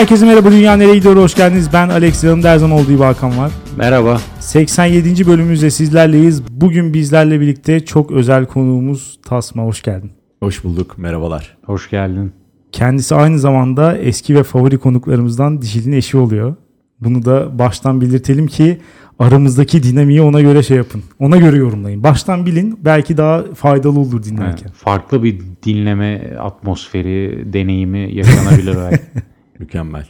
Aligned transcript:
Herkese 0.00 0.26
merhaba 0.26 0.52
Dünya 0.52 0.76
Nereye 0.76 0.94
Gidiyor 0.94 1.16
hoş 1.16 1.34
geldiniz. 1.34 1.68
Ben 1.72 1.88
Alex 1.88 2.24
yanımda 2.24 2.50
her 2.50 2.58
zaman 2.58 2.78
olduğu 2.78 2.92
gibi 2.92 3.02
Hakan 3.02 3.38
var. 3.38 3.52
Merhaba. 3.76 4.20
87. 4.38 5.26
bölümümüzde 5.26 5.70
sizlerleyiz. 5.70 6.42
Bugün 6.50 6.94
bizlerle 6.94 7.40
birlikte 7.40 7.80
çok 7.84 8.10
özel 8.10 8.46
konuğumuz 8.46 9.18
Tasma 9.26 9.62
hoş 9.62 9.82
geldin. 9.82 10.10
Hoş 10.42 10.64
bulduk. 10.64 10.98
Merhabalar. 10.98 11.56
Hoş 11.64 11.90
geldin. 11.90 12.32
Kendisi 12.72 13.14
aynı 13.14 13.38
zamanda 13.38 13.98
eski 13.98 14.34
ve 14.34 14.42
favori 14.42 14.78
konuklarımızdan 14.78 15.62
Dişil'in 15.62 15.92
eşi 15.92 16.16
oluyor. 16.16 16.54
Bunu 17.00 17.24
da 17.24 17.58
baştan 17.58 18.00
belirtelim 18.00 18.46
ki 18.46 18.80
aramızdaki 19.18 19.82
dinamiği 19.82 20.22
ona 20.22 20.40
göre 20.40 20.62
şey 20.62 20.76
yapın. 20.76 21.02
Ona 21.18 21.36
göre 21.36 21.56
yorumlayın. 21.56 22.02
Baştan 22.02 22.46
bilin 22.46 22.78
belki 22.84 23.16
daha 23.16 23.44
faydalı 23.54 24.00
olur 24.00 24.22
dinlerken. 24.22 24.66
Evet, 24.66 24.76
farklı 24.76 25.22
bir 25.22 25.40
dinleme 25.64 26.36
atmosferi, 26.36 27.44
deneyimi 27.52 28.14
yaşanabilir 28.14 28.76
belki. 28.76 29.02
Mükemmel. 29.60 30.06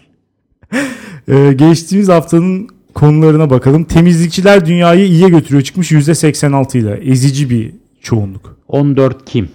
Ee, 1.29 1.53
geçtiğimiz 1.53 2.09
haftanın 2.09 2.69
konularına 2.95 3.51
bakalım. 3.51 3.85
Temizlikçiler 3.85 4.67
dünyayı 4.67 5.07
iyiye 5.07 5.29
götürüyor 5.29 5.63
çıkmış 5.63 5.93
%86 5.93 6.79
ile. 6.79 7.11
Ezici 7.11 7.51
bir 7.51 7.73
çoğunluk. 8.01 8.57
14 8.69 9.25
kim? 9.25 9.49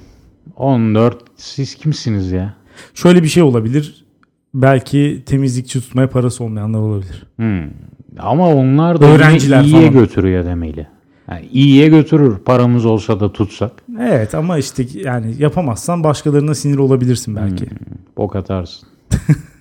14 0.56 1.18
siz 1.38 1.76
kimsiniz 1.76 2.32
ya? 2.32 2.54
Şöyle 2.94 3.24
bir 3.24 3.28
şey 3.28 3.44
olabilir. 3.44 4.06
Belki 4.54 5.24
temizlikçi 5.26 5.82
tutmaya 5.82 6.10
parası 6.10 6.44
olmayanlar 6.44 6.80
olabilir. 6.80 7.26
Hmm. 7.36 7.70
Ama 8.20 8.48
onlar 8.56 9.02
da 9.02 9.06
Öğrenciler 9.06 9.64
iyiye 9.64 9.80
falan. 9.80 9.94
götürüyor 9.94 10.46
demeli. 10.46 10.88
Yani 11.32 11.46
iyiye 11.52 11.88
götürür 11.88 12.38
paramız 12.38 12.86
olsa 12.86 13.20
da 13.20 13.32
tutsak. 13.34 13.72
Evet 14.00 14.36
ama 14.36 14.58
işte 14.58 14.86
yani 14.94 15.36
yapamazsan 15.40 16.04
başkalarına 16.04 16.56
sinir 16.56 16.78
olabilirsin 16.78 17.36
belki. 17.36 17.66
Bok 18.18 18.36
atarsın. 18.36 18.88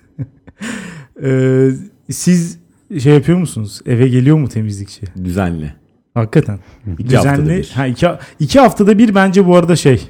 Ee, 1.23 1.69
siz 2.11 2.59
şey 2.99 3.13
yapıyor 3.13 3.37
musunuz? 3.37 3.81
Eve 3.85 4.07
geliyor 4.07 4.37
mu 4.37 4.49
temizlikçi? 4.49 5.01
Düzenli. 5.23 5.73
Hakikaten. 6.13 6.59
İki 6.99 7.15
haftada 7.17 7.41
Düzenli. 7.41 7.57
bir. 7.57 7.69
Ha, 7.75 7.87
iki, 7.87 8.07
iki 8.39 8.59
haftada 8.59 8.97
bir 8.97 9.15
bence 9.15 9.45
bu 9.47 9.55
arada 9.55 9.75
şey. 9.75 10.01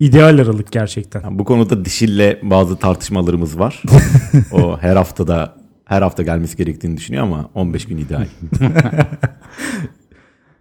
ideal 0.00 0.38
aralık 0.38 0.72
gerçekten. 0.72 1.22
Yani 1.22 1.38
bu 1.38 1.44
konuda 1.44 1.84
dişille 1.84 2.38
bazı 2.42 2.76
tartışmalarımız 2.76 3.58
var. 3.58 3.82
o 4.52 4.78
her 4.80 4.96
haftada 4.96 5.54
her 5.84 6.02
hafta 6.02 6.22
gelmesi 6.22 6.56
gerektiğini 6.56 6.96
düşünüyor 6.96 7.22
ama 7.22 7.50
15 7.54 7.84
gün 7.86 7.98
ideal. 7.98 8.26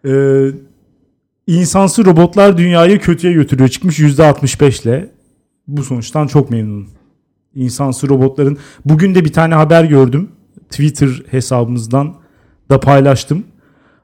Ee, 0.05 0.47
insansı 1.47 2.05
robotlar 2.05 2.57
dünyayı 2.57 2.99
kötüye 2.99 3.33
götürüyor 3.33 3.69
çıkmış 3.69 3.99
%65 3.99 4.83
ile. 4.83 5.09
Bu 5.67 5.83
sonuçtan 5.83 6.27
çok 6.27 6.51
memnunum. 6.51 6.89
İnsansı 7.58 8.09
robotların 8.09 8.58
bugün 8.86 9.16
de 9.16 9.25
bir 9.25 9.33
tane 9.33 9.55
haber 9.55 9.83
gördüm. 9.83 10.30
Twitter 10.69 11.23
hesabımızdan 11.31 12.16
da 12.72 12.80
paylaştım. 12.80 13.44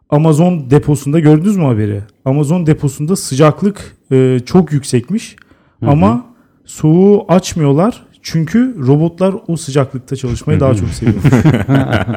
Amazon 0.10 0.70
deposunda 0.70 1.20
gördünüz 1.20 1.58
mü 1.58 1.64
haberi? 1.64 2.02
Amazon 2.26 2.66
deposunda 2.66 3.16
sıcaklık 3.16 3.98
e, 4.12 4.40
çok 4.46 4.72
yüksekmiş 4.72 5.36
ama 5.82 6.26
soğuğu 6.66 7.26
açmıyorlar. 7.28 8.04
Çünkü 8.22 8.76
robotlar 8.88 9.36
o 9.48 9.58
sıcaklıkta 9.58 10.16
çalışmayı 10.16 10.60
daha 10.60 10.76
çok 10.76 10.90
seviyor. 10.90 11.24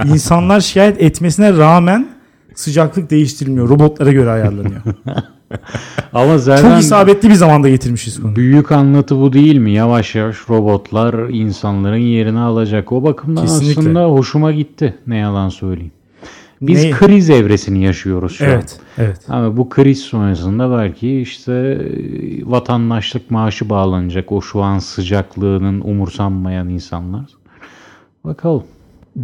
İnsanlar 0.04 0.60
şikayet 0.60 1.02
etmesine 1.02 1.56
rağmen 1.56 2.15
sıcaklık 2.56 3.10
değiştirilmiyor. 3.10 3.68
Robotlara 3.68 4.12
göre 4.12 4.30
ayarlanıyor. 4.30 4.80
Ama 6.12 6.32
Çok 6.32 6.40
zaten 6.40 6.78
isabetli 6.78 7.28
bir 7.28 7.34
zamanda 7.34 7.68
getirmişiz 7.68 8.20
konuyu. 8.20 8.36
büyük 8.36 8.72
anlatı 8.72 9.16
bu 9.20 9.32
değil 9.32 9.56
mi? 9.58 9.72
Yavaş 9.72 10.14
yavaş 10.14 10.36
robotlar 10.50 11.28
insanların 11.28 11.96
yerini 11.96 12.38
alacak. 12.38 12.92
O 12.92 13.02
bakımdan 13.02 13.42
Kesinlikle. 13.42 13.80
aslında 13.80 14.04
hoşuma 14.04 14.52
gitti. 14.52 14.94
Ne 15.06 15.16
yalan 15.16 15.48
söyleyeyim. 15.48 15.92
Biz 16.60 16.84
Ne- 16.84 16.90
kriz 16.90 17.30
evresini 17.30 17.84
yaşıyoruz 17.84 18.32
şu 18.36 18.44
an. 18.44 18.50
Evet, 18.50 18.80
evet. 18.98 19.20
Ama 19.28 19.56
bu 19.56 19.68
kriz 19.68 20.00
sonrasında 20.00 20.78
belki 20.78 21.20
işte 21.20 21.52
e, 21.52 22.50
vatandaşlık 22.50 23.30
maaşı 23.30 23.70
bağlanacak 23.70 24.32
o 24.32 24.40
şu 24.42 24.62
an 24.62 24.78
sıcaklığının 24.78 25.80
umursanmayan 25.80 26.68
insanlar. 26.68 27.24
Bakalım. 28.24 28.62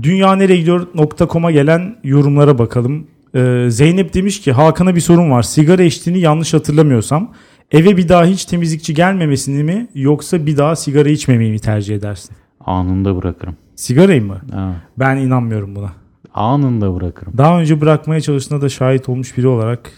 Dünyaneregidiyor.com'a 0.02 1.50
gelen 1.50 1.96
yorumlara 2.04 2.58
bakalım. 2.58 3.06
Ee, 3.34 3.66
Zeynep 3.70 4.14
demiş 4.14 4.40
ki 4.40 4.52
Hakan'a 4.52 4.94
bir 4.94 5.00
sorun 5.00 5.30
var. 5.30 5.42
Sigara 5.42 5.82
içtiğini 5.82 6.18
yanlış 6.20 6.54
hatırlamıyorsam 6.54 7.32
eve 7.70 7.96
bir 7.96 8.08
daha 8.08 8.24
hiç 8.24 8.44
temizlikçi 8.44 8.94
gelmemesini 8.94 9.64
mi 9.64 9.86
yoksa 9.94 10.46
bir 10.46 10.56
daha 10.56 10.76
sigara 10.76 11.08
içmemeyi 11.08 11.50
mi 11.52 11.58
tercih 11.58 11.96
edersin? 11.96 12.36
Anında 12.66 13.16
bırakırım. 13.16 13.56
Sigarayı 13.76 14.22
mı? 14.24 14.40
Ha, 14.52 14.74
Ben 14.98 15.16
inanmıyorum 15.16 15.76
buna. 15.76 15.92
anında 16.34 16.94
bırakırım. 16.94 17.32
Daha 17.38 17.60
önce 17.60 17.80
bırakmaya 17.80 18.20
çalıştığına 18.20 18.60
da 18.62 18.68
şahit 18.68 19.08
olmuş 19.08 19.36
biri 19.38 19.46
olarak 19.48 19.90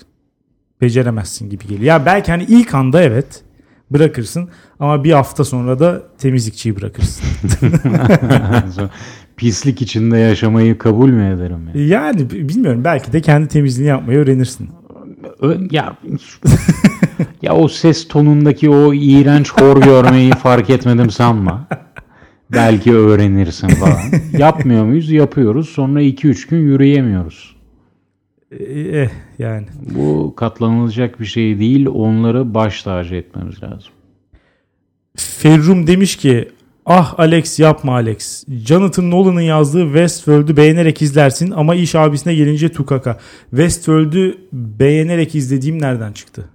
beceremezsin 0.80 1.50
gibi 1.50 1.64
geliyor. 1.64 1.82
Ya 1.82 2.06
belki 2.06 2.30
hani 2.30 2.44
ilk 2.48 2.74
anda 2.74 3.02
evet 3.02 3.42
bırakırsın 3.90 4.48
ama 4.80 5.04
bir 5.04 5.12
hafta 5.12 5.44
sonra 5.44 5.78
da 5.78 6.02
temizlikçiyi 6.18 6.76
bırakırsın. 6.76 7.24
Pislik 9.36 9.82
içinde 9.82 10.18
yaşamayı 10.18 10.78
kabul 10.78 11.08
mü 11.08 11.34
ederim? 11.34 11.68
Ya? 11.74 11.82
Yani 11.86 12.30
b- 12.30 12.48
bilmiyorum 12.48 12.84
belki 12.84 13.12
de 13.12 13.20
kendi 13.20 13.48
temizliğini 13.48 13.88
yapmayı 13.90 14.18
öğrenirsin. 14.18 14.68
Ö- 15.40 15.58
ya, 15.70 15.96
ya 17.42 17.54
o 17.54 17.68
ses 17.68 18.08
tonundaki 18.08 18.70
o 18.70 18.94
iğrenç 18.94 19.52
hor 19.52 19.82
görmeyi 19.82 20.30
fark 20.32 20.70
etmedim 20.70 21.10
sanma. 21.10 21.66
Belki 22.52 22.92
öğrenirsin 22.94 23.68
falan. 23.68 24.00
Yapmıyor 24.38 24.84
muyuz? 24.84 25.10
Yapıyoruz. 25.10 25.68
Sonra 25.68 26.02
2-3 26.02 26.48
gün 26.50 26.58
yürüyemiyoruz. 26.58 27.56
Eh, 28.60 29.02
eh, 29.02 29.08
yani. 29.38 29.66
Bu 29.94 30.34
katlanılacak 30.36 31.20
bir 31.20 31.24
şey 31.26 31.58
değil. 31.58 31.86
Onları 31.86 32.54
baş 32.54 32.82
tacı 32.82 33.14
etmemiz 33.14 33.62
lazım. 33.62 33.92
Ferrum 35.16 35.86
demiş 35.86 36.16
ki 36.16 36.48
ah 36.86 37.14
Alex 37.18 37.58
yapma 37.58 37.92
Alex. 37.92 38.44
Jonathan 38.66 39.10
Nolan'ın 39.10 39.40
yazdığı 39.40 39.84
Westworld'ü 39.84 40.56
beğenerek 40.56 41.02
izlersin 41.02 41.50
ama 41.50 41.74
iş 41.74 41.94
abisine 41.94 42.34
gelince 42.34 42.68
tukaka. 42.68 43.18
Westworld'ü 43.50 44.38
beğenerek 44.52 45.34
izlediğim 45.34 45.82
nereden 45.82 46.12
çıktı? 46.12 46.48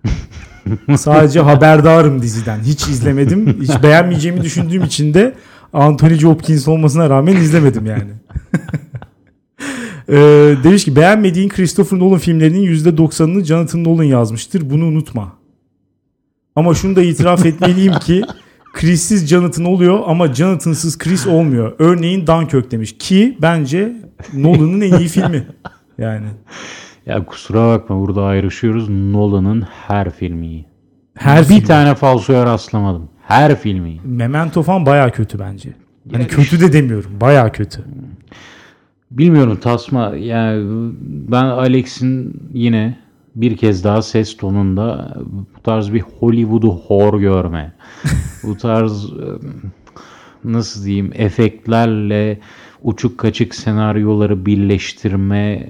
Sadece 0.97 1.39
haberdarım 1.39 2.21
diziden. 2.21 2.59
Hiç 2.59 2.87
izlemedim. 2.87 3.61
Hiç 3.61 3.83
beğenmeyeceğimi 3.83 4.41
düşündüğüm 4.41 4.83
için 4.83 5.13
de 5.13 5.35
Anthony 5.73 6.21
Hopkins 6.21 6.67
olmasına 6.67 7.09
rağmen 7.09 7.35
izlemedim 7.35 7.85
yani. 7.85 8.11
Ee, 10.11 10.55
demiş 10.63 10.85
ki 10.85 10.95
beğenmediğin 10.95 11.49
Christopher 11.49 11.99
Nolan 11.99 12.17
filmlerinin 12.17 12.75
%90'ını 12.75 13.43
Jonathan 13.43 13.83
Nolan 13.83 14.03
yazmıştır. 14.03 14.69
Bunu 14.69 14.85
unutma. 14.85 15.33
Ama 16.55 16.73
şunu 16.73 16.95
da 16.95 17.01
itiraf 17.01 17.45
etmeliyim 17.45 17.93
ki 17.93 18.23
Chris'siz 18.79 19.27
Jonathan 19.29 19.65
oluyor 19.65 19.99
ama 20.07 20.33
Jonathan'sız 20.33 20.97
Chris 20.97 21.27
olmuyor. 21.27 21.75
Örneğin 21.79 22.27
Dunkirk 22.27 22.71
demiş 22.71 22.95
ki 22.99 23.37
bence 23.41 23.93
Nolan'ın 24.33 24.81
en 24.81 24.99
iyi 24.99 25.07
filmi. 25.07 25.47
Yani 25.97 26.25
Ya 27.05 27.25
kusura 27.25 27.67
bakma 27.67 27.99
burada 27.99 28.23
ayrışıyoruz. 28.23 28.89
Nolan'ın 28.89 29.61
her 29.87 30.09
filmi 30.09 30.47
iyi. 30.47 30.65
her 31.15 31.39
bir 31.41 31.45
film. 31.45 31.63
tane 31.63 31.95
falsoya 31.95 32.45
rastlamadım. 32.45 33.09
Her 33.27 33.59
filmi 33.59 33.89
iyi. 33.89 34.01
Memento 34.03 34.63
falan 34.63 34.85
baya 34.85 35.11
kötü 35.11 35.39
bence. 35.39 35.69
Hani 36.11 36.21
Ya 36.21 36.27
kötü 36.27 36.61
de 36.61 36.73
demiyorum. 36.73 37.11
Baya 37.21 37.51
kötü. 37.51 37.83
Bilmiyorum 39.11 39.59
Tasma. 39.61 40.15
Yani 40.15 40.65
ben 41.01 41.43
Alex'in 41.43 42.41
yine 42.53 42.97
bir 43.41 43.57
kez 43.57 43.83
daha 43.83 44.01
ses 44.01 44.37
tonunda 44.37 45.17
bu 45.57 45.63
tarz 45.63 45.93
bir 45.93 46.01
Hollywood'u 46.01 46.71
hor 46.71 47.19
görme. 47.19 47.73
bu 48.43 48.57
tarz 48.57 49.05
nasıl 50.43 50.85
diyeyim 50.85 51.11
efektlerle 51.15 52.39
uçuk 52.83 53.17
kaçık 53.17 53.55
senaryoları 53.55 54.45
birleştirme 54.45 55.69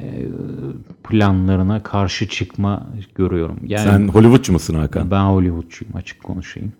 planlarına 1.09 1.83
karşı 1.83 2.27
çıkma 2.27 2.87
görüyorum. 3.15 3.59
Yani 3.65 3.83
Sen 3.83 4.07
Hollywoodçu 4.07 4.53
musun 4.53 4.73
Hakan? 4.73 5.11
ben 5.11 5.23
Hollywoodçuyum 5.23 5.95
açık 5.95 6.23
konuşayım. 6.23 6.73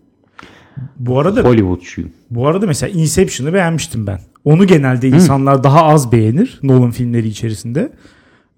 Bu 1.00 1.20
arada 1.20 1.42
Hollywoodçuyum. 1.42 2.12
bu 2.32 2.48
arada 2.48 2.66
mesela 2.68 3.02
Inception'ı 3.02 3.54
beğenmiştim 3.54 4.08
ben. 4.08 4.20
Onu 4.46 4.68
genelde 4.68 5.08
insanlar 5.08 5.64
daha 5.64 5.84
az 5.84 6.12
beğenir 6.12 6.60
Nolan 6.64 6.92
filmleri 6.92 7.28
içerisinde. 7.28 7.92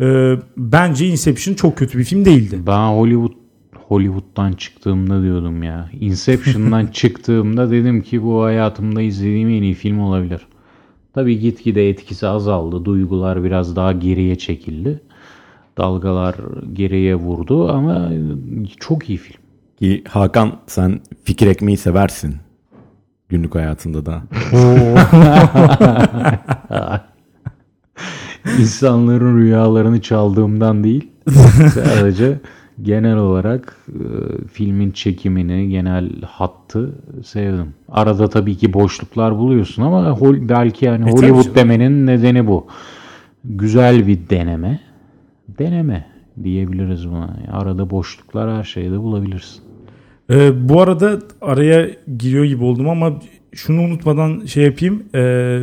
Ee, 0.01 0.36
bence 0.57 1.07
Inception 1.07 1.53
çok 1.53 1.77
kötü 1.77 1.98
bir 1.98 2.03
film 2.03 2.25
değildi. 2.25 2.59
Ben 2.68 2.88
Hollywood 2.88 3.31
Hollywood'dan 3.88 4.53
çıktığımda 4.53 5.24
diyordum 5.24 5.63
ya. 5.63 5.89
Inception'dan 6.00 6.88
çıktığımda 6.94 7.71
dedim 7.71 8.01
ki 8.01 8.24
bu 8.24 8.44
hayatımda 8.44 9.01
izlediğim 9.01 9.50
en 9.50 9.62
iyi 9.62 9.74
film 9.74 10.00
olabilir. 10.00 10.42
Tabii 11.13 11.39
gitgide 11.39 11.89
etkisi 11.89 12.27
azaldı. 12.27 12.86
Duygular 12.86 13.44
biraz 13.44 13.75
daha 13.75 13.92
geriye 13.92 14.36
çekildi. 14.36 15.01
Dalgalar 15.77 16.36
geriye 16.74 17.15
vurdu 17.15 17.69
ama 17.71 18.12
çok 18.80 19.09
iyi 19.09 19.18
film. 19.18 19.42
Ki 19.80 20.03
Hakan 20.09 20.51
sen 20.68 21.00
fikir 21.24 21.48
ekmeği 21.48 21.77
seversin. 21.77 22.36
Günlük 23.30 23.56
hayatında 23.56 24.06
da. 24.06 24.21
İnsanların 28.59 29.38
rüyalarını 29.38 30.01
çaldığımdan 30.01 30.83
değil. 30.83 31.07
Sadece 31.73 32.39
genel 32.81 33.17
olarak 33.17 33.77
e, 33.89 34.03
filmin 34.47 34.91
çekimini, 34.91 35.69
genel 35.69 36.09
hattı 36.21 36.95
sevdim. 37.25 37.73
Arada 37.89 38.29
tabii 38.29 38.57
ki 38.57 38.73
boşluklar 38.73 39.38
buluyorsun 39.38 39.83
ama 39.83 40.09
hol- 40.09 40.49
belki 40.49 40.85
yani 40.85 41.05
tabii 41.05 41.11
Hollywood 41.11 41.55
demenin 41.55 42.07
nedeni 42.07 42.47
bu. 42.47 42.67
Güzel 43.45 44.07
bir 44.07 44.19
deneme. 44.29 44.79
Deneme 45.59 46.05
diyebiliriz 46.43 47.09
buna. 47.09 47.38
Arada 47.51 47.89
boşluklar 47.89 48.57
her 48.57 48.63
şeyde 48.63 48.99
bulabilirsin. 48.99 49.61
Ee, 50.29 50.69
bu 50.69 50.81
arada 50.81 51.19
araya 51.41 51.89
giriyor 52.17 52.45
gibi 52.45 52.63
oldum 52.63 52.89
ama 52.89 53.13
şunu 53.53 53.81
unutmadan 53.81 54.45
şey 54.45 54.63
yapayım. 54.63 55.03
Ee, 55.15 55.59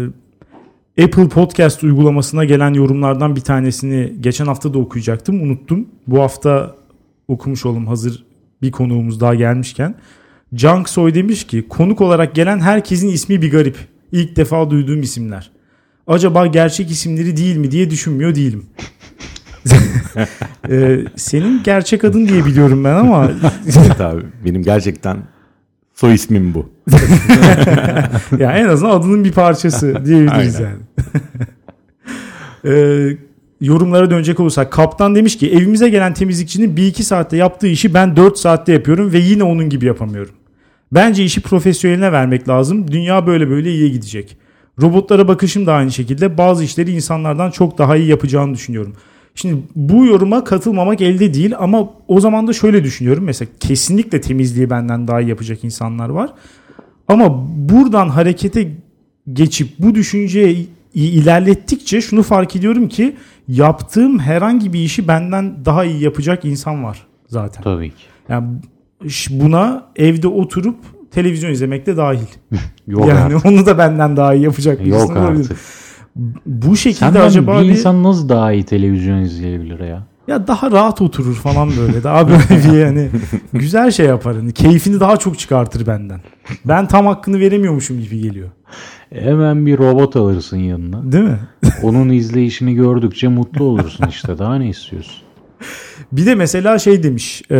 Apple 1.04 1.28
Podcast 1.28 1.84
uygulamasına 1.84 2.44
gelen 2.44 2.74
yorumlardan 2.74 3.36
bir 3.36 3.40
tanesini 3.40 4.12
geçen 4.20 4.46
hafta 4.46 4.74
da 4.74 4.78
okuyacaktım. 4.78 5.42
Unuttum. 5.42 5.88
Bu 6.06 6.20
hafta 6.20 6.76
okumuş 7.28 7.66
oldum 7.66 7.86
hazır 7.86 8.24
bir 8.62 8.72
konuğumuz 8.72 9.20
daha 9.20 9.34
gelmişken. 9.34 9.94
Junk 10.52 10.88
Soy 10.88 11.14
demiş 11.14 11.46
ki 11.46 11.68
konuk 11.68 12.00
olarak 12.00 12.34
gelen 12.34 12.60
herkesin 12.60 13.08
ismi 13.08 13.42
bir 13.42 13.50
garip. 13.50 13.76
İlk 14.12 14.36
defa 14.36 14.70
duyduğum 14.70 15.02
isimler. 15.02 15.50
Acaba 16.06 16.46
gerçek 16.46 16.90
isimleri 16.90 17.36
değil 17.36 17.56
mi 17.56 17.70
diye 17.70 17.90
düşünmüyor 17.90 18.34
değilim. 18.34 18.66
Ee, 20.70 21.04
senin 21.16 21.62
gerçek 21.62 22.04
adın 22.04 22.28
diye 22.28 22.46
biliyorum 22.46 22.84
ben 22.84 22.94
ama 22.94 23.30
evet 23.64 24.00
abi 24.00 24.22
benim 24.44 24.62
gerçekten 24.62 25.18
soy 25.98 26.14
ismim 26.14 26.54
bu. 26.54 26.70
ya 28.38 28.52
en 28.52 28.68
azından 28.68 28.90
adının 28.90 29.24
bir 29.24 29.32
parçası 29.32 30.04
diyebiliriz 30.04 30.60
yani. 30.60 30.76
Ee, 32.64 33.16
yorumlara 33.60 34.10
dönecek 34.10 34.40
olursak 34.40 34.72
kaptan 34.72 35.14
demiş 35.14 35.38
ki 35.38 35.52
evimize 35.52 35.88
gelen 35.88 36.14
temizlikçinin 36.14 36.76
1-2 36.76 37.02
saatte 37.02 37.36
yaptığı 37.36 37.66
işi 37.66 37.94
ben 37.94 38.16
4 38.16 38.38
saatte 38.38 38.72
yapıyorum 38.72 39.12
ve 39.12 39.18
yine 39.18 39.42
onun 39.42 39.68
gibi 39.68 39.86
yapamıyorum. 39.86 40.34
Bence 40.92 41.24
işi 41.24 41.40
profesyoneline 41.40 42.12
vermek 42.12 42.48
lazım. 42.48 42.90
Dünya 42.90 43.26
böyle 43.26 43.50
böyle 43.50 43.70
iyiye 43.70 43.88
gidecek. 43.88 44.36
Robotlara 44.82 45.28
bakışım 45.28 45.66
da 45.66 45.74
aynı 45.74 45.92
şekilde 45.92 46.38
bazı 46.38 46.64
işleri 46.64 46.90
insanlardan 46.90 47.50
çok 47.50 47.78
daha 47.78 47.96
iyi 47.96 48.08
yapacağını 48.08 48.54
düşünüyorum. 48.54 48.94
Şimdi 49.40 49.62
bu 49.74 50.06
yoruma 50.06 50.44
katılmamak 50.44 51.00
elde 51.00 51.34
değil 51.34 51.54
ama 51.58 51.90
o 52.08 52.20
zaman 52.20 52.46
da 52.46 52.52
şöyle 52.52 52.84
düşünüyorum. 52.84 53.24
Mesela 53.24 53.48
kesinlikle 53.60 54.20
temizliği 54.20 54.70
benden 54.70 55.08
daha 55.08 55.20
iyi 55.20 55.28
yapacak 55.28 55.64
insanlar 55.64 56.08
var. 56.08 56.30
Ama 57.08 57.46
buradan 57.56 58.08
harekete 58.08 58.72
geçip 59.32 59.68
bu 59.78 59.94
düşünceyi 59.94 60.68
ilerlettikçe 60.94 62.00
şunu 62.00 62.22
fark 62.22 62.56
ediyorum 62.56 62.88
ki 62.88 63.16
yaptığım 63.48 64.18
herhangi 64.18 64.72
bir 64.72 64.80
işi 64.80 65.08
benden 65.08 65.64
daha 65.64 65.84
iyi 65.84 66.02
yapacak 66.02 66.44
insan 66.44 66.84
var 66.84 67.06
zaten. 67.28 67.62
Tabii 67.62 67.90
ki. 67.90 68.04
Yani 68.28 68.46
buna 69.30 69.86
evde 69.96 70.28
oturup 70.28 70.76
televizyon 71.10 71.50
izlemek 71.50 71.86
de 71.86 71.96
dahil. 71.96 72.26
Yok 72.86 73.08
yani 73.08 73.20
artık. 73.20 73.46
onu 73.46 73.66
da 73.66 73.78
benden 73.78 74.16
daha 74.16 74.34
iyi 74.34 74.44
yapacak 74.44 74.80
bir 74.80 74.86
Yok 74.86 75.02
insan 75.02 75.16
olabilir. 75.16 75.44
artık. 75.44 75.58
Bu 76.46 76.76
şekilde 76.76 76.98
Senden 77.04 77.26
acaba 77.26 77.62
bir 77.62 77.68
insan 77.68 78.02
nasıl 78.02 78.28
daha 78.28 78.52
iyi 78.52 78.64
televizyon 78.64 79.18
izleyebilir 79.18 79.80
ya? 79.80 80.06
ya 80.28 80.46
daha 80.46 80.70
rahat 80.70 81.02
oturur 81.02 81.34
falan 81.34 81.70
böyle. 81.80 82.04
Daha 82.04 82.28
böyle 82.28 82.42
bir 82.72 82.78
yani 82.78 83.08
güzel 83.52 83.90
şey 83.90 84.06
yapar. 84.06 84.36
Hani 84.36 84.52
keyfini 84.52 85.00
daha 85.00 85.16
çok 85.16 85.38
çıkartır 85.38 85.86
benden. 85.86 86.20
Ben 86.64 86.88
tam 86.88 87.06
hakkını 87.06 87.40
veremiyormuşum 87.40 88.00
gibi 88.00 88.20
geliyor. 88.20 88.48
Hemen 89.12 89.66
bir 89.66 89.78
robot 89.78 90.16
alırsın 90.16 90.56
yanına. 90.56 91.12
Değil 91.12 91.24
mi? 91.24 91.40
Onun 91.82 92.08
izleyişini 92.08 92.74
gördükçe 92.74 93.28
mutlu 93.28 93.64
olursun 93.64 94.06
işte. 94.08 94.38
Daha 94.38 94.56
ne 94.56 94.68
istiyorsun? 94.68 95.22
Bir 96.12 96.26
de 96.26 96.34
mesela 96.34 96.78
şey 96.78 97.02
demiş. 97.02 97.42
e, 97.50 97.56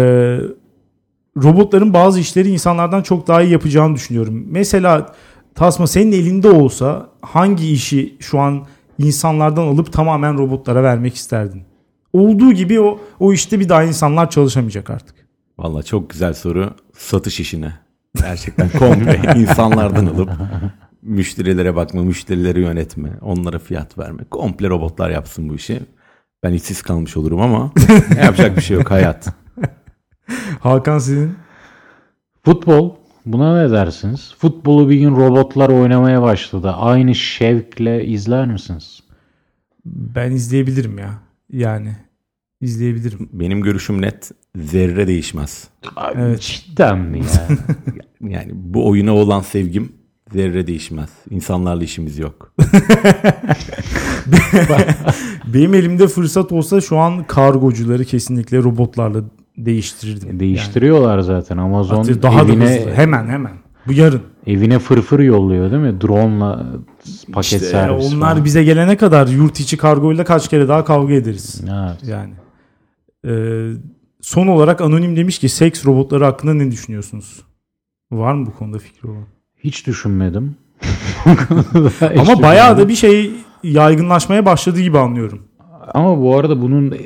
robotların 1.37 1.95
bazı 1.95 2.21
işleri 2.21 2.49
insanlardan 2.49 3.03
çok 3.03 3.27
daha 3.27 3.43
iyi 3.43 3.53
yapacağını 3.53 3.95
düşünüyorum. 3.95 4.45
Mesela 4.51 5.15
Tasma 5.59 5.87
senin 5.87 6.13
elinde 6.13 6.51
olsa 6.51 7.09
hangi 7.23 7.73
işi 7.73 8.17
şu 8.21 8.39
an 8.39 8.67
insanlardan 8.99 9.63
alıp 9.63 9.93
tamamen 9.93 10.39
robotlara 10.39 10.83
vermek 10.83 11.15
isterdin? 11.15 11.63
Olduğu 12.13 12.53
gibi 12.53 12.81
o, 12.81 13.01
o 13.21 13.33
işte 13.33 13.61
bir 13.61 13.69
daha 13.69 13.83
insanlar 13.85 14.31
çalışamayacak 14.31 14.91
artık. 14.91 15.17
Valla 15.59 15.83
çok 15.83 16.11
güzel 16.11 16.35
soru. 16.35 16.75
Satış 16.99 17.41
işine. 17.41 17.73
Gerçekten 18.17 18.71
komple 18.71 19.23
insanlardan 19.37 20.07
alıp 20.07 20.31
müşterilere 21.03 21.77
bakma, 21.77 22.03
müşterileri 22.03 22.61
yönetme, 22.61 23.11
onlara 23.21 23.59
fiyat 23.59 23.99
verme. 23.99 24.25
Komple 24.31 24.69
robotlar 24.69 25.11
yapsın 25.11 25.49
bu 25.49 25.55
işi. 25.55 25.81
Ben 26.43 26.53
işsiz 26.53 26.83
kalmış 26.83 27.17
olurum 27.17 27.41
ama 27.41 27.73
yapacak 28.23 28.57
bir 28.57 28.63
şey 28.63 28.77
yok 28.77 28.91
hayat. 28.91 29.35
Hakan 30.61 30.99
senin 30.99 31.35
Futbol. 32.45 32.98
Buna 33.33 33.63
ne 33.63 33.71
dersiniz? 33.71 34.35
Futbolu 34.39 34.91
bir 34.91 34.97
gün 34.97 35.17
robotlar 35.17 35.69
oynamaya 35.69 36.23
başladı. 36.23 36.71
Aynı 36.71 37.15
şevkle 37.15 38.07
izler 38.07 38.47
misiniz? 38.47 39.03
ben 39.89 40.31
izleyebilirim 40.31 40.99
ya. 40.99 41.19
Yani 41.53 41.97
izleyebilirim. 42.61 43.29
Benim 43.33 43.61
görüşüm 43.61 44.03
net. 44.03 44.31
Zerre 44.57 45.07
değişmez. 45.07 45.69
Evet. 46.15 46.41
Cidden 46.41 46.99
mi 46.99 47.19
ya? 47.19 47.49
Yani 48.21 48.51
bu 48.55 48.89
oyuna 48.89 49.15
olan 49.15 49.41
sevgim 49.41 49.93
zerre 50.33 50.67
değişmez. 50.67 51.11
İnsanlarla 51.31 51.85
işimiz 51.85 52.19
yok. 52.19 52.55
Benim 55.47 55.75
elimde 55.75 56.09
fırsat 56.09 56.53
olsa 56.53 56.81
şu 56.81 56.99
an 56.99 57.25
kargocuları 57.25 58.05
kesinlikle 58.05 58.59
robotlarla 58.59 59.25
değiştirirdim. 59.67 60.41
Değiştiriyorlar 60.41 61.21
zaten. 61.21 61.57
Amazon 61.57 62.05
Yani 62.05 62.23
daha 62.23 62.49
da 62.49 62.53
evine, 62.53 62.79
hızlı. 62.79 62.91
Hemen 62.95 63.27
hemen. 63.29 63.53
Bu 63.87 63.93
yarın. 63.93 64.23
evine 64.47 64.79
fırfır 64.79 65.21
yolluyor 65.21 65.71
değil 65.71 65.83
mi? 65.83 66.01
Drone'la 66.01 66.67
paket 67.33 67.53
İşte 67.53 67.59
servis 67.59 68.15
onlar 68.15 68.31
falan. 68.33 68.45
bize 68.45 68.65
gelene 68.65 68.97
kadar 68.97 69.27
yurt 69.27 69.61
içi 69.61 69.77
kargoyla 69.77 70.25
kaç 70.25 70.49
kere 70.49 70.69
daha 70.69 70.85
kavga 70.85 71.15
ederiz. 71.15 71.63
Evet. 71.65 72.05
Yani. 72.09 72.33
Ee, 73.27 73.73
son 74.21 74.47
olarak 74.47 74.81
anonim 74.81 75.17
demiş 75.17 75.39
ki 75.39 75.49
seks 75.49 75.87
robotları 75.87 76.25
hakkında 76.25 76.55
ne 76.55 76.71
düşünüyorsunuz? 76.71 77.43
Var 78.13 78.35
mı 78.35 78.47
bu 78.47 78.55
konuda 78.57 78.79
fikri 78.79 79.09
olan? 79.09 79.25
Hiç 79.65 79.87
düşünmedim. 79.87 80.57
Ama 82.19 82.43
bayağı 82.43 82.79
da 82.79 82.89
bir 82.89 82.95
şey 82.95 83.31
yaygınlaşmaya 83.63 84.47
başladı 84.47 84.81
gibi 84.81 84.99
anlıyorum. 84.99 85.43
Ama 85.95 86.21
bu 86.23 86.37
arada 86.37 86.63
bunun 86.63 86.91
e, 86.93 86.97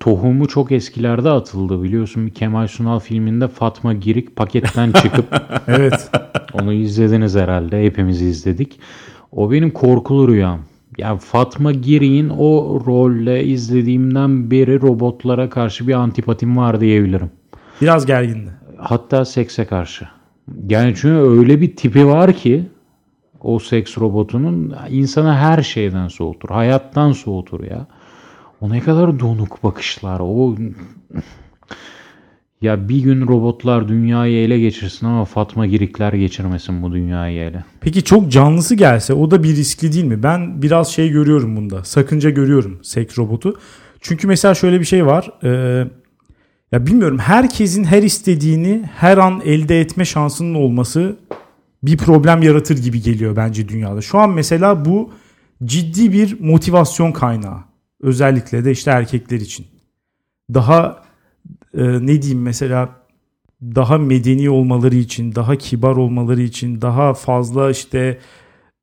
tohumu 0.00 0.48
çok 0.48 0.72
eskilerde 0.72 1.30
atıldı 1.30 1.82
biliyorsun. 1.82 2.26
Bir 2.26 2.34
Kemal 2.34 2.66
Sunal 2.66 2.98
filminde 2.98 3.48
Fatma 3.48 3.92
Girik 3.92 4.36
paketten 4.36 4.92
çıkıp 4.92 5.26
Evet. 5.68 6.10
onu 6.52 6.72
izlediniz 6.72 7.34
herhalde. 7.36 7.84
Hepimiz 7.84 8.22
izledik. 8.22 8.80
O 9.32 9.50
benim 9.52 9.70
korkulu 9.70 10.28
rüyam. 10.28 10.60
Yani 10.98 11.18
Fatma 11.18 11.72
Girik'in 11.72 12.28
o 12.28 12.82
rolle 12.86 13.44
izlediğimden 13.44 14.50
beri 14.50 14.80
robotlara 14.80 15.50
karşı 15.50 15.88
bir 15.88 15.92
antipatim 15.94 16.56
var 16.56 16.80
diyebilirim. 16.80 17.30
Biraz 17.82 18.06
gergindi. 18.06 18.50
Hatta 18.78 19.24
sekse 19.24 19.64
karşı. 19.64 20.08
Yani 20.68 20.94
çünkü 20.96 21.14
öyle 21.14 21.60
bir 21.60 21.76
tipi 21.76 22.06
var 22.06 22.32
ki 22.32 22.64
o 23.40 23.58
seks 23.58 23.98
robotunun 23.98 24.74
insanı 24.90 25.34
her 25.34 25.62
şeyden 25.62 26.08
soğutur. 26.08 26.48
Hayattan 26.48 27.12
soğutur 27.12 27.64
ya. 27.64 27.86
O 28.62 28.70
ne 28.70 28.80
kadar 28.80 29.20
donuk 29.20 29.62
bakışlar. 29.64 30.20
O 30.20 30.56
ya 32.60 32.88
bir 32.88 33.02
gün 33.02 33.26
robotlar 33.26 33.88
dünyayı 33.88 34.38
ele 34.38 34.60
geçirsin 34.60 35.06
ama 35.06 35.24
Fatma 35.24 35.66
Girikler 35.66 36.12
geçirmesin 36.12 36.82
bu 36.82 36.92
dünyayı 36.92 37.40
ele. 37.40 37.64
Peki 37.80 38.04
çok 38.04 38.32
canlısı 38.32 38.74
gelse 38.74 39.14
o 39.14 39.30
da 39.30 39.42
bir 39.42 39.56
riskli 39.56 39.92
değil 39.92 40.04
mi? 40.04 40.22
Ben 40.22 40.62
biraz 40.62 40.88
şey 40.88 41.10
görüyorum 41.10 41.56
bunda. 41.56 41.84
Sakınca 41.84 42.30
görüyorum 42.30 42.80
seks 42.82 43.18
robotu. 43.18 43.58
Çünkü 44.00 44.26
mesela 44.26 44.54
şöyle 44.54 44.80
bir 44.80 44.84
şey 44.84 45.06
var. 45.06 45.30
Ee, 45.44 45.88
ya 46.72 46.86
bilmiyorum 46.86 47.18
herkesin 47.18 47.84
her 47.84 48.02
istediğini 48.02 48.82
her 48.94 49.18
an 49.18 49.42
elde 49.44 49.80
etme 49.80 50.04
şansının 50.04 50.54
olması 50.54 51.16
bir 51.82 51.96
problem 51.96 52.42
yaratır 52.42 52.78
gibi 52.78 53.02
geliyor 53.02 53.36
bence 53.36 53.68
dünyada. 53.68 54.02
Şu 54.02 54.18
an 54.18 54.30
mesela 54.30 54.84
bu 54.84 55.10
ciddi 55.64 56.12
bir 56.12 56.40
motivasyon 56.40 57.12
kaynağı. 57.12 57.71
Özellikle 58.02 58.64
de 58.64 58.70
işte 58.70 58.90
erkekler 58.90 59.40
için. 59.40 59.66
Daha 60.54 61.02
e, 61.74 61.82
ne 62.06 62.22
diyeyim 62.22 62.42
mesela 62.42 62.88
daha 63.62 63.98
medeni 63.98 64.50
olmaları 64.50 64.94
için, 64.96 65.34
daha 65.34 65.56
kibar 65.56 65.96
olmaları 65.96 66.42
için, 66.42 66.80
daha 66.80 67.14
fazla 67.14 67.70
işte 67.70 68.18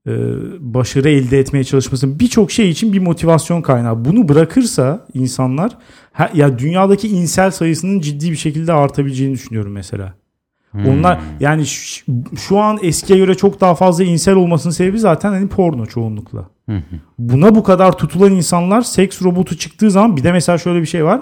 e, 0.08 0.12
başarı 0.60 1.10
elde 1.10 1.40
etmeye 1.40 1.64
çalışması 1.64 2.20
birçok 2.20 2.52
şey 2.52 2.70
için 2.70 2.94
bir 2.94 3.00
motivasyon 3.00 3.62
kaynağı. 3.62 4.06
Bunu 4.06 4.30
bırakırsa 4.30 5.06
insanlar 5.14 5.78
ha- 6.12 6.32
ya 6.34 6.60
dünyadaki 6.60 7.08
insel 7.08 7.52
sayısının 7.52 8.00
ciddi 8.00 8.32
bir 8.32 8.36
şekilde 8.36 8.74
artabileceğini 8.74 9.34
düşünüyorum 9.34 9.72
mesela. 9.72 10.14
Onlar 10.88 11.20
yani 11.40 11.66
ş- 11.66 12.06
şu 12.38 12.58
an 12.60 12.80
eskiye 12.82 13.20
göre 13.20 13.36
çok 13.36 13.62
daha 13.62 13.76
fazla 13.76 14.04
insel 14.04 14.36
olmasının 14.36 14.74
sebebi 14.74 15.00
zaten 15.00 15.30
hani 15.32 15.48
porno 15.48 15.86
çoğunlukla. 15.86 16.50
Buna 17.20 17.56
bu 17.56 17.64
kadar 17.64 17.98
tutulan 17.98 18.32
insanlar 18.32 18.82
seks 18.82 19.22
robotu 19.22 19.58
çıktığı 19.58 19.92
zaman 19.92 20.18
bir 20.18 20.24
de 20.24 20.32
mesela 20.32 20.58
şöyle 20.58 20.82
bir 20.82 20.86
şey 20.86 21.06
var. 21.06 21.22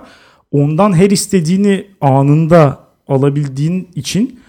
Ondan 0.52 0.94
her 0.94 1.10
istediğini 1.10 1.88
anında 2.02 2.80
alabildiğin 3.08 3.88
için 3.96 4.40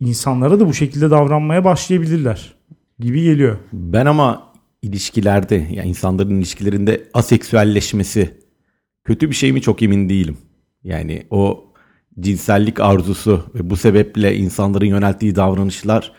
insanlara 0.00 0.60
da 0.60 0.68
bu 0.68 0.74
şekilde 0.74 1.10
davranmaya 1.10 1.64
başlayabilirler 1.64 2.54
gibi 2.98 3.22
geliyor. 3.22 3.58
Ben 3.72 4.06
ama 4.06 4.42
ilişkilerde 4.82 5.68
yani 5.70 5.88
insanların 5.88 6.38
ilişkilerinde 6.38 7.04
aseksüelleşmesi 7.14 8.34
kötü 9.04 9.30
bir 9.30 9.34
şey 9.34 9.52
mi 9.52 9.62
çok 9.62 9.82
emin 9.82 10.08
değilim. 10.08 10.38
Yani 10.84 11.22
o 11.30 11.64
cinsellik 12.20 12.80
arzusu 12.80 13.44
ve 13.54 13.70
bu 13.70 13.76
sebeple 13.76 14.36
insanların 14.36 14.86
yönelttiği 14.86 15.36
davranışlar 15.36 16.12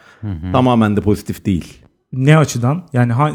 tamamen 0.52 0.98
de 0.98 1.02
pozitif 1.02 1.46
değil. 1.46 1.78
Ne 2.14 2.38
açıdan? 2.38 2.84
Yani 2.94 3.14
ha- 3.14 3.32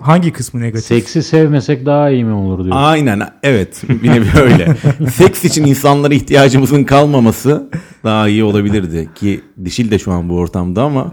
hangi 0.00 0.32
kısmı 0.32 0.60
negatif? 0.60 0.86
Seksi 0.86 1.22
sevmesek 1.22 1.86
daha 1.86 2.10
iyi 2.10 2.24
mi 2.24 2.32
olur 2.32 2.64
diyor. 2.64 2.76
Aynen 2.78 3.20
evet 3.42 3.82
bir 3.88 4.10
nevi 4.10 4.26
öyle. 4.42 4.76
Seks 5.10 5.44
için 5.44 5.64
insanlara 5.64 6.14
ihtiyacımızın 6.14 6.84
kalmaması 6.84 7.70
daha 8.04 8.28
iyi 8.28 8.44
olabilirdi 8.44 9.08
ki 9.14 9.40
Dişil 9.64 9.90
de 9.90 9.98
şu 9.98 10.12
an 10.12 10.28
bu 10.28 10.36
ortamda 10.36 10.82
ama 10.82 11.12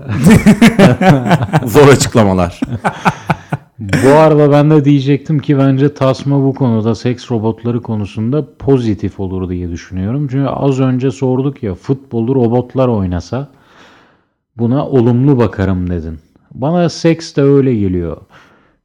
zor 1.66 1.88
açıklamalar. 1.88 2.60
Bu 3.80 4.10
arada 4.10 4.52
ben 4.52 4.72
de 4.72 4.86
diyecektim 4.86 5.40
ki 5.40 5.58
bence 5.58 5.94
Tasma 5.94 6.44
bu 6.44 6.54
konuda 6.54 6.96
seks 6.96 7.32
robotları 7.32 7.82
konusunda 7.82 8.48
pozitif 8.60 9.20
olur 9.20 9.50
diye 9.50 9.70
düşünüyorum. 9.72 10.28
Çünkü 10.32 10.48
az 10.48 10.80
önce 10.80 11.12
sorduk 11.12 11.64
ya 11.64 11.76
futbolu 11.76 12.36
robotlar 12.36 12.88
oynasa 12.88 13.50
buna 14.58 14.88
olumlu 14.88 15.38
bakarım 15.38 15.90
dedin. 15.90 16.20
Bana 16.54 16.90
seks 16.90 17.36
de 17.36 17.42
öyle 17.42 17.76
geliyor. 17.76 18.18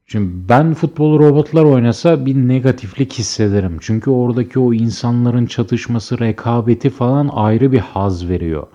Çünkü 0.07 0.49
ben 0.49 0.75
futbolu 0.75 1.19
robotlar 1.19 1.65
oynasa 1.65 2.27
bir 2.27 2.35
negatiflik 2.35 3.13
hissederim. 3.13 3.77
Çünkü 3.81 4.11
oradaki 4.11 4.59
o 4.59 4.75
insanların 4.75 5.47
çatışması, 5.47 6.19
rekabeti 6.19 6.91
falan 6.91 7.31
ayrı 7.33 7.73
bir 7.73 7.79
haz 7.79 8.29
veriyor. 8.29 8.67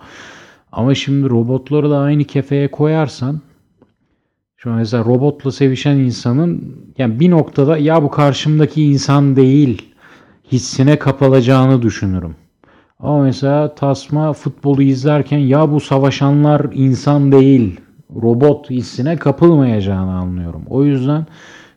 Ama 0.72 0.94
şimdi 0.94 1.30
robotları 1.30 1.90
da 1.90 1.98
aynı 1.98 2.24
kefeye 2.24 2.70
koyarsan 2.70 3.40
an 4.66 4.72
mesela 4.76 5.04
robotla 5.04 5.52
sevişen 5.52 5.96
insanın 5.96 6.76
yani 6.98 7.20
bir 7.20 7.30
noktada 7.30 7.78
ya 7.78 8.02
bu 8.02 8.10
karşımdaki 8.10 8.84
insan 8.84 9.36
değil 9.36 9.82
hissine 10.52 10.98
kapılacağını 10.98 11.82
düşünürüm. 11.82 12.36
Ama 13.00 13.22
mesela 13.22 13.74
Tasma 13.74 14.32
futbolu 14.32 14.82
izlerken 14.82 15.38
ya 15.38 15.72
bu 15.72 15.80
savaşanlar 15.80 16.66
insan 16.74 17.32
değil 17.32 17.80
robot 18.22 18.70
hissine 18.70 19.16
kapılmayacağını 19.16 20.12
anlıyorum. 20.12 20.62
O 20.68 20.84
yüzden 20.84 21.26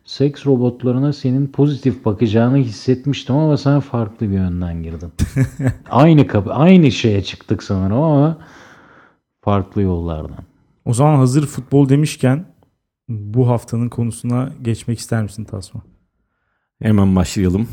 seks 0.05 0.45
robotlarına 0.45 1.13
senin 1.13 1.47
pozitif 1.47 2.05
bakacağını 2.05 2.57
hissetmiştim 2.57 3.35
ama 3.35 3.57
sen 3.57 3.79
farklı 3.79 4.29
bir 4.29 4.35
yönden 4.35 4.83
girdin. 4.83 5.11
aynı 5.89 6.27
kapı, 6.27 6.53
aynı 6.53 6.91
şeye 6.91 7.23
çıktık 7.23 7.63
sanırım 7.63 8.01
ama 8.01 8.37
farklı 9.41 9.81
yollardan. 9.81 10.43
O 10.85 10.93
zaman 10.93 11.15
hazır 11.15 11.45
futbol 11.45 11.89
demişken 11.89 12.45
bu 13.09 13.49
haftanın 13.49 13.89
konusuna 13.89 14.49
geçmek 14.61 14.99
ister 14.99 15.23
misin 15.23 15.43
Tasma? 15.43 15.81
Hemen 16.81 17.15
başlayalım. 17.15 17.67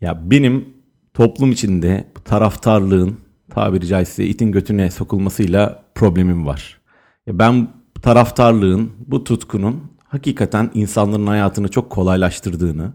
Ya 0.00 0.30
benim 0.30 0.68
toplum 1.14 1.52
içinde 1.52 2.12
taraftarlığın 2.24 3.18
tabiri 3.50 3.86
caizse 3.86 4.26
itin 4.26 4.52
götüne 4.52 4.90
sokulmasıyla 4.90 5.84
problemim 5.94 6.46
var. 6.46 6.80
Ya 7.26 7.38
ben 7.38 7.68
taraftarlığın, 8.02 8.92
bu 9.06 9.24
tutkunun 9.24 9.92
hakikaten 10.04 10.70
insanların 10.74 11.26
hayatını 11.26 11.68
çok 11.68 11.90
kolaylaştırdığını, 11.90 12.92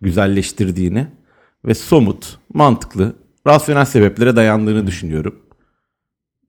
güzelleştirdiğini 0.00 1.06
ve 1.64 1.74
somut, 1.74 2.38
mantıklı, 2.54 3.16
rasyonel 3.46 3.84
sebeplere 3.84 4.36
dayandığını 4.36 4.86
düşünüyorum. 4.86 5.34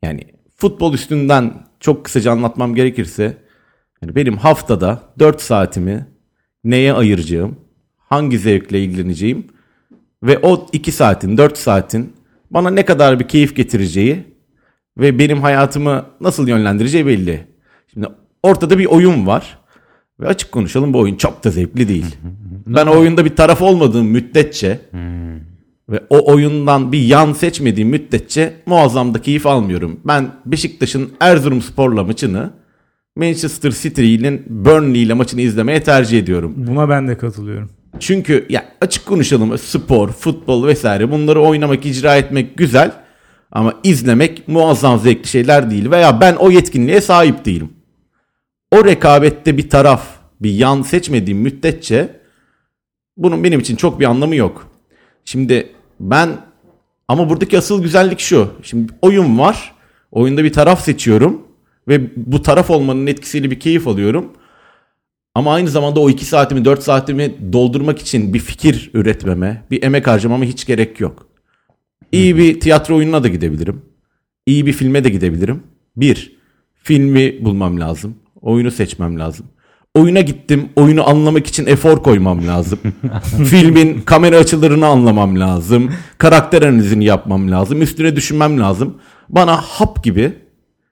Yani 0.03 0.23
futbol 0.55 0.93
üstünden 0.93 1.53
çok 1.79 2.05
kısaca 2.05 2.31
anlatmam 2.31 2.75
gerekirse 2.75 3.37
yani 4.01 4.15
benim 4.15 4.37
haftada 4.37 5.03
4 5.19 5.41
saatimi 5.41 6.07
neye 6.63 6.93
ayıracağım, 6.93 7.55
hangi 7.97 8.39
zevkle 8.39 8.83
ilgileneceğim 8.83 9.47
ve 10.23 10.39
o 10.39 10.67
2 10.73 10.91
saatin, 10.91 11.37
4 11.37 11.57
saatin 11.57 12.13
bana 12.51 12.69
ne 12.69 12.85
kadar 12.85 13.19
bir 13.19 13.27
keyif 13.27 13.55
getireceği 13.55 14.23
ve 14.97 15.19
benim 15.19 15.41
hayatımı 15.41 16.05
nasıl 16.21 16.47
yönlendireceği 16.47 17.05
belli. 17.05 17.47
Şimdi 17.93 18.07
ortada 18.43 18.77
bir 18.77 18.85
oyun 18.85 19.27
var 19.27 19.57
ve 20.19 20.27
açık 20.27 20.51
konuşalım 20.51 20.93
bu 20.93 20.99
oyun 20.99 21.15
çok 21.15 21.43
da 21.43 21.49
zevkli 21.49 21.87
değil. 21.87 22.15
ben 22.67 22.85
o 22.85 22.99
oyunda 22.99 23.25
bir 23.25 23.35
taraf 23.35 23.61
olmadığım 23.61 24.07
müddetçe 24.07 24.79
ve 25.89 26.03
o 26.09 26.33
oyundan 26.33 26.91
bir 26.91 26.99
yan 26.99 27.33
seçmediğim 27.33 27.89
müddetçe 27.89 28.53
muazzam 28.65 29.13
da 29.13 29.21
keyif 29.21 29.45
almıyorum. 29.45 29.99
Ben 30.05 30.27
Beşiktaş'ın 30.45 31.09
Erzurumspor'la 31.19 32.03
maçını 32.03 32.49
Manchester 33.15 33.71
City'nin 33.71 34.43
Burnley 34.49 35.03
ile 35.03 35.13
maçını 35.13 35.41
izlemeye 35.41 35.83
tercih 35.83 36.19
ediyorum. 36.19 36.53
Buna 36.57 36.89
ben 36.89 37.07
de 37.07 37.17
katılıyorum. 37.17 37.69
Çünkü 37.99 38.45
ya 38.49 38.65
açık 38.81 39.05
konuşalım 39.05 39.57
spor, 39.57 40.09
futbol 40.09 40.67
vesaire 40.67 41.11
bunları 41.11 41.41
oynamak, 41.41 41.85
icra 41.85 42.15
etmek 42.15 42.57
güzel 42.57 42.91
ama 43.51 43.73
izlemek 43.83 44.47
muazzam 44.47 44.99
zevkli 44.99 45.27
şeyler 45.27 45.71
değil 45.71 45.91
veya 45.91 46.21
ben 46.21 46.35
o 46.35 46.51
yetkinliğe 46.51 47.01
sahip 47.01 47.45
değilim. 47.45 47.69
O 48.71 48.85
rekabette 48.85 49.57
bir 49.57 49.69
taraf, 49.69 50.19
bir 50.41 50.51
yan 50.51 50.81
seçmediğim 50.81 51.39
müddetçe 51.39 52.19
bunun 53.17 53.43
benim 53.43 53.59
için 53.59 53.75
çok 53.75 53.99
bir 53.99 54.05
anlamı 54.05 54.35
yok. 54.35 54.67
Şimdi 55.25 55.71
ben 55.99 56.37
ama 57.07 57.29
buradaki 57.29 57.57
asıl 57.57 57.83
güzellik 57.83 58.19
şu. 58.19 58.53
Şimdi 58.63 58.93
oyun 59.01 59.39
var. 59.39 59.75
Oyunda 60.11 60.43
bir 60.43 60.53
taraf 60.53 60.83
seçiyorum 60.83 61.41
ve 61.87 62.01
bu 62.15 62.41
taraf 62.41 62.69
olmanın 62.69 63.07
etkisiyle 63.07 63.51
bir 63.51 63.59
keyif 63.59 63.87
alıyorum. 63.87 64.33
Ama 65.35 65.53
aynı 65.53 65.69
zamanda 65.69 65.99
o 65.99 66.09
2 66.09 66.25
saatimi 66.25 66.65
4 66.65 66.83
saatimi 66.83 67.53
doldurmak 67.53 67.99
için 67.99 68.33
bir 68.33 68.39
fikir 68.39 68.91
üretmeme, 68.93 69.63
bir 69.71 69.83
emek 69.83 70.07
harcamama 70.07 70.45
hiç 70.45 70.65
gerek 70.65 70.99
yok. 70.99 71.27
İyi 72.11 72.37
bir 72.37 72.59
tiyatro 72.59 72.95
oyununa 72.95 73.23
da 73.23 73.27
gidebilirim. 73.27 73.81
İyi 74.45 74.65
bir 74.65 74.73
filme 74.73 75.03
de 75.03 75.09
gidebilirim. 75.09 75.63
Bir, 75.95 76.37
filmi 76.83 77.45
bulmam 77.45 77.79
lazım. 77.79 78.15
Oyunu 78.41 78.71
seçmem 78.71 79.19
lazım. 79.19 79.45
Oyuna 79.95 80.21
gittim. 80.21 80.69
Oyunu 80.75 81.09
anlamak 81.09 81.47
için 81.47 81.65
efor 81.65 82.03
koymam 82.03 82.47
lazım. 82.47 82.79
Filmin 83.49 84.01
kamera 84.01 84.37
açılarını 84.37 84.87
anlamam 84.87 85.39
lazım. 85.39 85.93
Karakter 86.17 86.61
analizini 86.61 87.05
yapmam 87.05 87.51
lazım. 87.51 87.81
Üstüne 87.81 88.15
düşünmem 88.15 88.59
lazım. 88.59 88.97
Bana 89.29 89.55
hap 89.61 90.03
gibi 90.03 90.33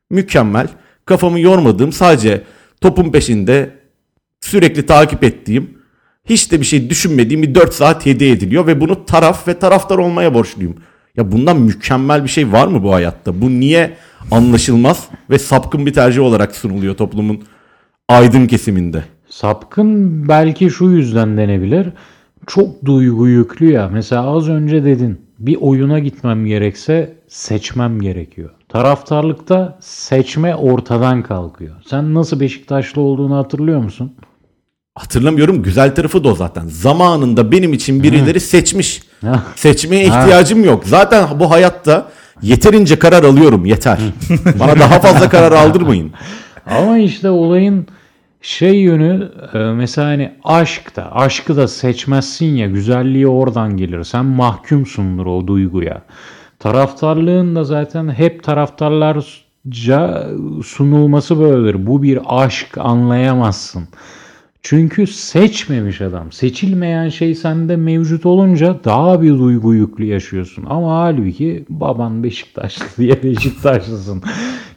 mükemmel, 0.09 0.67
kafamı 1.05 1.39
yormadığım, 1.39 1.91
sadece 1.91 2.43
topun 2.81 3.11
peşinde 3.11 3.79
sürekli 4.41 4.85
takip 4.85 5.23
ettiğim, 5.23 5.77
hiç 6.25 6.51
de 6.51 6.59
bir 6.59 6.65
şey 6.65 6.89
düşünmediğim 6.89 7.43
bir 7.43 7.55
4 7.55 7.73
saat 7.73 8.05
hediye 8.05 8.31
ediliyor 8.31 8.67
ve 8.67 8.81
bunu 8.81 9.05
taraf 9.05 9.47
ve 9.47 9.59
taraftar 9.59 9.97
olmaya 9.97 10.33
borçluyum. 10.33 10.75
Ya 11.17 11.31
bundan 11.31 11.59
mükemmel 11.59 12.23
bir 12.23 12.29
şey 12.29 12.51
var 12.51 12.67
mı 12.67 12.83
bu 12.83 12.93
hayatta? 12.93 13.41
Bu 13.41 13.49
niye 13.49 13.93
anlaşılmaz 14.31 15.07
ve 15.29 15.39
sapkın 15.39 15.85
bir 15.85 15.93
tercih 15.93 16.21
olarak 16.21 16.55
sunuluyor 16.55 16.95
toplumun 16.95 17.43
aydın 18.09 18.47
kesiminde? 18.47 19.03
Sapkın 19.29 20.27
belki 20.27 20.69
şu 20.69 20.85
yüzden 20.85 21.37
denebilir. 21.37 21.87
Çok 22.47 22.85
duygu 22.85 23.27
yüklü 23.27 23.71
ya. 23.71 23.89
Mesela 23.93 24.35
az 24.35 24.49
önce 24.49 24.85
dedin 24.85 25.21
bir 25.39 25.57
oyuna 25.61 25.99
gitmem 25.99 26.45
gerekse 26.45 27.15
seçmem 27.27 28.01
gerekiyor. 28.01 28.49
Taraftarlıkta 28.69 29.77
seçme 29.81 30.55
ortadan 30.55 31.23
kalkıyor. 31.23 31.75
Sen 31.85 32.13
nasıl 32.13 32.39
Beşiktaşlı 32.39 33.01
olduğunu 33.01 33.35
hatırlıyor 33.35 33.83
musun? 33.83 34.13
Hatırlamıyorum 34.95 35.63
güzel 35.63 35.95
tarafı 35.95 36.23
da 36.23 36.29
o 36.29 36.35
zaten. 36.35 36.67
Zamanında 36.67 37.51
benim 37.51 37.73
için 37.73 38.03
birileri 38.03 38.39
seçmiş. 38.39 39.01
Seçmeye 39.55 40.03
ihtiyacım 40.05 40.63
yok. 40.63 40.83
Zaten 40.85 41.27
bu 41.39 41.51
hayatta 41.51 42.07
yeterince 42.41 42.99
karar 42.99 43.23
alıyorum 43.23 43.65
yeter. 43.65 43.99
Bana 44.59 44.79
daha 44.79 44.99
fazla 44.99 45.29
karar 45.29 45.51
aldırmayın. 45.65 46.11
Ama 46.65 46.97
işte 46.97 47.29
olayın 47.29 47.87
şey 48.41 48.75
yönü 48.75 49.31
e, 49.53 49.57
mesela 49.57 50.07
hani 50.07 50.31
aşk 50.43 50.95
da 50.95 51.15
aşkı 51.15 51.57
da 51.57 51.67
seçmezsin 51.67 52.45
ya 52.45 52.67
güzelliği 52.67 53.27
oradan 53.27 53.77
gelir. 53.77 54.03
Sen 54.03 54.25
mahkumsundur 54.25 55.25
o 55.25 55.47
duyguya. 55.47 56.01
Taraftarlığın 56.59 57.55
da 57.55 57.63
zaten 57.63 58.09
hep 58.09 58.43
taraftarlarca 58.43 60.27
sunulması 60.65 61.39
böyledir. 61.39 61.87
Bu 61.87 62.03
bir 62.03 62.19
aşk 62.29 62.77
anlayamazsın. 62.77 63.87
Çünkü 64.61 65.07
seçmemiş 65.07 66.01
adam. 66.01 66.31
Seçilmeyen 66.31 67.09
şey 67.09 67.35
sende 67.35 67.75
mevcut 67.75 68.25
olunca 68.25 68.79
daha 68.83 69.21
bir 69.21 69.29
duygu 69.29 69.73
yüklü 69.73 70.05
yaşıyorsun. 70.05 70.65
Ama 70.69 70.99
halbuki 70.99 71.65
baban 71.69 72.23
Beşiktaşlı 72.23 72.85
diye 72.97 73.23
Beşiktaşlısın. 73.23 74.23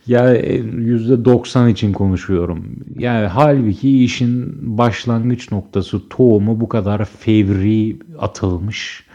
ya 0.06 0.36
%90 0.36 1.70
için 1.70 1.92
konuşuyorum. 1.92 2.64
Yani 2.98 3.26
halbuki 3.26 4.04
işin 4.04 4.58
başlangıç 4.78 5.52
noktası 5.52 6.08
tohumu 6.08 6.60
bu 6.60 6.68
kadar 6.68 7.04
fevri 7.04 7.96
atılmış 8.18 9.06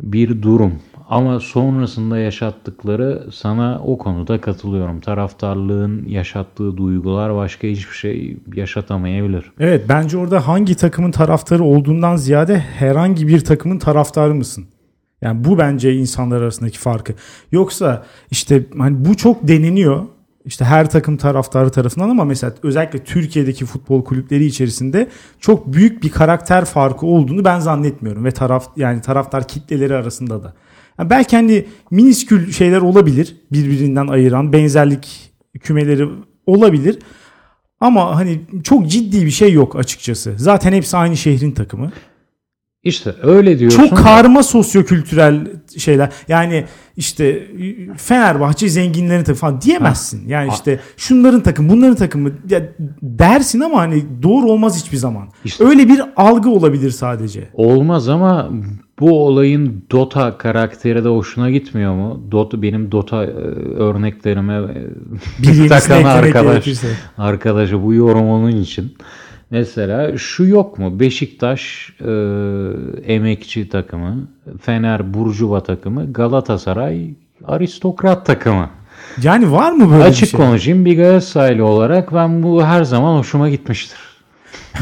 bir 0.00 0.42
durum. 0.42 0.72
Ama 1.08 1.40
sonrasında 1.40 2.18
yaşattıkları 2.18 3.26
sana 3.32 3.80
o 3.84 3.98
konuda 3.98 4.40
katılıyorum. 4.40 5.00
Taraftarlığın 5.00 6.04
yaşattığı 6.08 6.76
duygular 6.76 7.34
başka 7.34 7.68
hiçbir 7.68 7.94
şey 7.94 8.36
yaşatamayabilir. 8.54 9.52
Evet 9.60 9.84
bence 9.88 10.18
orada 10.18 10.48
hangi 10.48 10.74
takımın 10.74 11.10
taraftarı 11.10 11.64
olduğundan 11.64 12.16
ziyade 12.16 12.58
herhangi 12.58 13.28
bir 13.28 13.40
takımın 13.40 13.78
taraftarı 13.78 14.34
mısın? 14.34 14.66
Yani 15.22 15.44
bu 15.44 15.58
bence 15.58 15.94
insanlar 15.94 16.42
arasındaki 16.42 16.78
farkı. 16.78 17.14
Yoksa 17.52 18.04
işte 18.30 18.66
hani 18.78 19.04
bu 19.04 19.16
çok 19.16 19.48
deneniyor. 19.48 20.02
İşte 20.44 20.64
her 20.64 20.90
takım 20.90 21.16
taraftarı 21.16 21.70
tarafından 21.70 22.08
ama 22.08 22.24
mesela 22.24 22.52
özellikle 22.62 23.04
Türkiye'deki 23.04 23.66
futbol 23.66 24.04
kulüpleri 24.04 24.44
içerisinde 24.44 25.08
çok 25.40 25.72
büyük 25.72 26.02
bir 26.02 26.10
karakter 26.10 26.64
farkı 26.64 27.06
olduğunu 27.06 27.44
ben 27.44 27.60
zannetmiyorum 27.60 28.24
ve 28.24 28.30
taraf 28.30 28.68
yani 28.76 29.00
taraftar 29.00 29.48
kitleleri 29.48 29.94
arasında 29.94 30.42
da. 30.42 30.54
Yani 30.98 31.10
belki 31.10 31.36
hani 31.36 31.64
miniskül 31.90 32.52
şeyler 32.52 32.80
olabilir 32.80 33.36
birbirinden 33.52 34.06
ayıran 34.06 34.52
benzerlik 34.52 35.32
kümeleri 35.60 36.08
olabilir. 36.46 36.98
Ama 37.80 38.16
hani 38.16 38.40
çok 38.64 38.90
ciddi 38.90 39.26
bir 39.26 39.30
şey 39.30 39.52
yok 39.52 39.76
açıkçası. 39.76 40.34
Zaten 40.36 40.72
hepsi 40.72 40.96
aynı 40.96 41.16
şehrin 41.16 41.52
takımı. 41.52 41.92
İşte 42.88 43.14
öyle 43.22 43.58
diyorsun. 43.58 43.88
Çok 43.88 43.98
karma 43.98 44.42
sosyokültürel 44.42 45.46
şeyler. 45.78 46.08
Yani 46.28 46.64
işte 46.96 47.46
Fenerbahçe 47.96 48.68
zenginlerin 48.68 49.18
takımı 49.24 49.36
falan 49.38 49.60
diyemezsin. 49.60 50.28
Yani 50.28 50.50
işte 50.54 50.80
şunların 50.96 51.40
takım, 51.40 51.68
bunların 51.68 51.94
takımı 51.96 52.30
dersin 53.02 53.60
ama 53.60 53.78
hani 53.78 54.04
doğru 54.22 54.46
olmaz 54.46 54.82
hiçbir 54.84 54.96
zaman. 54.96 55.28
İşte- 55.44 55.64
Öyle 55.64 55.88
bir 55.88 56.00
algı 56.16 56.50
olabilir 56.50 56.90
sadece. 56.90 57.48
Olmaz 57.54 58.08
ama 58.08 58.50
bu 59.00 59.26
olayın 59.26 59.84
Dota 59.90 60.38
karakteri 60.38 61.04
de 61.04 61.08
hoşuna 61.08 61.50
gitmiyor 61.50 61.94
mu? 61.94 62.20
Dota 62.30 62.62
benim 62.62 62.92
Dota 62.92 63.24
e, 63.24 63.28
örneklerime 63.78 64.54
e, 64.54 65.42
Bir 65.42 65.68
takan 65.68 66.04
arkadaş 66.04 66.52
gerekirse. 66.52 66.86
arkadaşa 67.18 67.82
bu 67.84 67.94
yorum 67.94 68.28
onun 68.28 68.50
için. 68.56 68.94
Mesela 69.50 70.18
şu 70.18 70.44
yok 70.44 70.78
mu? 70.78 71.00
Beşiktaş 71.00 71.92
e, 72.00 72.12
emekçi 73.14 73.68
takımı, 73.68 74.28
Fener 74.60 75.14
Burjuva 75.14 75.62
takımı, 75.62 76.12
Galatasaray 76.12 77.10
aristokrat 77.44 78.26
takımı. 78.26 78.70
Yani 79.22 79.52
var 79.52 79.72
mı 79.72 79.90
böyle 79.90 80.04
Açık 80.04 80.22
bir 80.22 80.28
şey? 80.28 80.40
konuşayım 80.40 80.84
bir 80.84 80.96
Galatasaraylı 80.96 81.64
olarak 81.64 82.14
ben 82.14 82.42
bu 82.42 82.64
her 82.64 82.84
zaman 82.84 83.18
hoşuma 83.18 83.48
gitmiştir. 83.48 83.98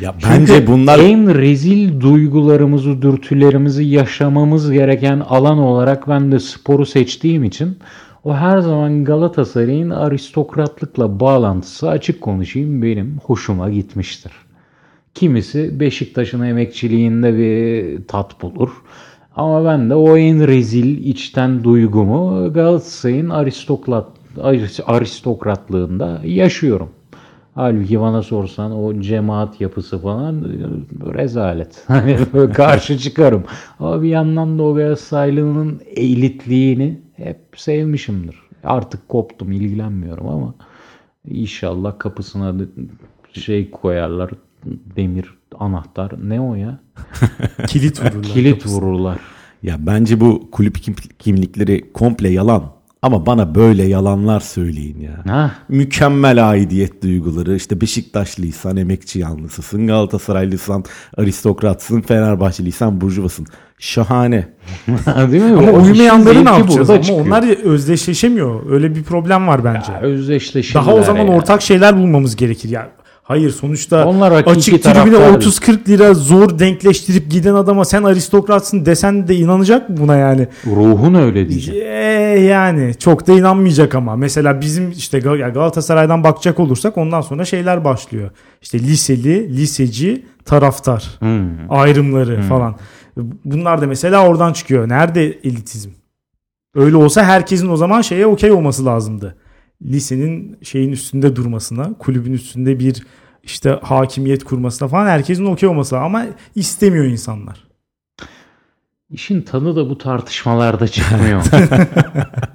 Ya 0.00 0.14
bence 0.24 0.66
bunlar 0.66 0.98
En 0.98 1.34
rezil 1.34 2.00
duygularımızı, 2.00 3.02
dürtülerimizi 3.02 3.84
yaşamamız 3.84 4.70
gereken 4.70 5.20
alan 5.20 5.58
olarak 5.58 6.08
ben 6.08 6.32
de 6.32 6.40
sporu 6.40 6.86
seçtiğim 6.86 7.44
için 7.44 7.78
o 8.24 8.34
her 8.34 8.58
zaman 8.58 9.04
Galatasaray'ın 9.04 9.90
aristokratlıkla 9.90 11.20
bağlantısı 11.20 11.88
açık 11.88 12.20
konuşayım 12.20 12.82
benim 12.82 13.18
hoşuma 13.24 13.70
gitmiştir. 13.70 14.32
Kimisi 15.14 15.80
Beşiktaş'ın 15.80 16.42
emekçiliğinde 16.42 17.38
bir 17.38 18.06
tat 18.06 18.42
bulur. 18.42 18.70
Ama 19.36 19.64
ben 19.64 19.90
de 19.90 19.94
o 19.94 20.16
en 20.16 20.46
rezil 20.46 21.04
içten 21.04 21.64
duygumu 21.64 22.52
Galatasaray'ın 22.52 23.30
aristokrat, 23.30 24.06
aristokratlığında 24.86 26.20
yaşıyorum. 26.24 26.88
Halbuki 27.62 28.00
bana 28.00 28.22
sorsan 28.22 28.72
o 28.84 29.00
cemaat 29.00 29.60
yapısı 29.60 29.98
falan 29.98 30.44
rezalet. 31.14 31.84
Hani 31.86 32.18
böyle 32.32 32.52
karşı 32.52 32.98
çıkarım. 32.98 33.44
Ama 33.78 34.02
bir 34.02 34.08
yandan 34.08 34.58
da 34.58 34.62
o 34.62 34.74
Galatasaraylının 34.74 35.80
elitliğini 35.96 37.00
hep 37.16 37.38
sevmişimdir. 37.56 38.36
Artık 38.64 39.08
koptum 39.08 39.52
ilgilenmiyorum 39.52 40.28
ama 40.28 40.54
inşallah 41.24 41.98
kapısına 41.98 42.54
şey 43.32 43.70
koyarlar 43.70 44.30
demir 44.96 45.34
anahtar 45.58 46.12
ne 46.28 46.40
o 46.40 46.54
ya 46.54 46.78
Kilit 47.68 48.00
vururlar. 48.00 48.22
kilit 48.22 48.52
kapısına. 48.54 48.76
vururlar. 48.82 49.18
ya 49.62 49.76
bence 49.78 50.20
bu 50.20 50.48
kulüp 50.52 50.78
kim- 50.82 50.94
kimlikleri 51.18 51.92
komple 51.92 52.28
yalan. 52.28 52.77
Ama 53.02 53.26
bana 53.26 53.54
böyle 53.54 53.84
yalanlar 53.84 54.40
söyleyin 54.40 55.00
ya. 55.00 55.12
Ha 55.34 55.50
Mükemmel 55.68 56.48
aidiyet 56.50 57.02
duyguları. 57.02 57.56
İşte 57.56 57.80
Beşiktaşlıysan 57.80 58.76
emekçi 58.76 59.18
yanlısısın. 59.18 59.86
Galatasaraylıysan 59.86 60.84
aristokratsın. 61.16 62.00
Fenerbahçeliysen 62.00 63.00
burjuvasın. 63.00 63.46
Şahane. 63.78 64.48
değil 65.32 65.42
mi? 65.42 65.58
Ama 65.58 65.70
uymayanları 65.70 66.44
ne 66.44 66.50
yapacağız? 66.50 66.90
Ama 66.90 67.02
çıkıyor. 67.02 67.26
onlar 67.26 67.64
özdeşleşemiyor. 67.64 68.70
Öyle 68.70 68.94
bir 68.94 69.02
problem 69.02 69.48
var 69.48 69.64
bence. 69.64 69.92
Ya 69.92 70.00
özdeşleşirler 70.00 70.82
Daha 70.82 70.94
o 70.94 71.02
zaman 71.02 71.26
ya. 71.26 71.32
ortak 71.32 71.62
şeyler 71.62 71.96
bulmamız 71.96 72.36
gerekir. 72.36 72.68
Ya 72.68 72.88
hayır 73.28 73.50
sonuçta 73.50 74.06
Onlar 74.06 74.32
açık 74.32 74.82
tribüne 74.82 75.16
taraftar 75.16 75.40
30-40 75.40 75.88
lira 75.88 76.14
zor 76.14 76.58
denkleştirip 76.58 77.30
giden 77.30 77.54
adama 77.54 77.84
sen 77.84 78.02
aristokratsın 78.02 78.86
desen 78.86 79.28
de 79.28 79.36
inanacak 79.36 79.88
mı 79.88 79.96
buna 79.96 80.16
yani? 80.16 80.48
Ruhun 80.66 81.14
öyle 81.14 81.48
diyecek. 81.48 81.74
Ee, 81.76 82.40
yani 82.50 82.94
çok 82.98 83.26
da 83.26 83.32
inanmayacak 83.32 83.94
ama. 83.94 84.16
Mesela 84.16 84.60
bizim 84.60 84.90
işte 84.90 85.18
Galatasaray'dan 85.18 86.24
bakacak 86.24 86.60
olursak 86.60 86.98
ondan 86.98 87.20
sonra 87.20 87.44
şeyler 87.44 87.84
başlıyor. 87.84 88.30
İşte 88.62 88.78
liseli, 88.78 89.56
liseci, 89.56 90.24
taraftar 90.44 91.04
Hmm. 91.18 91.70
ayrımları 91.70 92.42
falan. 92.42 92.76
Bunlar 93.44 93.80
da 93.80 93.86
mesela 93.86 94.28
oradan 94.28 94.52
çıkıyor. 94.52 94.88
Nerede 94.88 95.24
elitizm? 95.26 95.90
Öyle 96.74 96.96
olsa 96.96 97.24
herkesin 97.24 97.68
o 97.68 97.76
zaman 97.76 98.02
şeye 98.02 98.26
okey 98.26 98.50
olması 98.50 98.84
lazımdı. 98.84 99.36
Lisenin 99.82 100.58
şeyin 100.62 100.92
üstünde 100.92 101.36
durmasına, 101.36 101.94
kulübün 101.98 102.32
üstünde 102.32 102.78
bir 102.78 103.02
işte 103.42 103.80
hakimiyet 103.82 104.44
kurmasına 104.44 104.88
falan 104.88 105.06
herkesin 105.06 105.44
okey 105.44 105.68
olması. 105.68 105.98
Ama 105.98 106.26
istemiyor 106.54 107.04
insanlar. 107.04 107.68
İşin 109.10 109.42
tadı 109.42 109.76
da 109.76 109.90
bu 109.90 109.98
tartışmalarda 109.98 110.88
çıkmıyor. 110.88 111.42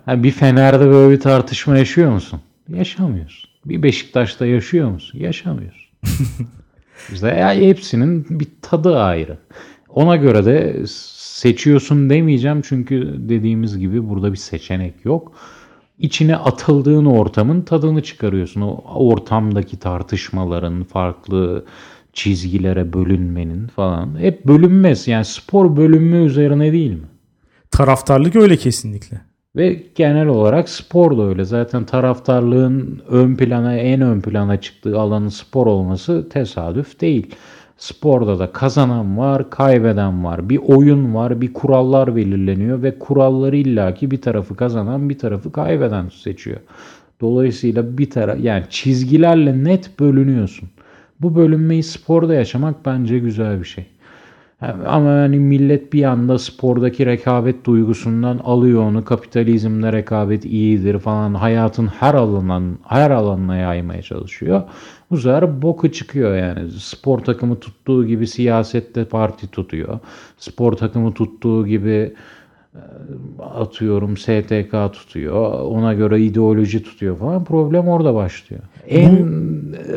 Bir 0.07 0.31
Fener'de 0.31 0.85
böyle 0.85 1.13
bir 1.15 1.19
tartışma 1.21 1.77
yaşıyor 1.77 2.11
musun? 2.11 2.41
Yaşamıyorsun. 2.69 3.49
Bir 3.65 3.83
Beşiktaş'ta 3.83 4.45
yaşıyor 4.45 4.89
musun? 4.89 5.19
Yaşamıyorsun. 5.19 5.89
işte 7.13 7.27
ya 7.27 7.53
hepsinin 7.53 8.25
bir 8.29 8.47
tadı 8.61 8.99
ayrı. 8.99 9.37
Ona 9.89 10.15
göre 10.15 10.45
de 10.45 10.83
seçiyorsun 10.87 12.09
demeyeceğim 12.09 12.61
çünkü 12.61 13.15
dediğimiz 13.17 13.77
gibi 13.77 14.09
burada 14.09 14.31
bir 14.31 14.37
seçenek 14.37 15.05
yok. 15.05 15.35
İçine 15.99 16.35
atıldığın 16.35 17.05
ortamın 17.05 17.61
tadını 17.61 18.03
çıkarıyorsun. 18.03 18.61
O 18.61 18.81
ortamdaki 18.85 19.79
tartışmaların, 19.79 20.83
farklı 20.83 21.65
çizgilere 22.13 22.93
bölünmenin 22.93 23.67
falan. 23.67 24.19
Hep 24.19 24.45
bölünmez. 24.47 25.07
Yani 25.07 25.25
spor 25.25 25.77
bölünme 25.77 26.17
üzerine 26.17 26.71
değil 26.71 26.91
mi? 26.91 27.07
Taraftarlık 27.71 28.35
öyle 28.35 28.57
kesinlikle. 28.57 29.21
Ve 29.55 29.83
genel 29.95 30.27
olarak 30.27 30.69
spor 30.69 31.17
da 31.17 31.23
öyle. 31.23 31.45
Zaten 31.45 31.85
taraftarlığın 31.85 33.01
ön 33.07 33.35
plana, 33.35 33.75
en 33.75 34.01
ön 34.01 34.21
plana 34.21 34.61
çıktığı 34.61 34.99
alanın 34.99 35.29
spor 35.29 35.67
olması 35.67 36.29
tesadüf 36.29 37.01
değil. 37.01 37.35
Sporda 37.83 38.39
da 38.39 38.51
kazanan 38.51 39.17
var, 39.17 39.49
kaybeden 39.49 40.23
var. 40.23 40.49
Bir 40.49 40.57
oyun 40.57 41.15
var, 41.15 41.41
bir 41.41 41.53
kurallar 41.53 42.15
belirleniyor 42.15 42.83
ve 42.83 42.99
kuralları 42.99 43.55
illaki 43.55 44.11
bir 44.11 44.21
tarafı 44.21 44.55
kazanan, 44.55 45.09
bir 45.09 45.17
tarafı 45.17 45.51
kaybeden 45.51 46.09
seçiyor. 46.09 46.57
Dolayısıyla 47.21 47.97
bir 47.97 48.09
taraf 48.09 48.39
yani 48.41 48.63
çizgilerle 48.69 49.63
net 49.63 49.99
bölünüyorsun. 49.99 50.69
Bu 51.21 51.35
bölünmeyi 51.35 51.83
sporda 51.83 52.33
yaşamak 52.33 52.85
bence 52.85 53.19
güzel 53.19 53.59
bir 53.59 53.65
şey. 53.65 53.85
Ama 54.87 55.09
yani 55.09 55.39
millet 55.39 55.93
bir 55.93 56.03
anda 56.03 56.39
spordaki 56.39 57.05
rekabet 57.05 57.65
duygusundan 57.65 58.37
alıyor 58.37 58.81
onu. 58.83 59.05
Kapitalizmde 59.05 59.93
rekabet 59.93 60.45
iyidir 60.45 60.99
falan. 60.99 61.33
Hayatın 61.33 61.87
her 61.87 62.13
alanından 62.13 62.77
her 62.87 63.11
alanına 63.11 63.55
yaymaya 63.55 64.01
çalışıyor. 64.01 64.61
Bu 65.11 65.17
sefer 65.17 65.61
boku 65.61 65.91
çıkıyor 65.91 66.35
yani. 66.35 66.71
Spor 66.71 67.19
takımı 67.19 67.59
tuttuğu 67.59 68.05
gibi 68.05 68.27
siyasette 68.27 69.05
parti 69.05 69.47
tutuyor. 69.47 69.99
Spor 70.37 70.73
takımı 70.73 71.13
tuttuğu 71.13 71.67
gibi 71.67 72.13
atıyorum 73.39 74.17
STK 74.17 74.93
tutuyor. 74.93 75.59
Ona 75.59 75.93
göre 75.93 76.21
ideoloji 76.21 76.83
tutuyor 76.83 77.17
falan. 77.17 77.43
Problem 77.43 77.87
orada 77.87 78.15
başlıyor. 78.15 78.61
En 78.87 79.17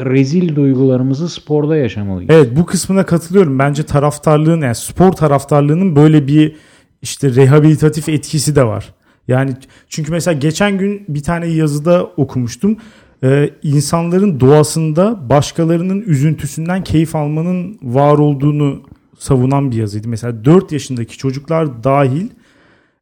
rezil 0.04 0.56
duygularımızı 0.56 1.28
sporda 1.28 1.76
yaşamalıyız. 1.76 2.30
Evet 2.34 2.56
bu 2.56 2.66
kısmına 2.66 3.06
katılıyorum. 3.06 3.58
Bence 3.58 3.82
taraftarlığın 3.82 4.60
yani 4.60 4.74
spor 4.74 5.12
taraftarlığının 5.12 5.96
böyle 5.96 6.26
bir 6.26 6.56
işte 7.02 7.34
rehabilitatif 7.34 8.08
etkisi 8.08 8.56
de 8.56 8.64
var. 8.64 8.94
Yani 9.28 9.54
çünkü 9.88 10.12
mesela 10.12 10.38
geçen 10.38 10.78
gün 10.78 11.04
bir 11.08 11.22
tane 11.22 11.46
yazıda 11.46 12.04
okumuştum. 12.04 12.76
Ee, 13.24 13.50
insanların 13.62 14.40
doğasında 14.40 15.28
başkalarının 15.30 16.00
üzüntüsünden 16.00 16.84
keyif 16.84 17.16
almanın 17.16 17.78
var 17.82 18.18
olduğunu 18.18 18.82
savunan 19.18 19.70
bir 19.70 19.76
yazıydı. 19.76 20.08
Mesela 20.08 20.44
4 20.44 20.72
yaşındaki 20.72 21.18
çocuklar 21.18 21.84
dahil 21.84 22.28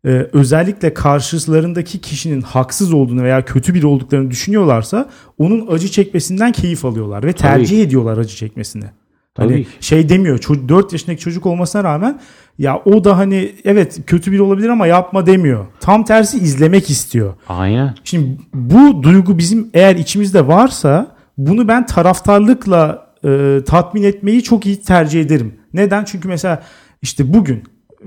e, 0.05 0.09
özellikle 0.33 0.95
karşılarındaki 0.95 2.01
kişinin 2.01 2.41
haksız 2.41 2.93
olduğunu 2.93 3.23
veya 3.23 3.45
kötü 3.45 3.75
biri 3.75 3.87
olduklarını 3.87 4.31
düşünüyorlarsa 4.31 5.09
onun 5.39 5.67
acı 5.67 5.89
çekmesinden 5.89 6.53
keyif 6.53 6.85
alıyorlar 6.85 7.25
ve 7.25 7.33
tercih 7.33 7.83
ediyorlar 7.83 8.19
acı 8.19 8.37
çekmesini. 8.37 8.85
Hani 9.37 9.49
Tabii 9.49 9.65
ki. 9.65 9.71
şey 9.81 10.09
demiyor. 10.09 10.39
ço- 10.39 10.69
4 10.69 10.93
yaşındaki 10.93 11.21
çocuk 11.23 11.47
olmasına 11.47 11.85
rağmen 11.85 12.21
ya 12.59 12.83
o 12.85 13.05
da 13.05 13.19
hani 13.19 13.53
evet 13.65 13.99
kötü 14.07 14.33
biri 14.33 14.43
olabilir 14.43 14.69
ama 14.69 14.87
yapma 14.87 15.27
demiyor. 15.27 15.67
Tam 15.81 16.05
tersi 16.05 16.39
izlemek 16.39 16.91
istiyor. 16.91 17.35
Aynen. 17.49 17.95
Şimdi 18.05 18.39
bu 18.55 19.03
duygu 19.03 19.39
bizim 19.39 19.71
eğer 19.75 19.97
içimizde 19.97 20.47
varsa 20.47 21.17
bunu 21.39 21.69
ben 21.69 21.87
taraftarlıkla 21.87 23.07
e, 23.25 23.59
tatmin 23.67 24.03
etmeyi 24.03 24.43
çok 24.43 24.67
iyi 24.67 24.83
tercih 24.83 25.21
ederim. 25.21 25.55
Neden? 25.75 26.05
Çünkü 26.05 26.29
mesela 26.29 26.63
işte 27.03 27.35
bugün 27.35 27.63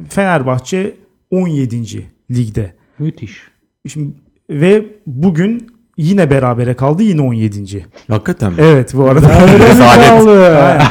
Fenerbahçe 0.10 0.95
17. 1.32 2.08
ligde. 2.32 2.74
Müthiş. 3.00 3.42
Şimdi, 3.88 4.13
ve 4.50 4.86
bugün 5.06 5.68
yine 5.98 6.30
berabere 6.30 6.74
kaldı 6.74 7.04
yine 7.04 7.22
17. 7.22 7.86
Hakikaten 8.08 8.54
mi? 8.54 8.60
Evet 8.62 8.94
bu 8.94 9.06
arada. 9.10 9.30
Rezalet. 9.60 10.82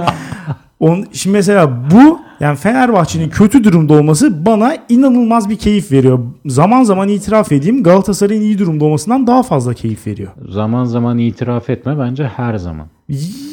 On, 0.80 1.06
şimdi 1.12 1.36
mesela 1.36 1.90
bu 1.90 2.25
yani 2.40 2.56
Fenerbahçe'nin 2.56 3.28
kötü 3.28 3.64
durumda 3.64 3.94
olması 3.94 4.46
bana 4.46 4.76
inanılmaz 4.88 5.50
bir 5.50 5.56
keyif 5.56 5.92
veriyor. 5.92 6.18
Zaman 6.46 6.82
zaman 6.82 7.08
itiraf 7.08 7.52
edeyim 7.52 7.82
Galatasaray'ın 7.82 8.42
iyi 8.42 8.58
durumda 8.58 8.84
olmasından 8.84 9.26
daha 9.26 9.42
fazla 9.42 9.74
keyif 9.74 10.06
veriyor. 10.06 10.32
Zaman 10.48 10.84
zaman 10.84 11.18
itiraf 11.18 11.70
etme 11.70 11.98
bence 11.98 12.24
her 12.24 12.56
zaman. 12.56 12.86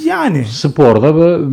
Yani 0.05 0.45
Sporda 0.45 1.15
bu 1.15 1.51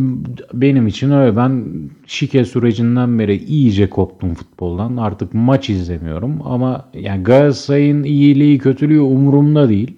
benim 0.53 0.87
için 0.87 1.11
öyle. 1.11 1.37
Ben 1.37 1.65
şike 2.07 2.45
sürecinden 2.45 3.19
beri 3.19 3.37
iyice 3.37 3.89
koptum 3.89 4.33
futboldan. 4.33 4.97
Artık 4.97 5.33
maç 5.33 5.69
izlemiyorum 5.69 6.41
ama 6.45 6.85
yani 6.93 7.23
Galatasaray'ın 7.23 8.03
iyiliği 8.03 8.57
kötülüğü 8.57 8.99
umurumda 8.99 9.69
değil. 9.69 9.97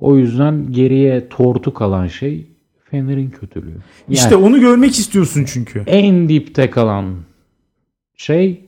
O 0.00 0.16
yüzden 0.16 0.72
geriye 0.72 1.28
tortu 1.28 1.74
kalan 1.74 2.06
şey 2.06 2.46
Fener'in 2.90 3.30
kötülüğü. 3.30 3.68
Yani 3.68 3.80
işte 4.08 4.36
onu 4.36 4.60
görmek 4.60 4.98
istiyorsun 4.98 5.44
çünkü. 5.44 5.84
en 5.86 6.28
dipte 6.28 6.70
kalan 6.70 7.16
şey 8.16 8.64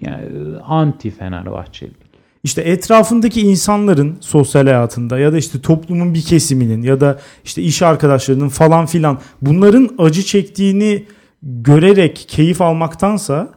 yani 0.00 0.28
anti 0.62 1.10
Fenerbahçelilik. 1.10 2.04
İşte 2.44 2.62
etrafındaki 2.62 3.40
insanların 3.40 4.16
sosyal 4.20 4.64
hayatında 4.64 5.18
ya 5.18 5.32
da 5.32 5.38
işte 5.38 5.60
toplumun 5.60 6.14
bir 6.14 6.22
kesiminin 6.22 6.82
ya 6.82 7.00
da 7.00 7.20
işte 7.44 7.62
iş 7.62 7.82
arkadaşlarının 7.82 8.48
falan 8.48 8.86
filan 8.86 9.20
bunların 9.42 9.90
acı 9.98 10.22
çektiğini 10.22 11.04
görerek 11.42 12.24
keyif 12.28 12.60
almaktansa 12.60 13.52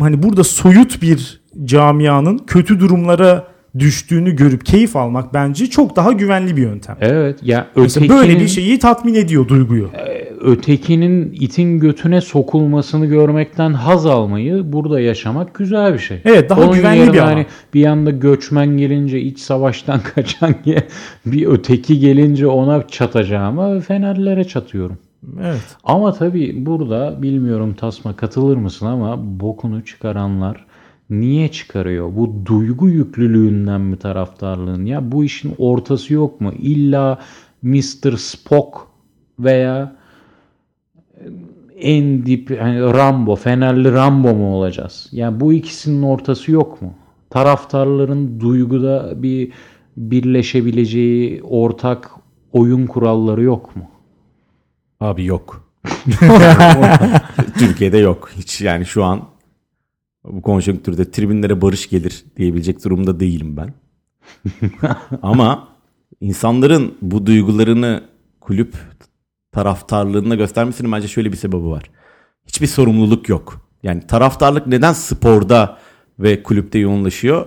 hani 0.00 0.22
burada 0.22 0.44
soyut 0.44 1.02
bir 1.02 1.40
camianın 1.64 2.38
kötü 2.38 2.80
durumlara 2.80 3.55
düştüğünü 3.78 4.36
görüp 4.36 4.66
keyif 4.66 4.96
almak 4.96 5.34
bence 5.34 5.66
çok 5.66 5.96
daha 5.96 6.12
güvenli 6.12 6.56
bir 6.56 6.62
yöntem. 6.62 6.96
Evet 7.00 7.38
ya 7.42 7.66
Mesela 7.76 7.86
ötekinin, 7.86 8.18
böyle 8.18 8.40
bir 8.40 8.48
şeyi 8.48 8.78
tatmin 8.78 9.14
ediyor 9.14 9.48
duyguyu. 9.48 9.90
ötekinin 10.40 11.32
itin 11.32 11.80
götüne 11.80 12.20
sokulmasını 12.20 13.06
görmekten 13.06 13.72
haz 13.72 14.06
almayı 14.06 14.72
burada 14.72 15.00
yaşamak 15.00 15.54
güzel 15.54 15.94
bir 15.94 15.98
şey. 15.98 16.20
Evet, 16.24 16.50
daha 16.50 16.66
güvenli 16.66 16.98
yerine 16.98 17.12
bir 17.12 17.18
hani 17.18 17.46
bir 17.74 17.80
yanda 17.80 18.10
göçmen 18.10 18.76
gelince 18.76 19.20
iç 19.20 19.38
savaştan 19.38 20.00
kaçan 20.14 20.54
bir 21.26 21.46
öteki 21.46 21.98
gelince 21.98 22.46
ona 22.46 22.88
çatacağıma 22.88 23.80
Fenerlere 23.80 24.44
çatıyorum. 24.44 24.98
Evet. 25.42 25.76
Ama 25.84 26.12
tabii 26.12 26.66
burada 26.66 27.22
bilmiyorum 27.22 27.74
Tasma 27.74 28.16
katılır 28.16 28.56
mısın 28.56 28.86
ama 28.86 29.40
bokunu 29.40 29.84
çıkaranlar 29.84 30.65
niye 31.10 31.50
çıkarıyor? 31.50 32.16
Bu 32.16 32.46
duygu 32.46 32.88
yüklülüğünden 32.88 33.80
mi 33.80 33.96
taraftarlığın? 33.96 34.84
Ya 34.84 35.12
bu 35.12 35.24
işin 35.24 35.54
ortası 35.58 36.14
yok 36.14 36.40
mu? 36.40 36.52
İlla 36.58 37.18
Mr. 37.62 38.16
Spock 38.16 38.78
veya 39.38 39.96
en 41.80 42.26
dip 42.26 42.60
hani 42.60 42.80
Rambo, 42.80 43.36
Fenerli 43.36 43.92
Rambo 43.92 44.34
mu 44.34 44.54
olacağız? 44.54 45.08
Yani 45.12 45.40
bu 45.40 45.52
ikisinin 45.52 46.02
ortası 46.02 46.52
yok 46.52 46.82
mu? 46.82 46.94
Taraftarların 47.30 48.40
duyguda 48.40 49.22
bir 49.22 49.52
birleşebileceği 49.96 51.42
ortak 51.42 52.10
oyun 52.52 52.86
kuralları 52.86 53.42
yok 53.42 53.76
mu? 53.76 53.82
Abi 55.00 55.24
yok. 55.24 55.68
Türkiye'de 57.58 57.98
yok. 57.98 58.30
Hiç 58.36 58.60
yani 58.60 58.86
şu 58.86 59.04
an 59.04 59.22
bu 60.30 60.42
konjonktürde 60.42 61.10
tribünlere 61.10 61.62
barış 61.62 61.90
gelir 61.90 62.24
diyebilecek 62.36 62.84
durumda 62.84 63.20
değilim 63.20 63.56
ben. 63.56 63.74
Ama 65.22 65.68
insanların 66.20 66.94
bu 67.02 67.26
duygularını 67.26 68.04
kulüp 68.40 68.74
taraftarlığına 69.52 70.34
göstermesinin 70.34 70.92
bence 70.92 71.08
şöyle 71.08 71.32
bir 71.32 71.36
sebebi 71.36 71.66
var. 71.66 71.90
Hiçbir 72.46 72.66
sorumluluk 72.66 73.28
yok. 73.28 73.68
Yani 73.82 74.06
taraftarlık 74.06 74.66
neden 74.66 74.92
sporda 74.92 75.78
ve 76.18 76.42
kulüpte 76.42 76.78
yoğunlaşıyor? 76.78 77.46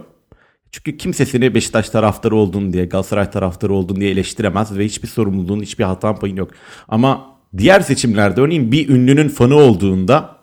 Çünkü 0.71 0.97
kimse 0.97 1.25
seni 1.25 1.55
Beşiktaş 1.55 1.89
taraftarı 1.89 2.35
oldun 2.35 2.73
diye, 2.73 2.85
Galatasaray 2.85 3.31
taraftarı 3.31 3.73
oldun 3.73 4.01
diye 4.01 4.11
eleştiremez 4.11 4.77
ve 4.77 4.85
hiçbir 4.85 5.07
sorumluluğun, 5.07 5.61
hiçbir 5.61 5.83
hatan 5.83 6.15
payın 6.15 6.35
yok. 6.35 6.51
Ama 6.87 7.25
diğer 7.57 7.81
seçimlerde 7.81 8.41
örneğin 8.41 8.71
bir 8.71 8.89
ünlünün 8.89 9.29
fanı 9.29 9.55
olduğunda 9.55 10.38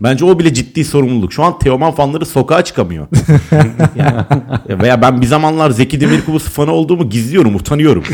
bence 0.00 0.24
o 0.24 0.38
bile 0.38 0.54
ciddi 0.54 0.84
sorumluluk. 0.84 1.32
Şu 1.32 1.42
an 1.44 1.58
Teoman 1.58 1.92
fanları 1.92 2.26
sokağa 2.26 2.64
çıkamıyor. 2.64 3.06
yani, 3.96 4.12
veya 4.82 5.02
ben 5.02 5.20
bir 5.20 5.26
zamanlar 5.26 5.70
Zeki 5.70 6.00
Demirkubuz 6.00 6.42
fanı 6.42 6.72
olduğumu 6.72 7.10
gizliyorum, 7.10 7.54
utanıyorum. 7.54 8.02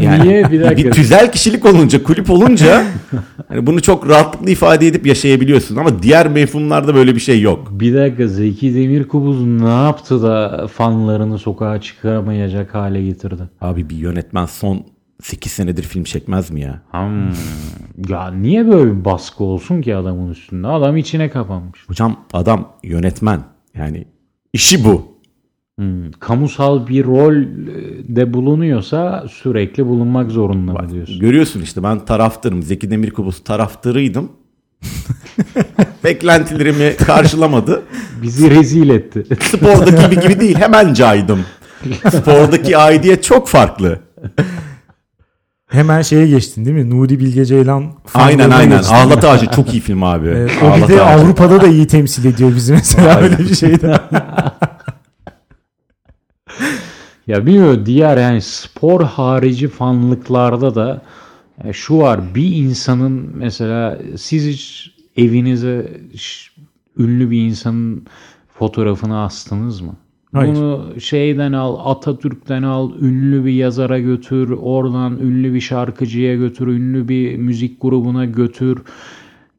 Yani 0.00 0.28
Niye? 0.28 0.50
Bir 0.52 0.60
dakika. 0.60 0.88
bir 0.88 0.92
tüzel 0.92 1.32
kişilik 1.32 1.64
olunca, 1.64 2.02
kulüp 2.02 2.30
olunca 2.30 2.84
hani 3.48 3.66
bunu 3.66 3.82
çok 3.82 4.08
rahatlıkla 4.08 4.50
ifade 4.50 4.86
edip 4.86 5.06
yaşayabiliyorsun 5.06 5.76
ama 5.76 6.02
diğer 6.02 6.28
mefhumlarda 6.28 6.94
böyle 6.94 7.14
bir 7.14 7.20
şey 7.20 7.40
yok. 7.40 7.68
Bir 7.70 7.94
dakika 7.94 8.26
Zeki 8.28 8.74
Demirkubuz 8.74 9.46
ne 9.46 9.68
yaptı 9.68 10.22
da 10.22 10.66
fanlarını 10.74 11.38
sokağa 11.38 11.80
çıkaramayacak 11.80 12.74
hale 12.74 13.02
getirdi? 13.02 13.42
Abi 13.60 13.90
bir 13.90 13.96
yönetmen 13.96 14.46
son 14.46 14.84
8 15.22 15.52
senedir 15.52 15.82
film 15.82 16.04
çekmez 16.04 16.50
mi 16.50 16.60
ya? 16.60 16.82
Hmm. 16.90 17.32
Ya 18.08 18.30
niye 18.30 18.68
böyle 18.68 18.90
bir 18.98 19.04
baskı 19.04 19.44
olsun 19.44 19.82
ki 19.82 19.96
adamın 19.96 20.30
üstünde? 20.30 20.66
Adam 20.66 20.96
içine 20.96 21.30
kapanmış. 21.30 21.88
Hocam 21.88 22.20
adam 22.32 22.72
yönetmen. 22.82 23.40
Yani 23.74 24.04
işi 24.52 24.84
bu. 24.84 25.16
Hmm. 25.78 26.10
Kamusal 26.10 26.86
bir 26.86 27.04
rol 27.04 27.34
de 28.16 28.34
bulunuyorsa 28.34 29.26
sürekli 29.30 29.86
bulunmak 29.86 30.30
zorunda 30.30 30.72
mı 30.72 30.90
diyorsun? 30.90 31.20
Görüyorsun 31.20 31.60
işte 31.62 31.82
ben 31.82 32.04
taraftarım. 32.04 32.62
Zeki 32.62 32.90
Demirkubuz 32.90 33.44
taraftarıydım. 33.44 34.32
Beklentilerimi 36.04 36.96
karşılamadı. 36.96 37.82
Bizi 38.22 38.50
rezil 38.50 38.88
etti. 38.88 39.26
Spordaki 39.40 40.10
gibi, 40.10 40.20
gibi 40.20 40.40
değil. 40.40 40.56
Hemen 40.56 40.94
caydım. 40.94 41.40
Spordaki 42.10 42.76
aidiyet 42.76 43.24
çok 43.24 43.48
farklı. 43.48 44.00
Hemen 45.76 46.02
şeye 46.02 46.26
geçtin 46.26 46.64
değil 46.64 46.76
mi? 46.76 46.90
Nuri 46.90 47.20
Bilge 47.20 47.44
Ceylan 47.44 47.92
Aynen 48.14 48.50
aynen. 48.50 48.78
geçtin. 48.78 48.94
Ağlat 48.94 49.24
Ağacı 49.24 49.46
çok 49.46 49.74
iyi 49.74 49.80
film 49.80 50.02
abi. 50.02 50.28
Evet, 50.28 50.50
o 50.62 50.66
Ağlat 50.66 50.88
bir 50.88 50.94
de 50.94 51.02
Ağacı. 51.02 51.22
Avrupa'da 51.24 51.60
da 51.60 51.66
iyi 51.66 51.86
temsil 51.86 52.24
ediyor 52.24 52.56
bizi 52.56 52.72
mesela 52.72 53.20
öyle 53.20 53.38
bir 53.38 53.54
şeyde. 53.54 54.00
Ya 57.26 57.46
bilmiyorum 57.46 57.82
diğer 57.86 58.16
yani 58.16 58.42
spor 58.42 59.04
harici 59.04 59.68
fanlıklarda 59.68 60.74
da 60.74 61.02
e, 61.64 61.72
şu 61.72 61.98
var 61.98 62.34
bir 62.34 62.56
insanın 62.56 63.30
mesela 63.34 63.98
siz 64.16 64.46
hiç 64.46 64.92
evinize 65.16 66.00
ünlü 66.98 67.30
bir 67.30 67.40
insanın 67.46 68.06
fotoğrafını 68.58 69.22
astınız 69.22 69.80
mı? 69.80 69.96
Hayır. 70.36 70.54
Bunu 70.54 71.00
şeyden 71.00 71.52
al, 71.52 71.90
Atatürk'ten 71.90 72.62
al, 72.62 72.92
ünlü 73.00 73.44
bir 73.44 73.52
yazara 73.52 73.98
götür, 73.98 74.50
oradan 74.50 75.18
ünlü 75.18 75.54
bir 75.54 75.60
şarkıcıya 75.60 76.36
götür, 76.36 76.66
ünlü 76.66 77.08
bir 77.08 77.36
müzik 77.36 77.82
grubuna 77.82 78.24
götür. 78.24 78.82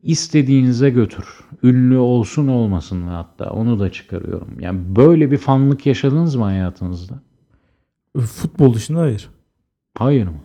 istediğinize 0.03 0.89
götür. 0.89 1.25
Ünlü 1.63 1.97
olsun 1.97 2.47
olmasın 2.47 3.01
hatta 3.01 3.49
onu 3.49 3.79
da 3.79 3.91
çıkarıyorum. 3.91 4.59
Yani 4.59 4.79
böyle 4.95 5.31
bir 5.31 5.37
fanlık 5.37 5.85
yaşadınız 5.85 6.35
mı 6.35 6.43
hayatınızda? 6.43 7.13
Futbol 8.17 8.73
dışında 8.73 8.99
hayır. 8.99 9.29
Hayır 9.97 10.27
mı? 10.27 10.41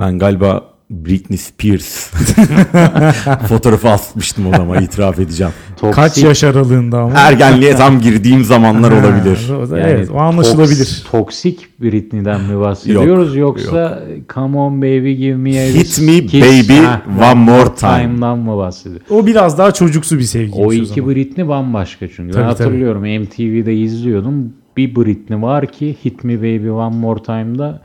Ben 0.00 0.18
galiba 0.18 0.75
Britney 0.90 1.38
Spears 1.38 2.10
fotoğrafı 3.48 3.88
asmıştım 3.90 4.46
o 4.46 4.56
zaman 4.56 4.82
itiraf 4.82 5.18
edeceğim. 5.18 5.52
Toksik- 5.80 5.94
Kaç 5.94 6.18
yaş 6.18 6.44
aralığında 6.44 6.98
ama? 7.00 7.12
Ergenliğe 7.18 7.76
tam 7.76 8.00
girdiğim 8.00 8.44
zamanlar 8.44 8.90
olabilir. 9.02 9.50
O 9.50 9.76
Yani 9.76 9.90
evet 9.90 10.10
o 10.10 10.18
anlaşılabilir. 10.18 10.84
toks- 10.84 11.10
toksik 11.10 11.80
Britney'den 11.82 12.40
mi 12.40 12.60
bahsediyoruz 12.60 13.36
yoksa 13.36 14.02
Come 14.34 14.58
on 14.58 14.82
baby 14.82 15.12
give 15.14 15.36
me 15.36 15.50
a 15.60 15.66
Hit 15.66 15.98
me, 16.00 16.26
kiss, 16.26 16.42
baby, 16.42 16.84
ha, 16.84 17.02
one 17.32 17.34
more 17.40 17.74
time. 17.74 18.02
time'dan 18.02 18.38
mı 18.38 18.56
bahsediyoruz? 18.56 19.06
O 19.10 19.26
biraz 19.26 19.58
daha 19.58 19.72
çocuksu 19.72 20.18
bir 20.18 20.22
sevgi. 20.22 20.52
O 20.54 20.72
iki 20.72 21.06
Britney 21.08 21.48
bambaşka 21.48 22.08
çünkü. 22.08 22.32
Tabii, 22.32 22.42
ben 22.42 22.48
hatırlıyorum 22.48 23.02
MTV'de 23.02 23.74
izliyordum. 23.76 24.52
Bir 24.76 24.96
Britney 24.96 25.42
var 25.42 25.66
ki 25.66 25.96
Hit 26.04 26.24
Me 26.24 26.38
Baby 26.38 26.68
One 26.70 26.96
More 26.96 27.22
Time'da 27.22 27.82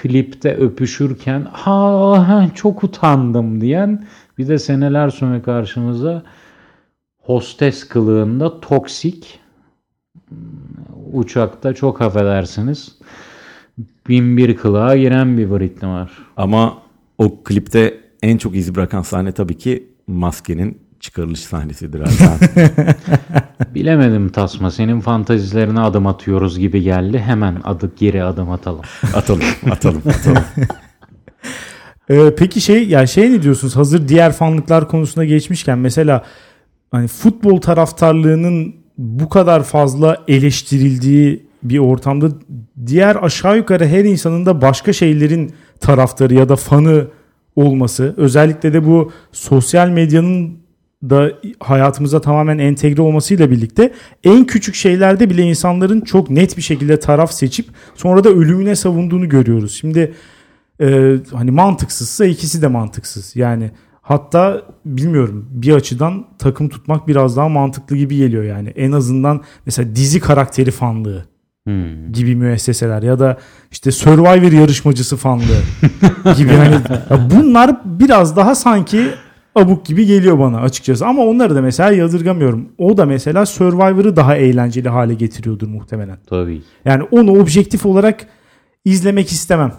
klipte 0.00 0.56
öpüşürken 0.56 1.46
ha, 1.52 2.48
çok 2.54 2.84
utandım 2.84 3.60
diyen 3.60 4.04
bir 4.38 4.48
de 4.48 4.58
seneler 4.58 5.10
sonra 5.10 5.42
karşımıza 5.42 6.22
hostes 7.18 7.88
kılığında 7.88 8.60
toksik 8.60 9.40
uçakta 11.12 11.74
çok 11.74 12.02
affedersiniz 12.02 12.98
bin 14.08 14.36
bir 14.36 14.56
kılığa 14.56 14.96
giren 14.96 15.38
bir 15.38 15.50
Britney 15.50 15.90
var. 15.90 16.12
Ama 16.36 16.78
o 17.18 17.42
klipte 17.42 18.00
en 18.22 18.36
çok 18.36 18.56
iz 18.56 18.74
bırakan 18.74 19.02
sahne 19.02 19.32
tabii 19.32 19.58
ki 19.58 19.88
maskenin 20.06 20.78
çıkarılış 21.02 21.40
sahnesidir 21.40 22.06
zaten. 22.06 22.38
Bilemedim 23.74 24.28
Tasma. 24.28 24.70
Senin 24.70 25.00
fantazilerine 25.00 25.80
adım 25.80 26.06
atıyoruz 26.06 26.58
gibi 26.58 26.82
geldi. 26.82 27.18
Hemen 27.18 27.60
adı 27.64 27.92
geri 27.98 28.24
adım 28.24 28.50
atalım. 28.50 28.80
atalım, 29.14 29.42
atalım, 29.70 30.02
atalım. 30.06 30.44
Ee, 32.10 32.34
peki 32.38 32.60
şey 32.60 32.88
yani 32.88 33.08
şey 33.08 33.30
ne 33.30 33.42
diyorsunuz? 33.42 33.76
Hazır 33.76 34.08
diğer 34.08 34.32
fanlıklar 34.32 34.88
konusuna 34.88 35.24
geçmişken 35.24 35.78
mesela 35.78 36.24
hani 36.90 37.08
futbol 37.08 37.60
taraftarlığının 37.60 38.74
bu 38.98 39.28
kadar 39.28 39.62
fazla 39.62 40.16
eleştirildiği 40.28 41.46
bir 41.62 41.78
ortamda 41.78 42.28
diğer 42.86 43.16
aşağı 43.24 43.56
yukarı 43.56 43.86
her 43.86 44.04
insanın 44.04 44.46
da 44.46 44.60
başka 44.62 44.92
şeylerin 44.92 45.52
taraftarı 45.80 46.34
ya 46.34 46.48
da 46.48 46.56
fanı 46.56 47.06
olması 47.56 48.14
özellikle 48.16 48.72
de 48.72 48.86
bu 48.86 49.12
sosyal 49.32 49.88
medyanın 49.88 50.61
da 51.10 51.32
hayatımıza 51.60 52.20
tamamen 52.20 52.58
entegre 52.58 53.02
olmasıyla 53.02 53.50
birlikte 53.50 53.92
en 54.24 54.44
küçük 54.44 54.74
şeylerde 54.74 55.30
bile 55.30 55.42
insanların 55.42 56.00
çok 56.00 56.30
net 56.30 56.56
bir 56.56 56.62
şekilde 56.62 57.00
taraf 57.00 57.32
seçip 57.32 57.66
sonra 57.94 58.24
da 58.24 58.28
ölümüne 58.28 58.76
savunduğunu 58.76 59.28
görüyoruz. 59.28 59.74
Şimdi 59.74 60.14
e, 60.80 61.16
hani 61.32 61.50
mantıksızsa 61.50 62.24
ikisi 62.24 62.62
de 62.62 62.66
mantıksız. 62.66 63.36
Yani 63.36 63.70
hatta 64.02 64.62
bilmiyorum 64.84 65.48
bir 65.50 65.72
açıdan 65.72 66.26
takım 66.38 66.68
tutmak 66.68 67.08
biraz 67.08 67.36
daha 67.36 67.48
mantıklı 67.48 67.96
gibi 67.96 68.16
geliyor 68.16 68.44
yani. 68.44 68.68
En 68.68 68.92
azından 68.92 69.42
mesela 69.66 69.96
dizi 69.96 70.20
karakteri 70.20 70.70
fanlığı 70.70 71.32
Hmm. 71.66 72.12
gibi 72.12 72.36
müesseseler 72.36 73.02
ya 73.02 73.18
da 73.18 73.38
işte 73.70 73.90
Survivor 73.90 74.52
yarışmacısı 74.52 75.16
fanlığı 75.16 75.62
gibi 76.36 76.52
hani 76.52 76.76
bunlar 77.30 77.80
biraz 77.84 78.36
daha 78.36 78.54
sanki 78.54 79.08
abuk 79.54 79.86
gibi 79.86 80.06
geliyor 80.06 80.38
bana 80.38 80.60
açıkçası 80.60 81.06
ama 81.06 81.22
onları 81.22 81.54
da 81.54 81.62
mesela 81.62 81.92
yadırgamıyorum. 81.92 82.68
O 82.78 82.96
da 82.96 83.06
mesela 83.06 83.46
Survivor'ı 83.46 84.16
daha 84.16 84.36
eğlenceli 84.36 84.88
hale 84.88 85.14
getiriyordur 85.14 85.68
muhtemelen. 85.68 86.18
Tabii. 86.26 86.62
Yani 86.84 87.02
onu 87.10 87.30
objektif 87.40 87.86
olarak 87.86 88.26
izlemek 88.84 89.32
istemem 89.32 89.74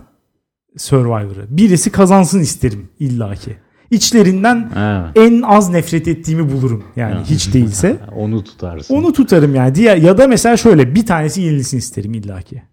Survivor'ı. 0.77 1.45
Birisi 1.49 1.91
kazansın 1.91 2.39
isterim 2.39 2.89
illaki. 2.99 3.57
İçlerinden 3.91 4.71
Evet. 4.77 5.29
en 5.29 5.41
az 5.41 5.69
nefret 5.69 6.07
ettiğimi 6.07 6.51
bulurum. 6.51 6.83
Yani 6.95 7.23
hiç 7.23 7.53
değilse. 7.53 7.97
Onu 8.15 8.43
tutarsın. 8.43 8.95
Onu 8.95 9.13
tutarım 9.13 9.55
yani. 9.55 9.75
Diğer 9.75 9.97
ya 9.97 10.17
da 10.17 10.27
mesela 10.27 10.57
şöyle 10.57 10.95
bir 10.95 11.05
tanesi 11.05 11.41
yenilsin 11.41 11.77
isterim 11.77 12.13
illaki. 12.13 12.63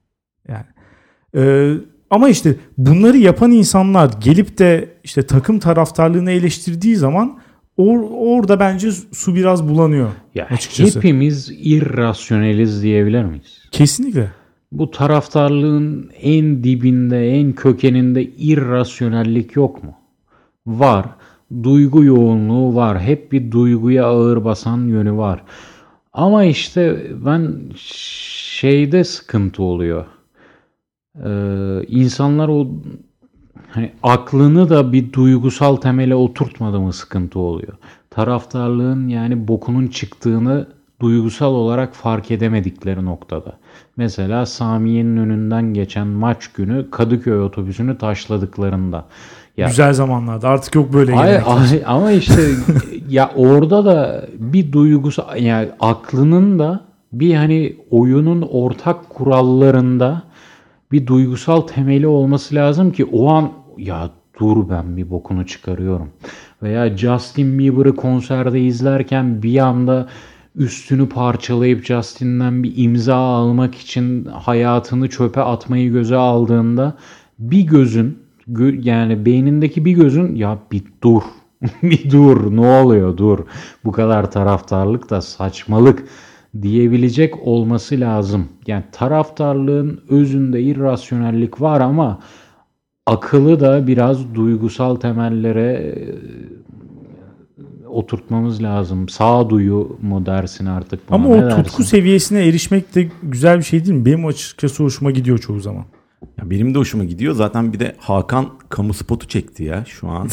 Yani. 0.48 0.64
Ee, 1.36 1.74
ama 2.10 2.28
işte 2.28 2.56
bunları 2.78 3.16
yapan 3.16 3.50
insanlar 3.50 4.10
gelip 4.20 4.58
de 4.58 4.88
işte 5.04 5.22
takım 5.22 5.58
taraftarlığını 5.58 6.30
eleştirdiği 6.30 6.96
zaman 6.96 7.38
or- 7.78 8.08
orada 8.10 8.60
bence 8.60 8.90
su 9.12 9.34
biraz 9.34 9.68
bulanıyor 9.68 10.08
ya 10.34 10.46
açıkçası. 10.50 10.98
hepimiz 10.98 11.50
irrasyoneliz 11.50 12.82
diyebilir 12.82 13.24
miyiz? 13.24 13.58
Kesinlikle. 13.70 14.30
Bu 14.72 14.90
taraftarlığın 14.90 16.10
en 16.22 16.64
dibinde, 16.64 17.30
en 17.30 17.52
kökeninde 17.52 18.24
irrasyonellik 18.24 19.56
yok 19.56 19.84
mu? 19.84 19.94
Var. 20.66 21.06
Duygu 21.62 22.04
yoğunluğu 22.04 22.74
var. 22.74 23.00
Hep 23.00 23.32
bir 23.32 23.50
duyguya 23.50 24.04
ağır 24.06 24.44
basan 24.44 24.88
yönü 24.88 25.12
var. 25.16 25.42
Ama 26.12 26.44
işte 26.44 27.06
ben 27.26 27.52
şeyde 27.76 29.04
sıkıntı 29.04 29.62
oluyor. 29.62 30.06
Ee, 31.24 31.82
insanlar 31.88 32.48
o 32.48 32.66
hani 33.70 33.92
aklını 34.02 34.68
da 34.70 34.92
bir 34.92 35.12
duygusal 35.12 35.76
temele 35.76 36.14
oturtmadı 36.14 36.80
mı 36.80 36.92
sıkıntı 36.92 37.38
oluyor. 37.38 37.72
Taraftarlığın 38.10 39.08
yani 39.08 39.48
bokunun 39.48 39.86
çıktığını 39.86 40.66
duygusal 41.00 41.52
olarak 41.54 41.94
fark 41.94 42.30
edemedikleri 42.30 43.04
noktada. 43.04 43.52
Mesela 43.96 44.46
Samiye'nin 44.46 45.16
önünden 45.16 45.74
geçen 45.74 46.06
maç 46.06 46.48
günü 46.48 46.90
Kadıköy 46.90 47.40
otobüsünü 47.42 47.98
taşladıklarında. 47.98 49.04
Ya 49.56 49.66
Güzel 49.68 49.92
zamanlarda. 49.92 50.48
Artık 50.48 50.74
yok 50.74 50.92
böyle 50.92 51.14
Ay, 51.16 51.26
gelenekler. 51.28 51.52
ay- 51.72 51.82
ama 51.86 52.12
işte 52.12 52.42
ya 53.08 53.30
orada 53.36 53.84
da 53.84 54.26
bir 54.38 54.72
duygusal 54.72 55.36
yani 55.36 55.68
aklının 55.80 56.58
da 56.58 56.80
bir 57.12 57.34
hani 57.34 57.76
oyunun 57.90 58.42
ortak 58.42 59.10
kurallarında 59.10 60.22
bir 60.92 61.06
duygusal 61.06 61.60
temeli 61.60 62.06
olması 62.06 62.54
lazım 62.54 62.92
ki 62.92 63.04
o 63.04 63.30
an 63.30 63.50
ya 63.78 64.10
dur 64.40 64.68
ben 64.68 64.96
bir 64.96 65.10
bokunu 65.10 65.46
çıkarıyorum. 65.46 66.08
Veya 66.62 66.96
Justin 66.96 67.58
Bieber'ı 67.58 67.96
konserde 67.96 68.60
izlerken 68.60 69.42
bir 69.42 69.58
anda 69.58 70.08
üstünü 70.56 71.08
parçalayıp 71.08 71.84
Justin'den 71.84 72.62
bir 72.62 72.72
imza 72.76 73.16
almak 73.16 73.74
için 73.74 74.24
hayatını 74.24 75.08
çöpe 75.08 75.40
atmayı 75.40 75.92
göze 75.92 76.16
aldığında 76.16 76.96
bir 77.38 77.62
gözün 77.62 78.18
gö- 78.48 78.88
yani 78.88 79.26
beynindeki 79.26 79.84
bir 79.84 79.92
gözün 79.92 80.34
ya 80.34 80.58
bir 80.72 80.82
dur 81.02 81.22
bir 81.82 82.10
dur 82.10 82.56
ne 82.56 82.66
oluyor 82.66 83.16
dur 83.16 83.38
bu 83.84 83.92
kadar 83.92 84.30
taraftarlık 84.30 85.10
da 85.10 85.20
saçmalık 85.20 86.04
diyebilecek 86.62 87.46
olması 87.46 88.00
lazım. 88.00 88.48
Yani 88.66 88.84
taraftarlığın 88.92 90.00
özünde 90.08 90.62
irrasyonellik 90.62 91.60
var 91.60 91.80
ama 91.80 92.18
akıllı 93.06 93.60
da 93.60 93.86
biraz 93.86 94.34
duygusal 94.34 94.96
temellere 94.96 95.72
e, 95.72 95.94
oturtmamız 97.88 98.62
lazım. 98.62 99.08
Sağduyu 99.08 99.98
mu 100.02 100.26
dersin 100.26 100.66
artık 100.66 101.08
buna 101.08 101.16
Ama 101.16 101.28
ne 101.28 101.34
o 101.34 101.42
dersin? 101.42 101.62
tutku 101.62 101.84
seviyesine 101.84 102.46
erişmek 102.46 102.94
de 102.94 103.08
güzel 103.22 103.58
bir 103.58 103.62
şey 103.62 103.84
değil 103.84 103.98
mi? 103.98 104.04
Benim 104.04 104.26
açıkçası 104.26 104.82
hoşuma 104.82 105.10
gidiyor 105.10 105.38
çoğu 105.38 105.60
zaman. 105.60 105.84
Ya 106.38 106.50
benim 106.50 106.74
de 106.74 106.78
hoşuma 106.78 107.04
gidiyor. 107.04 107.34
Zaten 107.34 107.72
bir 107.72 107.80
de 107.80 107.96
Hakan 107.98 108.46
kamu 108.68 108.94
spotu 108.94 109.28
çekti 109.28 109.64
ya 109.64 109.84
şu 109.86 110.08
an. 110.08 110.28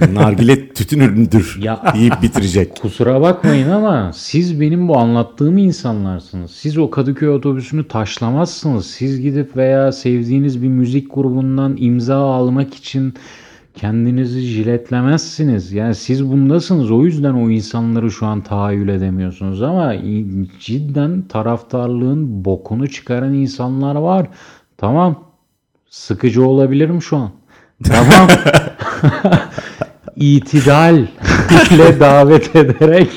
Yani 0.00 0.14
nargile 0.22 0.68
tütün 0.68 1.00
ürünüdür 1.00 1.58
Ya- 1.62 1.92
deyip 1.94 2.22
bitirecek. 2.22 2.80
Kusura 2.82 3.20
bakmayın 3.20 3.70
ama 3.70 4.10
siz 4.14 4.60
benim 4.60 4.88
bu 4.88 4.98
anlattığım 4.98 5.58
insanlarsınız. 5.58 6.50
Siz 6.50 6.78
o 6.78 6.90
Kadıköy 6.90 7.28
otobüsünü 7.28 7.88
taşlamazsınız. 7.88 8.86
Siz 8.86 9.20
gidip 9.20 9.56
veya 9.56 9.92
sevdiğiniz 9.92 10.62
bir 10.62 10.68
müzik 10.68 11.14
grubundan 11.14 11.76
imza 11.78 12.16
almak 12.16 12.74
için 12.74 13.14
kendinizi 13.74 14.40
jiletlemezsiniz. 14.40 15.72
Yani 15.72 15.94
siz 15.94 16.28
bundasınız. 16.28 16.90
O 16.90 17.04
yüzden 17.04 17.34
o 17.34 17.50
insanları 17.50 18.10
şu 18.10 18.26
an 18.26 18.40
tahayyül 18.40 18.88
edemiyorsunuz. 18.88 19.62
Ama 19.62 19.94
cidden 20.60 21.22
taraftarlığın 21.22 22.44
bokunu 22.44 22.88
çıkaran 22.88 23.34
insanlar 23.34 23.94
var. 23.94 24.26
Tamam. 24.78 25.31
Sıkıcı 25.92 26.46
olabilirim 26.46 27.02
şu 27.02 27.16
an. 27.16 27.30
Tamam. 27.84 28.28
İtidal 30.16 30.96
ile 31.70 32.00
davet 32.00 32.56
ederek 32.56 33.08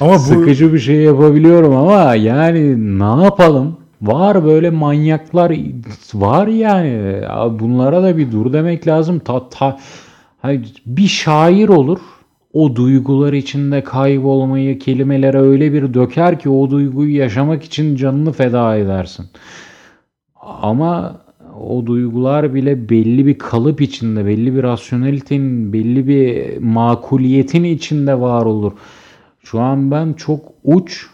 Ama 0.00 0.14
bu 0.14 0.18
sıkıcı 0.18 0.72
bir 0.72 0.78
şey 0.78 0.96
yapabiliyorum 0.96 1.76
ama 1.76 2.14
yani 2.14 2.98
ne 2.98 3.24
yapalım? 3.24 3.76
Var 4.02 4.44
böyle 4.44 4.70
manyaklar 4.70 5.56
var 6.14 6.46
yani. 6.46 7.20
Ya 7.22 7.58
Bunlara 7.58 8.02
da 8.02 8.16
bir 8.16 8.32
dur 8.32 8.52
demek 8.52 8.86
lazım. 8.86 9.18
Ta, 9.18 9.48
ta, 9.48 9.78
bir 10.86 11.08
şair 11.08 11.68
olur. 11.68 11.98
o 12.52 12.76
duygular 12.76 13.32
içinde 13.32 13.84
kaybolmayı 13.84 14.78
kelimelere 14.78 15.40
öyle 15.40 15.72
bir 15.72 15.94
döker 15.94 16.38
ki 16.38 16.48
o 16.50 16.70
duyguyu 16.70 17.16
yaşamak 17.16 17.64
için 17.64 17.96
canını 17.96 18.32
feda 18.32 18.76
edersin. 18.76 19.26
Ama 20.40 21.21
o 21.62 21.86
duygular 21.86 22.54
bile 22.54 22.88
belli 22.88 23.26
bir 23.26 23.38
kalıp 23.38 23.80
içinde, 23.80 24.26
belli 24.26 24.54
bir 24.54 24.62
rasyonelitenin, 24.62 25.72
belli 25.72 26.08
bir 26.08 26.58
makuliyetin 26.58 27.64
içinde 27.64 28.20
var 28.20 28.44
olur. 28.44 28.72
Şu 29.44 29.60
an 29.60 29.90
ben 29.90 30.12
çok 30.12 30.40
uç 30.64 31.06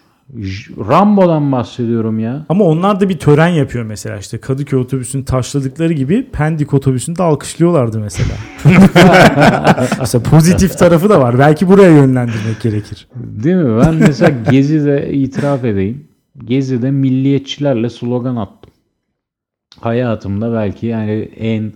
Rambo'dan 0.89 1.53
bahsediyorum 1.53 2.19
ya. 2.19 2.47
Ama 2.49 2.65
onlar 2.65 3.01
da 3.01 3.09
bir 3.09 3.19
tören 3.19 3.49
yapıyor 3.49 3.85
mesela 3.85 4.19
işte 4.19 4.39
Kadıköy 4.39 4.79
otobüsünü 4.79 5.25
taşladıkları 5.25 5.93
gibi 5.93 6.27
Pendik 6.33 6.75
otobüsünü 6.75 7.17
de 7.17 7.23
alkışlıyorlardı 7.23 8.01
mesela. 8.01 8.35
mesela 10.01 10.23
pozitif 10.23 10.79
tarafı 10.79 11.09
da 11.09 11.21
var. 11.21 11.39
Belki 11.39 11.69
buraya 11.69 11.91
yönlendirmek 11.91 12.61
gerekir. 12.63 13.09
Değil 13.15 13.57
mi? 13.57 13.81
Ben 13.85 13.95
mesela 13.95 14.33
Gezi'de 14.51 15.13
itiraf 15.13 15.65
edeyim. 15.65 16.05
Gezi'de 16.45 16.91
milliyetçilerle 16.91 17.91
slogan 17.91 18.37
attım. 18.37 18.58
Hayatımda 19.81 20.53
belki 20.53 20.87
yani 20.87 21.13
en 21.37 21.73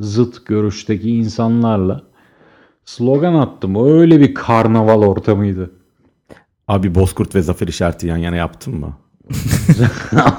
zıt 0.00 0.46
görüşteki 0.46 1.10
insanlarla 1.10 2.02
slogan 2.84 3.34
attım. 3.34 3.86
Öyle 3.86 4.20
bir 4.20 4.34
karnaval 4.34 5.02
ortamıydı. 5.02 5.70
Abi 6.68 6.94
Bozkurt 6.94 7.34
ve 7.34 7.42
Zafer 7.42 7.68
işareti 7.68 8.06
yan 8.06 8.16
yana 8.16 8.36
yaptın 8.36 8.74
mı? 8.74 8.96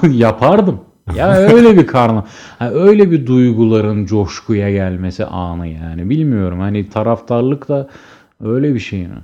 Yapardım. 0.10 0.80
Ya 1.16 1.36
öyle 1.36 1.76
bir 1.76 1.86
karna, 1.86 2.24
yani 2.60 2.74
öyle 2.74 3.10
bir 3.10 3.26
duyguların 3.26 4.06
coşkuya 4.06 4.70
gelmesi 4.70 5.24
anı 5.24 5.66
yani. 5.66 6.10
Bilmiyorum 6.10 6.60
hani 6.60 6.88
taraftarlık 6.88 7.68
da 7.68 7.88
öyle 8.44 8.74
bir 8.74 8.78
şey 8.78 9.00
mi? 9.06 9.18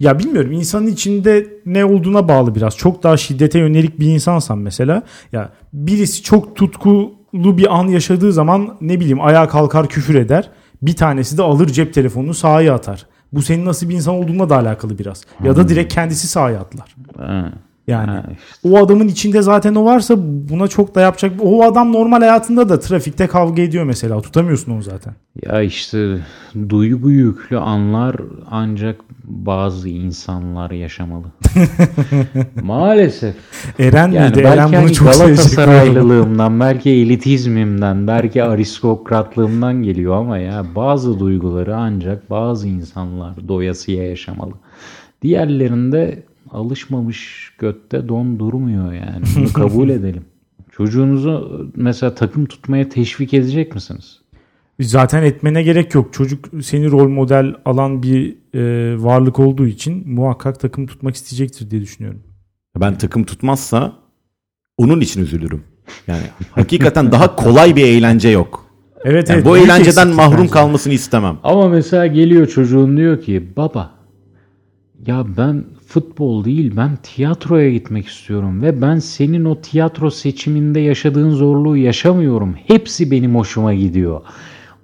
Ya 0.00 0.18
bilmiyorum 0.18 0.52
insanın 0.52 0.86
içinde 0.86 1.46
ne 1.66 1.84
olduğuna 1.84 2.28
bağlı 2.28 2.54
biraz. 2.54 2.76
Çok 2.76 3.02
daha 3.02 3.16
şiddete 3.16 3.58
yönelik 3.58 4.00
bir 4.00 4.06
insansan 4.06 4.58
mesela 4.58 5.02
ya 5.32 5.52
birisi 5.72 6.22
çok 6.22 6.56
tutkulu 6.56 7.58
bir 7.58 7.78
an 7.78 7.88
yaşadığı 7.88 8.32
zaman 8.32 8.76
ne 8.80 9.00
bileyim 9.00 9.20
ayağa 9.20 9.48
kalkar 9.48 9.88
küfür 9.88 10.14
eder. 10.14 10.50
Bir 10.82 10.96
tanesi 10.96 11.38
de 11.38 11.42
alır 11.42 11.66
cep 11.66 11.94
telefonunu 11.94 12.34
sahaya 12.34 12.74
atar. 12.74 13.06
Bu 13.32 13.42
senin 13.42 13.66
nasıl 13.66 13.88
bir 13.88 13.94
insan 13.94 14.14
olduğunla 14.14 14.50
da 14.50 14.56
alakalı 14.56 14.98
biraz. 14.98 15.22
Ya 15.44 15.56
da 15.56 15.68
direkt 15.68 15.94
kendisi 15.94 16.28
sahaya 16.28 16.60
atlar. 16.60 16.96
Ha. 17.18 17.52
Yani 17.88 18.10
Ha, 18.10 18.22
işte. 18.32 18.68
o 18.68 18.78
adamın 18.84 19.08
içinde 19.08 19.42
zaten 19.42 19.74
o 19.74 19.84
varsa 19.84 20.14
buna 20.18 20.68
çok 20.68 20.94
da 20.94 21.00
yapacak. 21.00 21.32
O 21.42 21.64
adam 21.64 21.92
normal 21.92 22.18
hayatında 22.20 22.68
da 22.68 22.80
trafikte 22.80 23.26
kavga 23.26 23.62
ediyor 23.62 23.84
mesela. 23.84 24.20
Tutamıyorsun 24.20 24.72
onu 24.72 24.82
zaten. 24.82 25.14
Ya 25.46 25.62
işte 25.62 26.18
duygu 26.68 27.10
yüklü 27.10 27.58
anlar 27.58 28.16
ancak 28.50 29.00
bazı 29.24 29.88
insanlar 29.88 30.70
yaşamalı. 30.70 31.24
Maalesef. 32.62 33.34
Eren 33.78 34.10
Yani 34.10 34.28
miydi? 34.28 34.44
belki 34.44 34.58
Eren 34.58 34.68
bunu 34.68 34.76
hani 34.76 34.92
çok. 34.92 35.12
Galatasaraylılığımdan, 35.12 36.60
belki 36.60 36.90
elitizmimden, 36.90 38.06
belki 38.06 38.44
aristokratlığımdan 38.44 39.82
geliyor 39.82 40.16
ama 40.16 40.38
ya 40.38 40.64
bazı 40.74 41.20
duyguları 41.20 41.76
ancak 41.76 42.30
bazı 42.30 42.68
insanlar 42.68 43.48
doyasıya 43.48 44.08
yaşamalı. 44.08 44.52
Diğerlerinde 45.22 46.22
alışmamış 46.52 47.52
götte 47.58 48.08
don 48.08 48.38
durmuyor 48.38 48.92
yani. 48.92 49.24
Bunu 49.36 49.52
kabul 49.52 49.88
edelim. 49.98 50.24
Çocuğunuzu 50.72 51.66
mesela 51.76 52.14
takım 52.14 52.46
tutmaya 52.46 52.88
teşvik 52.88 53.34
edecek 53.34 53.74
misiniz? 53.74 54.18
Zaten 54.80 55.22
etmene 55.22 55.62
gerek 55.62 55.94
yok. 55.94 56.12
Çocuk 56.12 56.44
seni 56.62 56.90
rol 56.90 57.08
model 57.08 57.54
alan 57.64 58.02
bir 58.02 58.36
e, 58.54 58.94
varlık 59.02 59.38
olduğu 59.38 59.66
için 59.66 60.08
muhakkak 60.12 60.60
takım 60.60 60.86
tutmak 60.86 61.14
isteyecektir 61.14 61.70
diye 61.70 61.80
düşünüyorum. 61.82 62.22
Ben 62.80 62.98
takım 62.98 63.24
tutmazsa 63.24 63.92
onun 64.78 65.00
için 65.00 65.22
üzülürüm. 65.22 65.62
Yani 66.06 66.22
hakikaten 66.50 67.12
daha 67.12 67.36
kolay 67.36 67.76
bir 67.76 67.82
eğlence 67.84 68.28
yok. 68.28 68.64
Evet 69.04 69.28
Yani 69.28 69.36
evet. 69.36 69.46
bu 69.46 69.56
eğlenceden 69.58 70.08
mahrum 70.08 70.38
bence. 70.38 70.50
kalmasını 70.50 70.92
istemem. 70.92 71.38
Ama 71.42 71.68
mesela 71.68 72.06
geliyor 72.06 72.46
çocuğun 72.46 72.96
diyor 72.96 73.20
ki 73.22 73.48
baba 73.56 73.90
ya 75.06 75.24
ben 75.36 75.64
futbol 75.88 76.44
değil 76.44 76.72
ben 76.76 76.96
tiyatroya 77.02 77.70
gitmek 77.70 78.06
istiyorum 78.06 78.62
ve 78.62 78.82
ben 78.82 78.98
senin 78.98 79.44
o 79.44 79.60
tiyatro 79.60 80.10
seçiminde 80.10 80.80
yaşadığın 80.80 81.30
zorluğu 81.30 81.76
yaşamıyorum. 81.76 82.54
Hepsi 82.66 83.10
benim 83.10 83.34
hoşuma 83.34 83.74
gidiyor. 83.74 84.20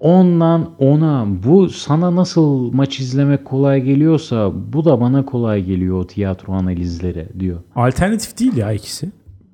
Ondan 0.01 0.71
ona 0.79 1.27
bu 1.45 1.69
sana 1.69 2.17
nasıl 2.17 2.73
maç 2.73 3.01
izlemek 3.01 3.45
kolay 3.45 3.83
geliyorsa 3.83 4.53
bu 4.73 4.85
da 4.85 5.01
bana 5.01 5.25
kolay 5.25 5.65
geliyor 5.65 5.99
o 5.99 6.07
tiyatro 6.07 6.53
analizleri 6.53 7.29
diyor. 7.41 7.61
Alternatif 7.77 8.39
değil 8.39 8.57
ya 8.57 8.73
ikisi. 8.73 9.11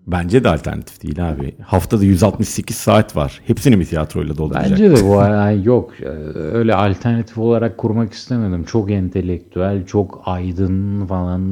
Bence 0.06 0.44
de 0.44 0.48
alternatif 0.48 1.02
değil 1.02 1.28
abi. 1.30 1.54
Haftada 1.62 2.04
168 2.04 2.76
saat 2.76 3.16
var. 3.16 3.40
Hepsini 3.46 3.76
mi 3.76 3.84
tiyatroyla 3.84 4.36
dolduracak? 4.36 4.70
Bence 4.70 4.90
de 4.90 5.04
bu 5.04 5.18
ay- 5.20 5.64
yok 5.64 5.92
Ee, 6.02 6.06
öyle 6.34 6.74
alternatif 6.74 7.38
olarak 7.38 7.78
kurmak 7.78 8.12
istemedim. 8.12 8.64
Çok 8.64 8.90
entelektüel, 8.90 9.86
çok 9.86 10.22
aydın 10.24 11.06
falan 11.06 11.42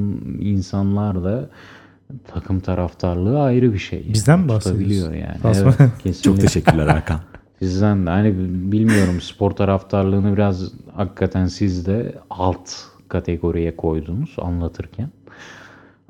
insanlar 0.40 1.24
da 1.24 1.50
takım 2.34 2.60
taraftarlığı 2.60 3.42
ayrı 3.42 3.72
bir 3.72 3.78
şey. 3.78 4.06
Bizden 4.12 4.40
mi 4.40 4.48
bahsediyorsun? 4.48 5.14
Yani. 5.14 5.36
Evet, 5.44 5.74
kesinlikle. 5.78 6.22
Çok 6.22 6.40
teşekkürler 6.40 6.86
Hakan. 6.86 7.20
Sizden 7.58 8.06
de 8.06 8.10
hani 8.10 8.34
bilmiyorum 8.72 9.20
spor 9.20 9.50
taraftarlığını 9.50 10.32
biraz 10.36 10.72
hakikaten 10.94 11.46
siz 11.46 11.86
de 11.86 12.14
alt 12.30 12.70
kategoriye 13.08 13.76
koydunuz 13.76 14.36
anlatırken. 14.42 15.08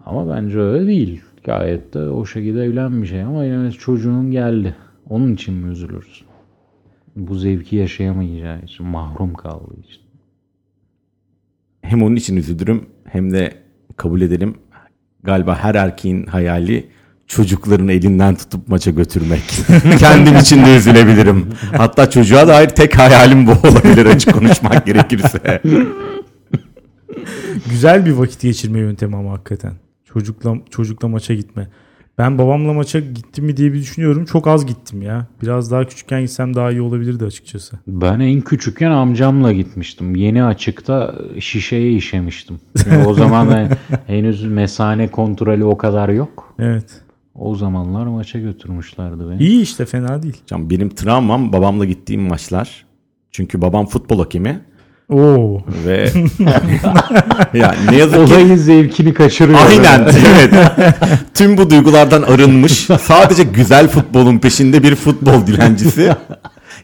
Ama 0.06 0.36
bence 0.36 0.58
öyle 0.60 0.86
değil. 0.86 1.22
Gayet 1.48 1.94
de 1.94 1.98
o 1.98 2.26
şekilde 2.26 2.62
evlen 2.62 3.02
bir 3.02 3.06
şey 3.06 3.22
ama 3.22 3.44
yine 3.44 3.70
çocuğun 3.70 4.30
geldi. 4.30 4.74
Onun 5.08 5.34
için 5.34 5.54
mi 5.54 5.72
üzülürüz? 5.72 6.24
Bu 7.16 7.34
zevki 7.34 7.76
yaşayamayacağı 7.76 8.62
için, 8.62 8.86
mahrum 8.86 9.34
kaldığı 9.34 9.80
için. 9.80 10.02
Hem 11.82 12.02
onun 12.02 12.16
için 12.16 12.36
üzülürüm 12.36 12.86
hem 13.04 13.32
de 13.32 13.54
kabul 13.96 14.20
edelim. 14.20 14.54
Galiba 15.22 15.56
her 15.56 15.74
erkeğin 15.74 16.26
hayali 16.26 16.88
çocukların 17.26 17.88
elinden 17.88 18.34
tutup 18.34 18.68
maça 18.68 18.90
götürmek. 18.90 19.42
Kendim 19.98 20.36
için 20.36 20.66
de 20.66 20.76
üzülebilirim. 20.76 21.46
Hatta 21.76 22.10
çocuğa 22.10 22.48
dair 22.48 22.68
tek 22.68 22.98
hayalim 22.98 23.46
bu 23.46 23.50
olabilir 23.50 24.06
açık 24.06 24.34
konuşmak 24.34 24.86
gerekirse. 24.86 25.62
Güzel 27.70 28.06
bir 28.06 28.12
vakit 28.12 28.40
geçirme 28.40 28.78
yöntemi 28.78 29.16
ama 29.16 29.32
hakikaten. 29.32 29.87
Çocukla 30.12 30.56
çocukla 30.70 31.08
maça 31.08 31.34
gitme. 31.34 31.68
Ben 32.18 32.38
babamla 32.38 32.72
maça 32.72 33.00
gittim 33.00 33.44
mi 33.44 33.56
diye 33.56 33.72
bir 33.72 33.78
düşünüyorum. 33.78 34.24
Çok 34.24 34.46
az 34.46 34.66
gittim 34.66 35.02
ya. 35.02 35.26
Biraz 35.42 35.70
daha 35.70 35.84
küçükken 35.84 36.20
gitsem 36.20 36.54
daha 36.54 36.70
iyi 36.70 36.80
olabilirdi 36.80 37.24
açıkçası. 37.24 37.76
Ben 37.86 38.20
en 38.20 38.40
küçükken 38.40 38.90
amcamla 38.90 39.52
gitmiştim. 39.52 40.14
Yeni 40.14 40.44
açıkta 40.44 41.14
şişeye 41.40 41.92
işemiştim. 41.92 42.60
Çünkü 42.76 42.96
o 43.06 43.14
zaman 43.14 43.68
henüz 44.06 44.44
mesane 44.44 45.08
kontrolü 45.08 45.64
o 45.64 45.78
kadar 45.78 46.08
yok. 46.08 46.54
Evet. 46.58 47.02
O 47.34 47.54
zamanlar 47.54 48.06
maça 48.06 48.38
götürmüşlerdi 48.38 49.22
beni. 49.30 49.42
İyi 49.42 49.62
işte 49.62 49.86
fena 49.86 50.22
değil. 50.22 50.36
Can, 50.46 50.70
benim 50.70 50.88
travmam 50.88 51.52
babamla 51.52 51.84
gittiğim 51.84 52.22
maçlar. 52.22 52.86
Çünkü 53.30 53.62
babam 53.62 53.86
futbol 53.86 54.18
hakemi 54.18 54.60
Oo. 55.08 55.60
ve 55.86 56.10
ya 57.58 57.74
ne 57.90 57.96
yazık 57.96 58.26
ki 58.26 58.34
Olayın 58.34 58.56
zevkini 58.56 59.14
kaçırıyor. 59.14 59.58
Aynen 59.68 60.00
evet. 60.26 60.54
Tüm 61.34 61.56
bu 61.58 61.70
duygulardan 61.70 62.22
arınmış. 62.22 62.88
Sadece 63.00 63.42
güzel 63.42 63.88
futbolun 63.88 64.38
peşinde 64.38 64.82
bir 64.82 64.94
futbol 64.94 65.46
dilencisi. 65.46 66.12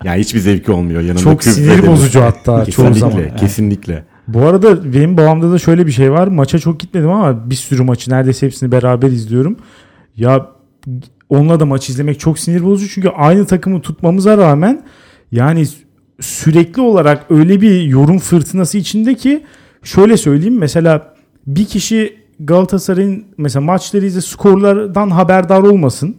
Yani 0.05 0.21
hiçbir 0.21 0.41
zevki 0.41 0.73
olmuyor 0.73 1.01
yanında. 1.01 1.23
Çok 1.23 1.45
sinir 1.45 1.87
bozucu 1.87 2.21
hatta 2.21 2.65
çoğu 2.65 2.65
Kesinlikle, 2.65 3.01
zaman. 3.01 3.37
kesinlikle. 3.37 4.05
Bu 4.29 4.41
arada 4.41 4.93
benim 4.95 5.17
babamda 5.17 5.53
da 5.53 5.59
şöyle 5.59 5.87
bir 5.87 5.93
şey 5.93 6.13
var. 6.13 6.29
Maça 6.29 6.59
çok 6.59 6.81
gitmedim 6.81 7.11
ama 7.11 7.51
bir 7.51 7.55
sürü 7.55 7.83
maçı 7.83 8.11
neredeyse 8.11 8.47
hepsini 8.47 8.73
beraber 8.73 9.09
izliyorum. 9.09 9.57
Ya 10.17 10.47
onunla 11.29 11.61
da 11.61 11.67
maç 11.67 11.91
izlemek 11.91 12.21
çok 12.21 12.39
sinir 12.39 12.65
bozucu. 12.65 12.95
Çünkü 12.95 13.09
aynı 13.09 13.47
takımı 13.47 13.81
tutmamıza 13.81 14.39
rağmen 14.39 14.85
yani 15.33 15.67
sürekli 16.21 16.83
olarak 16.83 17.31
öyle 17.31 17.61
bir 17.61 17.83
yorum 17.83 18.19
fırtınası 18.19 18.79
içinde 18.79 19.15
ki 19.15 19.43
şöyle 19.83 20.17
söyleyeyim. 20.17 20.59
Mesela 20.59 21.15
bir 21.47 21.65
kişi 21.65 22.17
Galatasaray'ın 22.41 23.25
mesela 23.39 23.65
maçları 23.65 24.07
izle 24.07 24.21
skorlardan 24.21 25.11
haberdar 25.11 25.63
olmasın. 25.63 26.17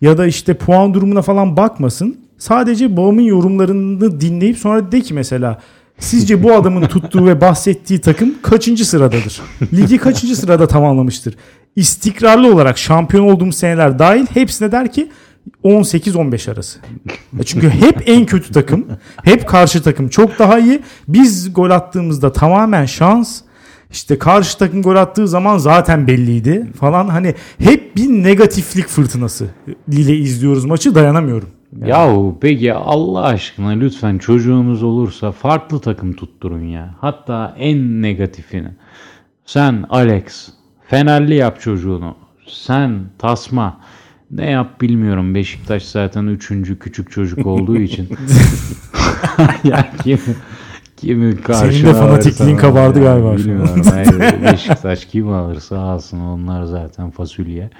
Ya 0.00 0.18
da 0.18 0.26
işte 0.26 0.54
puan 0.54 0.94
durumuna 0.94 1.22
falan 1.22 1.56
bakmasın. 1.56 2.16
Sadece 2.38 2.96
babamın 2.96 3.22
yorumlarını 3.22 4.20
dinleyip 4.20 4.58
sonra 4.58 4.92
de 4.92 5.00
ki 5.00 5.14
mesela 5.14 5.58
Sizce 5.98 6.42
bu 6.42 6.54
adamın 6.54 6.86
tuttuğu 6.86 7.26
ve 7.26 7.40
bahsettiği 7.40 8.00
takım 8.00 8.34
kaçıncı 8.42 8.84
sıradadır? 8.84 9.40
Ligi 9.72 9.98
kaçıncı 9.98 10.36
sırada 10.36 10.66
tamamlamıştır? 10.66 11.34
İstikrarlı 11.76 12.54
olarak 12.54 12.78
şampiyon 12.78 13.24
olduğumuz 13.24 13.56
seneler 13.56 13.98
dahil 13.98 14.26
hepsine 14.34 14.72
der 14.72 14.92
ki 14.92 15.08
18-15 15.64 16.52
arası. 16.52 16.78
Ya 17.38 17.44
Çünkü 17.44 17.70
hep 17.70 18.02
en 18.06 18.26
kötü 18.26 18.52
takım, 18.52 18.86
hep 19.24 19.46
karşı 19.48 19.82
takım 19.82 20.08
çok 20.08 20.38
daha 20.38 20.58
iyi. 20.58 20.80
Biz 21.08 21.54
gol 21.54 21.70
attığımızda 21.70 22.32
tamamen 22.32 22.84
şans. 22.84 23.40
İşte 23.90 24.18
karşı 24.18 24.58
takım 24.58 24.82
gol 24.82 24.96
attığı 24.96 25.28
zaman 25.28 25.58
zaten 25.58 26.06
belliydi 26.06 26.66
falan. 26.80 27.08
Hani 27.08 27.34
hep 27.58 27.96
bir 27.96 28.08
negatiflik 28.08 28.86
fırtınası 28.86 29.46
ile 29.88 30.16
izliyoruz 30.16 30.64
maçı 30.64 30.94
dayanamıyorum. 30.94 31.48
Yahu 31.84 32.38
peki 32.40 32.74
Allah 32.74 33.22
aşkına 33.22 33.68
lütfen 33.68 34.18
çocuğunuz 34.18 34.82
olursa 34.82 35.32
farklı 35.32 35.80
takım 35.80 36.12
tutturun 36.12 36.64
ya. 36.64 36.94
Hatta 37.00 37.54
en 37.58 38.02
negatifini. 38.02 38.70
Sen 39.46 39.84
Alex 39.90 40.48
Fenerli 40.86 41.34
yap 41.34 41.60
çocuğunu. 41.60 42.16
Sen 42.46 43.00
Tasma 43.18 43.80
ne 44.30 44.50
yap 44.50 44.80
bilmiyorum. 44.80 45.34
Beşiktaş 45.34 45.84
zaten 45.84 46.26
üçüncü 46.26 46.78
küçük 46.78 47.10
çocuk 47.10 47.46
olduğu 47.46 47.76
için. 47.76 48.08
ya 49.64 49.92
kim 50.04 50.18
kimin 50.96 51.36
karşına 51.36 51.72
Senin 51.72 51.84
de 51.84 51.94
fanatikliğin 51.94 52.56
kabardı 52.56 53.00
galiba 53.00 53.26
şu 53.26 53.32
an. 53.32 53.36
Bilmiyorum. 53.38 53.82
Hayır, 53.90 54.42
Beşiktaş 54.52 55.04
kim 55.04 55.28
alırsa 55.28 55.78
alsın 55.78 56.20
onlar 56.20 56.64
zaten 56.64 57.10
fasulye. 57.10 57.70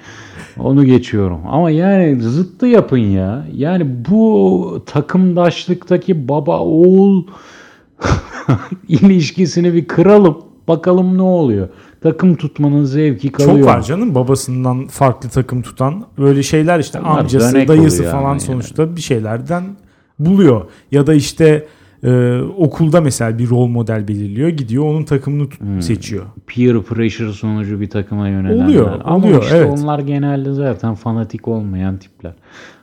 Onu 0.59 0.85
geçiyorum. 0.85 1.41
Ama 1.47 1.71
yani 1.71 2.21
zıttı 2.21 2.67
yapın 2.67 2.97
ya. 2.97 3.45
Yani 3.53 4.05
bu 4.09 4.83
takımdaşlıktaki 4.85 6.27
baba 6.27 6.59
oğul 6.59 7.23
ilişkisini 8.87 9.73
bir 9.73 9.87
kıralım. 9.87 10.37
Bakalım 10.67 11.17
ne 11.17 11.21
oluyor. 11.21 11.69
Takım 12.01 12.35
tutmanın 12.35 12.83
zevki 12.83 13.31
kalıyor. 13.31 13.57
Çok 13.57 13.65
var 13.67 13.81
canım 13.81 14.15
babasından 14.15 14.87
farklı 14.87 15.29
takım 15.29 15.61
tutan 15.61 16.05
böyle 16.17 16.43
şeyler 16.43 16.79
işte 16.79 16.99
Onlar 16.99 17.19
amcası 17.19 17.67
dayısı 17.67 18.03
falan 18.03 18.29
yani. 18.29 18.39
sonuçta 18.39 18.95
bir 18.95 19.01
şeylerden 19.01 19.63
buluyor. 20.19 20.61
Ya 20.91 21.07
da 21.07 21.13
işte 21.13 21.67
e, 22.03 22.39
okulda 22.57 23.01
mesela 23.01 23.37
bir 23.37 23.49
rol 23.49 23.67
model 23.67 24.07
belirliyor 24.07 24.49
gidiyor 24.49 24.83
onun 24.83 25.03
takımını 25.03 25.49
tut- 25.49 25.59
Hmm. 25.61 25.81
seçiyor. 25.81 26.25
peer 26.47 26.81
pressure 26.83 27.31
sonucu 27.33 27.81
bir 27.81 27.89
takıma 27.89 28.27
yönelenler. 28.29 28.65
Oluyor, 28.65 29.01
Ama 29.03 29.25
oluyor, 29.25 29.43
işte 29.43 29.57
evet. 29.57 29.79
onlar 29.79 29.99
genelde 29.99 30.53
zaten 30.53 30.95
fanatik 30.95 31.47
olmayan 31.47 31.97
tipler. 31.97 32.33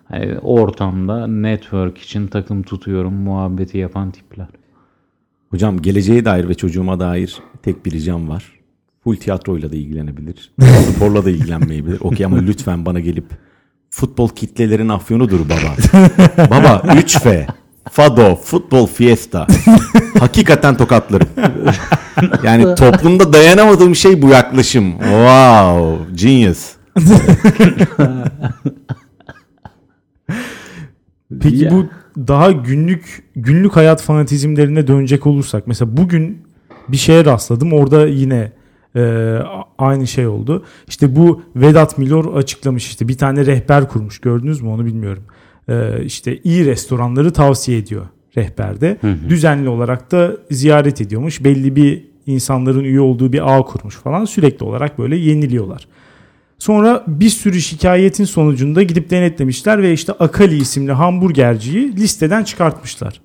Hani 0.05 0.39
ortamda 0.39 1.27
network 1.27 1.99
için 1.99 2.27
takım 2.27 2.63
tutuyorum 2.63 3.15
muhabbeti 3.15 3.79
yapan 3.79 4.11
tipler. 4.11 4.47
Hocam 5.51 5.83
geleceğe 5.83 6.25
dair 6.25 6.49
ve 6.49 6.55
çocuğuma 6.55 7.01
dair 7.01 7.39
tek 7.63 7.87
bir 7.87 7.91
ricam 7.91 8.29
var. 8.29 8.56
Full 9.07 9.17
tiyatroyla 9.17 9.73
da 9.73 9.77
ilgilenebilir. 9.77 10.51
Sporla 10.95 11.25
da 11.25 11.31
ilgilenmeyebilir. 11.31 11.99
Okey 12.01 12.27
ama 12.27 12.37
lütfen 12.39 12.87
bana 12.87 13.01
gelip 13.01 13.25
futbol 13.91 14.29
kitlelerin 14.29 14.89
afyonudur 14.89 15.41
baba. 15.41 15.99
baba 16.51 16.83
3F. 16.95 17.47
Fado, 17.91 18.37
futbol 18.37 18.87
fiesta. 18.87 19.47
Hakikaten 20.19 20.77
tokatlarım. 20.77 21.29
Yani 22.45 22.75
toplumda 22.79 23.33
dayanamadığım 23.33 23.97
şey 23.97 24.23
bu 24.23 24.29
yaklaşım. 24.29 24.93
Wow, 24.93 26.15
genius. 26.15 26.73
Peki 31.41 31.57
Ya. 31.65 31.71
bu 31.71 31.87
daha 32.17 32.53
günlük 32.53 33.23
günlük 33.37 33.77
hayat 33.77 34.03
fanatizmlerine 34.03 34.87
dönecek 34.87 35.27
olursak 35.27 35.67
mesela 35.67 35.97
bugün 35.97 36.43
bir 36.89 36.97
şeye 36.97 37.25
rastladım 37.25 37.73
orada 37.73 38.07
yine 38.07 38.53
e, 38.97 39.39
aynı 39.79 40.07
şey 40.07 40.27
oldu. 40.27 40.65
İşte 40.89 41.17
bu 41.17 41.43
Vedat 41.57 41.99
Milor 41.99 42.37
açıklamış 42.37 42.87
işte 42.87 43.09
bir 43.09 43.19
tane 43.19 43.47
rehber 43.47 43.89
kurmuş 43.89 44.19
gördünüz 44.19 44.61
mü 44.63 44.69
onu 44.69 44.87
bilmiyorum. 44.87 45.25
E, 45.69 46.05
işte 46.05 46.39
iyi 46.45 46.67
restoranları 46.67 47.33
tavsiye 47.33 47.79
ediyor 47.79 48.07
rehberde. 48.37 48.99
Düzenli 49.29 49.69
olarak 49.69 50.13
da 50.13 50.33
ziyaret 50.51 51.01
ediyormuş. 51.01 51.45
Belli 51.45 51.77
bir 51.77 52.05
insanların 52.27 52.85
üye 52.85 53.01
olduğu 53.01 53.33
bir 53.33 53.57
ağ 53.57 53.63
kurmuş 53.63 53.95
falan 53.95 54.25
sürekli 54.25 54.65
olarak 54.65 54.99
böyle 54.99 55.17
yeniliyorlar. 55.17 55.89
Sonra 56.59 57.05
bir 57.07 57.29
sürü 57.29 57.61
şikayetin 57.61 58.25
sonucunda 58.25 58.83
gidip 58.83 59.11
denetlemişler 59.11 59.83
ve 59.83 59.93
işte 59.93 60.13
Akali 60.13 60.57
isimli 60.57 60.93
hamburgerciyi 60.93 61.97
listeden 61.97 62.45
çıkartmışlar. 62.45 63.21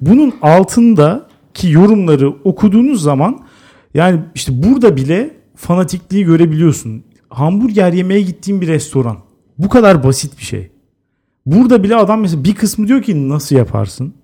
Bunun 0.00 0.34
altındaki 0.42 1.70
yorumları 1.70 2.28
okuduğunuz 2.28 3.02
zaman 3.02 3.40
yani 3.94 4.20
işte 4.34 4.62
burada 4.62 4.96
bile 4.96 5.30
fanatikliği 5.56 6.24
görebiliyorsun. 6.24 7.02
Hamburger 7.28 7.92
yemeye 7.92 8.20
gittiğin 8.22 8.60
bir 8.60 8.68
restoran. 8.68 9.16
Bu 9.58 9.68
kadar 9.68 10.04
basit 10.04 10.38
bir 10.38 10.44
şey. 10.44 10.70
Burada 11.46 11.82
bile 11.82 11.96
adam 11.96 12.20
mesela 12.20 12.44
bir 12.44 12.54
kısmı 12.54 12.88
diyor 12.88 13.02
ki 13.02 13.28
nasıl 13.28 13.56
yaparsın? 13.56 14.14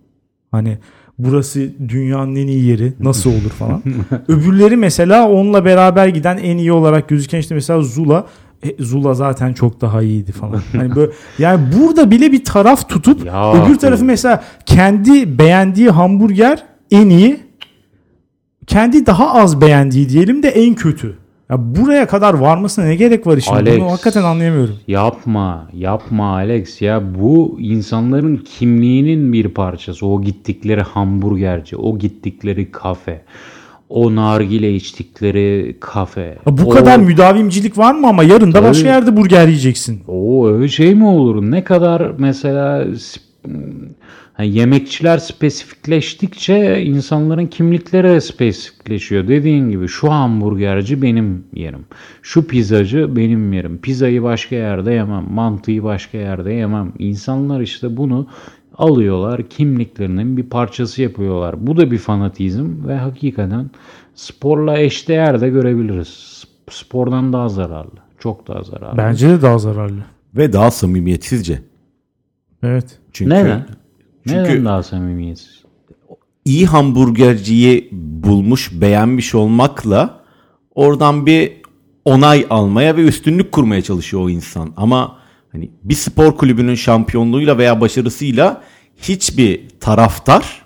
Hani 0.51 0.79
burası 1.19 1.71
dünyanın 1.89 2.37
en 2.37 2.47
iyi 2.47 2.65
yeri 2.65 2.93
nasıl 3.01 3.31
olur 3.41 3.51
falan. 3.59 3.83
Öbürleri 4.29 4.77
mesela 4.77 5.29
onunla 5.31 5.65
beraber 5.65 6.09
giden 6.09 6.39
en 6.39 6.57
iyi 6.59 6.73
olarak 6.73 7.09
gözüken 7.09 7.39
işte 7.39 7.55
mesela 7.55 7.83
Zula 7.83 8.27
e, 8.63 8.83
Zula 8.85 9.15
zaten 9.15 9.53
çok 9.53 9.81
daha 9.81 10.03
iyiydi 10.03 10.33
falan. 10.33 10.63
Hani 10.73 10.97
böyle 10.97 11.13
yani 11.39 11.61
burada 11.79 12.11
bile 12.11 12.33
bir 12.33 12.45
taraf 12.45 12.89
tutup 12.89 13.27
Ya. 13.27 13.53
öbür 13.55 13.79
tarafı 13.79 14.05
mesela 14.05 14.45
kendi 14.67 15.39
beğendiği 15.39 15.91
hamburger 15.91 16.65
en 16.91 17.09
iyi 17.09 17.41
kendi 18.71 19.07
daha 19.07 19.35
az 19.35 19.61
beğendiği 19.61 20.09
diyelim 20.09 20.43
de 20.43 20.49
en 20.49 20.75
kötü. 20.75 21.17
Ya 21.51 21.57
buraya 21.59 22.07
kadar 22.07 22.35
varmasına 22.35 22.85
ne 22.85 22.95
gerek 22.95 23.27
var 23.27 23.37
işin? 23.37 23.53
Alex. 23.53 23.81
Bunu 23.81 23.91
hakikaten 23.91 24.23
anlayamıyorum. 24.23 24.79
Yapma, 24.89 25.69
yapma 25.75 26.35
Alex 26.35 26.83
ya 26.83 27.03
bu 27.15 27.57
insanların 27.61 28.37
kimliğinin 28.37 29.33
bir 29.33 29.49
parçası. 29.49 30.07
O 30.07 30.23
gittikleri 30.23 30.83
hamburgerci, 30.83 31.77
o 31.77 31.99
gittikleri 31.99 32.71
kafe, 32.71 33.23
o 33.89 34.17
nargile 34.17 34.75
içtikleri 34.75 35.77
kafe. 35.81 36.39
Ya 36.47 36.59
bu 36.59 36.63
o, 36.63 36.69
kadar 36.69 36.99
müdavimcilik 36.99 37.79
var 37.79 37.95
mı 37.95 38.09
ama 38.09 38.25
yarın 38.25 38.53
da 38.53 38.63
başka 38.63 38.89
yerde 38.89 39.17
burger 39.17 39.47
yiyeceksin. 39.47 40.03
O 40.09 40.49
öyle 40.49 40.69
şey 40.69 40.95
mi 40.95 41.07
olur? 41.07 41.43
Ne 41.43 41.65
kadar 41.65 42.13
mesela 42.19 42.87
hani 44.41 44.59
yemekçiler 44.59 45.19
spesifikleştikçe 45.19 46.83
insanların 46.83 47.47
kimlikleri 47.47 48.09
de 48.09 48.21
spesifikleşiyor. 48.21 49.29
Dediğin 49.29 49.71
gibi 49.71 49.89
şu 49.89 50.13
hamburgerci 50.13 51.03
benim 51.03 51.45
yerim. 51.55 51.85
Şu 52.23 52.47
pizzacı 52.47 53.17
benim 53.17 53.53
yerim. 53.53 53.79
Pizzayı 53.79 54.23
başka 54.23 54.57
yerde 54.57 54.93
yemem. 54.93 55.33
Mantıyı 55.33 55.83
başka 55.83 56.19
yerde 56.19 56.53
yemem. 56.53 56.93
İnsanlar 56.99 57.61
işte 57.61 57.97
bunu 57.97 58.27
alıyorlar. 58.75 59.49
Kimliklerinin 59.49 60.37
bir 60.37 60.43
parçası 60.43 61.03
yapıyorlar. 61.03 61.67
Bu 61.67 61.77
da 61.77 61.91
bir 61.91 61.99
fanatizm 61.99 62.89
ve 62.89 62.97
hakikaten 62.97 63.71
sporla 64.15 64.79
eşdeğer 64.79 65.41
de 65.41 65.49
görebiliriz. 65.49 66.45
Spordan 66.71 67.33
daha 67.33 67.49
zararlı. 67.49 68.01
Çok 68.19 68.49
daha 68.49 68.63
zararlı. 68.63 68.99
Bence 68.99 69.29
de 69.29 69.43
daha 69.43 69.59
zararlı. 69.59 70.05
Ve 70.35 70.53
daha 70.53 70.71
samimiyetsizce. 70.71 71.63
Evet. 72.63 72.99
Çünkü 73.13 73.35
Neden? 73.35 73.80
Çünkü 74.29 74.43
Neden 74.43 74.65
daha 74.65 74.83
samimiyetsiz? 74.83 75.61
iyi 76.45 76.67
hamburgerciyi 76.67 77.89
bulmuş, 77.93 78.71
beğenmiş 78.73 79.35
olmakla 79.35 80.21
oradan 80.75 81.27
bir 81.27 81.53
onay 82.05 82.47
almaya 82.51 82.97
ve 82.97 83.03
üstünlük 83.03 83.53
kurmaya 83.53 83.83
çalışıyor 83.83 84.23
o 84.23 84.31
insan. 84.31 84.73
Ama 84.77 85.17
hani 85.53 85.71
bir 85.83 85.95
spor 85.95 86.37
kulübünün 86.37 86.75
şampiyonluğuyla 86.75 87.59
veya 87.59 87.81
başarısıyla 87.81 88.63
hiçbir 88.97 89.69
taraftar 89.81 90.63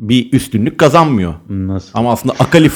bir 0.00 0.32
üstünlük 0.32 0.78
kazanmıyor. 0.78 1.34
Nasıl? 1.48 1.90
Ama 1.94 2.12
aslında 2.12 2.34
Akali 2.38 2.68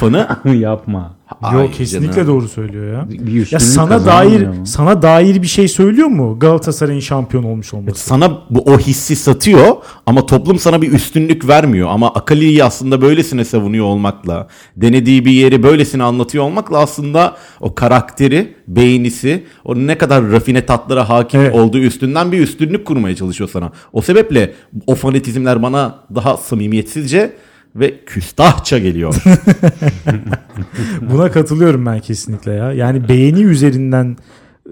fanı 1.40 1.60
Yok 1.60 1.74
kesinlikle 1.74 2.14
canım. 2.14 2.28
doğru 2.28 2.48
söylüyor 2.48 2.92
ya. 2.94 3.06
Bir 3.10 3.52
Ya 3.52 3.60
sana 3.60 4.06
dair 4.06 4.46
mu? 4.46 4.54
sana 4.66 5.02
dair 5.02 5.42
bir 5.42 5.46
şey 5.46 5.68
söylüyor 5.68 6.08
mu 6.08 6.36
Galatasaray'ın 6.38 7.00
şampiyon 7.00 7.44
olmuş 7.44 7.74
olması? 7.74 8.00
sana 8.08 8.38
bu 8.50 8.60
o 8.60 8.78
hissi 8.78 9.16
satıyor 9.16 9.76
ama 10.06 10.26
toplum 10.26 10.58
sana 10.58 10.82
bir 10.82 10.92
üstünlük 10.92 11.48
vermiyor. 11.48 11.88
Ama 11.92 12.14
Akali'yi 12.14 12.64
aslında 12.64 13.02
böylesine 13.02 13.44
savunuyor 13.44 13.84
olmakla, 13.86 14.48
denediği 14.76 15.24
bir 15.24 15.30
yeri 15.32 15.62
böylesine 15.62 16.02
anlatıyor 16.02 16.44
olmakla 16.44 16.78
aslında 16.78 17.36
o 17.60 17.74
karakteri, 17.74 18.54
beğenisi, 18.68 19.44
o 19.64 19.74
ne 19.76 19.98
kadar 19.98 20.30
rafine 20.32 20.66
tatlara 20.66 21.08
hakim 21.08 21.40
Evet. 21.40 21.54
olduğu 21.54 21.78
üstünden 21.78 22.32
bir 22.32 22.40
üstünlük 22.40 22.84
kurmaya 22.86 23.16
çalışıyor 23.16 23.50
sana. 23.52 23.72
O 23.92 24.02
sebeple 24.02 24.52
o 24.86 24.94
fanatizmler 24.94 25.62
bana 25.62 25.94
daha 26.14 26.36
samimiyetsizce 26.36 27.32
ve 27.76 28.04
küstahça 28.06 28.78
geliyor. 28.78 29.14
Buna 31.10 31.30
katılıyorum 31.30 31.86
ben 31.86 32.00
kesinlikle 32.00 32.52
ya. 32.52 32.72
Yani 32.72 33.08
beğeni 33.08 33.42
üzerinden 33.42 34.16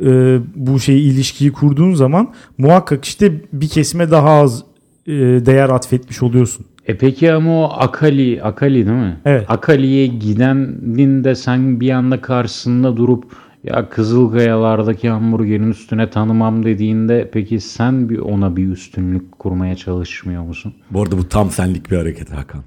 e, 0.05 0.39
bu 0.55 0.81
şeyi 0.81 1.13
ilişkiyi 1.13 1.53
kurduğun 1.53 1.95
zaman 1.95 2.35
muhakkak 2.59 3.05
işte 3.05 3.33
bir 3.53 3.69
kesime 3.69 4.11
daha 4.11 4.31
az 4.31 4.63
e, 5.07 5.13
değer 5.47 5.69
atfetmiş 5.69 6.23
oluyorsun. 6.23 6.67
E 6.87 6.97
peki 6.97 7.33
ama 7.33 7.65
o 7.65 7.73
Akali, 7.73 8.43
Akali 8.43 8.87
değil 8.87 8.99
mi? 8.99 9.17
Evet. 9.25 9.45
Akali'ye 9.49 10.07
gidenin 10.07 11.25
de 11.25 11.35
sen 11.35 11.81
bir 11.81 11.91
anda 11.91 12.21
karşısında 12.21 12.97
durup 12.97 13.25
Ya 13.65 13.89
Kızılkayalardaki 13.89 15.09
hamburgerin 15.09 15.71
üstüne 15.71 16.11
tanımam 16.11 16.65
dediğinde 16.65 17.31
peki 17.33 17.61
sen 17.61 18.09
bir 18.09 18.19
ona 18.19 18.57
bir 18.57 18.69
üstünlük 18.69 19.39
kurmaya 19.39 19.77
çalışmıyor 19.77 20.43
musun? 20.43 20.75
Bu 20.91 21.03
arada 21.03 21.19
bu 21.19 21.29
tam 21.29 21.51
senlik 21.51 21.91
bir 21.91 21.97
hareket 21.97 22.33
Hakan. 22.33 22.63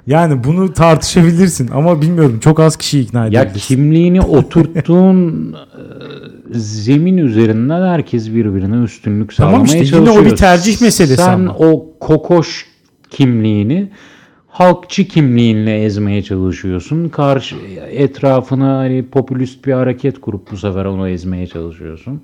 Yani 0.08 0.44
bunu 0.44 0.74
tartışabilirsin 0.74 1.70
ama 1.74 2.02
bilmiyorum 2.02 2.40
çok 2.40 2.60
az 2.60 2.76
kişi 2.78 3.00
ikna 3.00 3.28
Ya 3.28 3.42
edebilirsin. 3.42 3.76
kimliğini 3.76 4.22
oturttuğun 4.22 5.54
e, 5.54 6.60
zemin 6.60 7.18
üzerinden 7.18 7.88
herkes 7.88 8.30
birbirine 8.30 8.84
üstünlük 8.84 9.36
Tamam 9.36 9.52
sağlamaya 9.54 9.66
işte, 9.66 9.78
yine 9.98 10.06
çalışıyor. 10.06 10.26
o 10.26 10.32
bir 10.32 10.36
tercih 10.36 10.82
meselesi 10.82 11.24
Sen 11.24 11.34
ama. 11.34 11.54
o 11.54 11.86
kokoş 12.00 12.66
kimliğini 13.10 13.90
halkçı 14.48 15.08
kimliğinle 15.08 15.84
ezmeye 15.84 16.22
çalışıyorsun. 16.24 17.10
Karşı 17.10 17.56
etrafına 17.92 18.78
hani 18.78 19.06
popülist 19.10 19.66
bir 19.66 19.74
hareket 19.74 20.22
kurup 20.22 20.52
bu 20.52 20.58
sefer 20.58 20.86
onu 20.86 21.10
ezmeye 21.10 21.48
çalışıyorsun. 21.48 22.22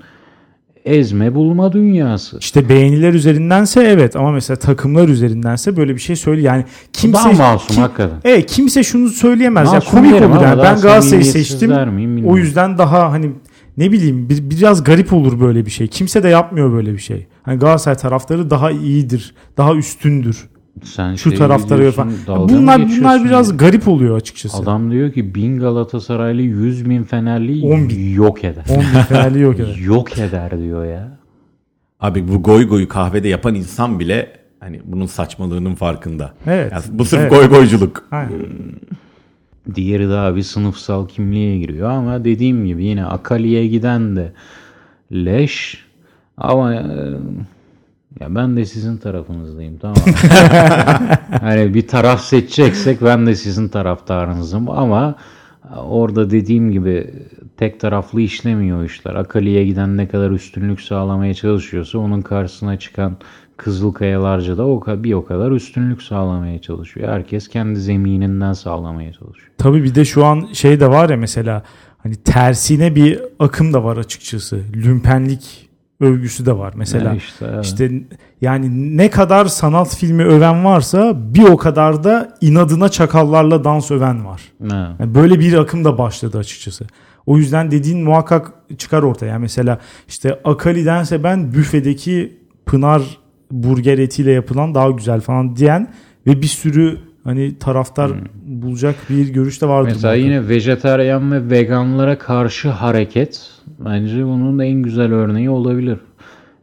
Ezme 0.86 1.36
bulma 1.36 1.72
dünyası. 1.74 2.38
İşte 2.40 2.70
beğeniler 2.70 3.14
üzerindense 3.14 3.84
evet 3.84 4.16
ama 4.16 4.32
mesela 4.32 4.58
takımlar 4.58 5.08
üzerindense 5.08 5.78
böyle 5.78 5.96
bir 5.96 6.00
şey 6.00 6.16
söyle 6.16 6.42
yani 6.42 6.66
kimse 6.94 7.14
Daha 7.18 7.32
masum 7.32 7.76
kim- 7.76 7.82
hakikaten. 7.84 8.18
Evet 8.24 8.46
kimse 8.52 8.84
şunu 8.84 9.10
söyleyemez 9.10 9.68
ya 9.68 9.74
Masum 9.74 9.92
komik 9.92 10.14
olur 10.14 10.22
yani 10.22 10.62
ben 10.64 10.82
Galatasaray'ı 10.82 11.26
seçtim 11.26 11.70
miyim 11.94 12.26
o 12.28 12.38
yüzden 12.38 12.78
daha 12.78 13.12
hani 13.12 13.32
ne 13.78 13.92
bileyim 13.92 14.30
bir, 14.30 14.50
biraz 14.50 14.84
garip 14.84 15.14
olur 15.14 15.40
böyle 15.40 15.66
bir 15.66 15.72
şey. 15.72 15.88
Kimse 15.88 16.24
de 16.24 16.30
yapmıyor 16.30 16.72
böyle 16.72 16.94
bir 16.94 16.98
şey. 16.98 17.28
Hani 17.44 17.60
Galatasaray 17.60 17.98
taraftarı 17.98 18.50
daha 18.50 18.72
iyidir, 18.72 19.36
daha 19.58 19.76
üstündür. 19.76 20.50
Sen 20.84 21.16
Şu 21.16 21.30
şey 21.30 21.38
taraftarı 21.40 21.92
falan. 21.92 22.14
Bunlar 22.28 22.82
bunlar 22.90 23.26
biraz 23.26 23.50
ya? 23.52 23.56
garip 23.58 23.88
oluyor 23.88 24.18
açıkçası. 24.18 24.58
Adam 24.58 24.92
diyor 24.92 25.12
ki 25.12 25.36
bin 25.36 25.60
Galatasaraylı 25.60 26.42
100 26.42 26.90
bin 26.90 27.04
Fenerli 27.04 27.66
10 27.66 27.90
bin. 27.90 28.14
yok 28.14 28.44
eder. 28.44 28.66
10 28.70 28.78
bin 28.78 28.84
Fenerli 28.84 29.40
yok 29.40 29.60
eder. 29.60 29.76
Yok 29.84 30.18
eder 30.20 30.60
diyor 30.60 30.86
ya. 30.86 31.18
Abi 32.00 32.28
bu 32.28 32.44
goy 32.44 32.68
goyu 32.68 32.88
kahvede 32.88 33.28
yapan 33.28 33.56
insan 33.56 34.00
bile 34.00 34.32
hani 34.60 34.82
bunun 34.86 35.06
saçmalığının 35.06 35.76
farkında. 35.76 36.34
Evet. 36.48 36.72
Yani 36.72 36.84
bu 36.92 37.06
sırf 37.06 37.20
Evet. 37.22 37.32
goy 37.32 37.48
goyculuk. 37.50 38.08
Aynen. 38.12 38.46
Diğeri 39.76 40.10
daha 40.10 40.36
bir 40.36 40.42
sınıfsal 40.44 41.08
kimliğe 41.08 41.58
giriyor 41.60 41.90
ama 41.90 42.24
dediğim 42.26 42.66
gibi 42.66 42.86
yine 42.86 43.06
Akali'ye 43.06 43.68
giden 43.68 44.16
de 44.16 44.32
leş 45.12 45.86
ama 46.38 46.74
e, 46.76 46.86
ya 48.20 48.36
ben 48.36 48.58
de 48.58 48.66
sizin 48.66 48.98
tarafınızdayım 48.98 49.78
tamam 49.78 49.98
mı? 49.98 50.14
hani 51.42 51.74
bir 51.74 51.88
taraf 51.88 52.22
seçeceksek 52.22 53.02
ben 53.02 53.28
de 53.28 53.36
sizin 53.36 53.68
taraftarınızım 53.68 54.70
ama 54.70 55.16
orada 55.76 56.30
dediğim 56.30 56.72
gibi 56.72 57.14
tek 57.58 57.80
taraflı 57.80 58.22
işlemiyor 58.22 58.84
işler. 58.84 59.16
Akali'ye 59.16 59.66
giden 59.66 59.98
ne 59.98 60.08
kadar 60.08 60.32
üstünlük 60.32 60.82
sağlamaya 60.82 61.34
çalışıyorsa 61.34 62.00
onun 62.00 62.22
karşısına 62.22 62.80
çıkan 62.80 63.18
Kızılkayalarca 63.60 64.58
da 64.58 64.68
o 64.68 64.84
bir 64.88 65.14
o 65.14 65.26
kadar 65.26 65.52
üstünlük 65.52 66.02
sağlamaya 66.02 66.62
çalışıyor. 66.62 67.10
Herkes 67.10 67.48
kendi 67.48 67.80
zemininden 67.80 68.54
sağlamaya 68.54 69.14
çalışıyor. 69.14 69.52
Tabii 69.58 69.84
bir 69.84 69.96
de 69.96 70.06
şu 70.06 70.26
an 70.26 70.50
şey 70.54 70.80
de 70.80 70.90
var 70.90 71.10
ya 71.10 71.18
mesela 71.18 71.64
hani 71.98 72.16
tersine 72.16 72.96
bir 72.96 73.20
akım 73.40 73.74
da 73.74 73.84
var 73.84 73.98
açıkçası. 73.98 74.62
Lümpenlik 74.76 75.69
övgüsü 76.00 76.46
de 76.46 76.58
var. 76.58 76.74
Mesela 76.76 77.10
Yani 77.10 77.18
işte, 77.18 77.46
evet. 77.54 77.66
işte 77.66 77.92
yani 78.42 78.98
ne 78.98 79.10
kadar 79.10 79.46
sanat 79.46 79.96
filmi 79.96 80.24
öven 80.24 80.66
varsa 80.66 81.14
bir 81.16 81.44
o 81.44 81.58
kadar 81.58 82.04
da 82.04 82.38
inadına 82.42 82.90
çakallarla 82.90 83.64
dans 83.64 83.92
öven 83.92 84.26
var. 84.26 84.42
Ha. 84.70 84.96
Yani 85.00 85.16
böyle 85.16 85.40
bir 85.40 85.54
akım 85.54 85.86
da 85.86 85.98
başladı 85.98 86.38
açıkçası. 86.38 86.88
O 87.26 87.38
yüzden 87.38 87.72
dediğin 87.72 88.04
muhakkak 88.04 88.54
çıkar 88.78 89.04
ortaya. 89.04 89.26
Yani 89.26 89.42
mesela 89.42 89.80
işte 90.08 90.40
Akali'dense 90.44 91.24
ben 91.24 91.54
büfedeki 91.54 92.40
Pınar 92.66 93.02
burger 93.52 93.98
etiyle 93.98 94.32
yapılan 94.32 94.76
daha 94.76 94.90
güzel 94.90 95.22
falan 95.22 95.56
diyen 95.56 95.94
ve 96.28 96.42
bir 96.42 96.48
sürü 96.48 96.98
hani 97.24 97.60
taraftar 97.60 98.12
bulacak 98.46 98.96
bir 99.10 99.30
görüş 99.30 99.62
de 99.62 99.68
vardır. 99.68 99.90
Mesela 99.94 100.14
muhakkak. 100.14 100.26
yine 100.26 100.48
vejetaryen 100.48 101.32
ve 101.32 101.50
veganlara 101.50 102.18
karşı 102.18 102.70
hareket 102.70 103.52
bence 103.80 104.26
bunun 104.26 104.60
en 104.60 104.82
güzel 104.82 105.14
örneği 105.14 105.50
olabilir. 105.50 106.00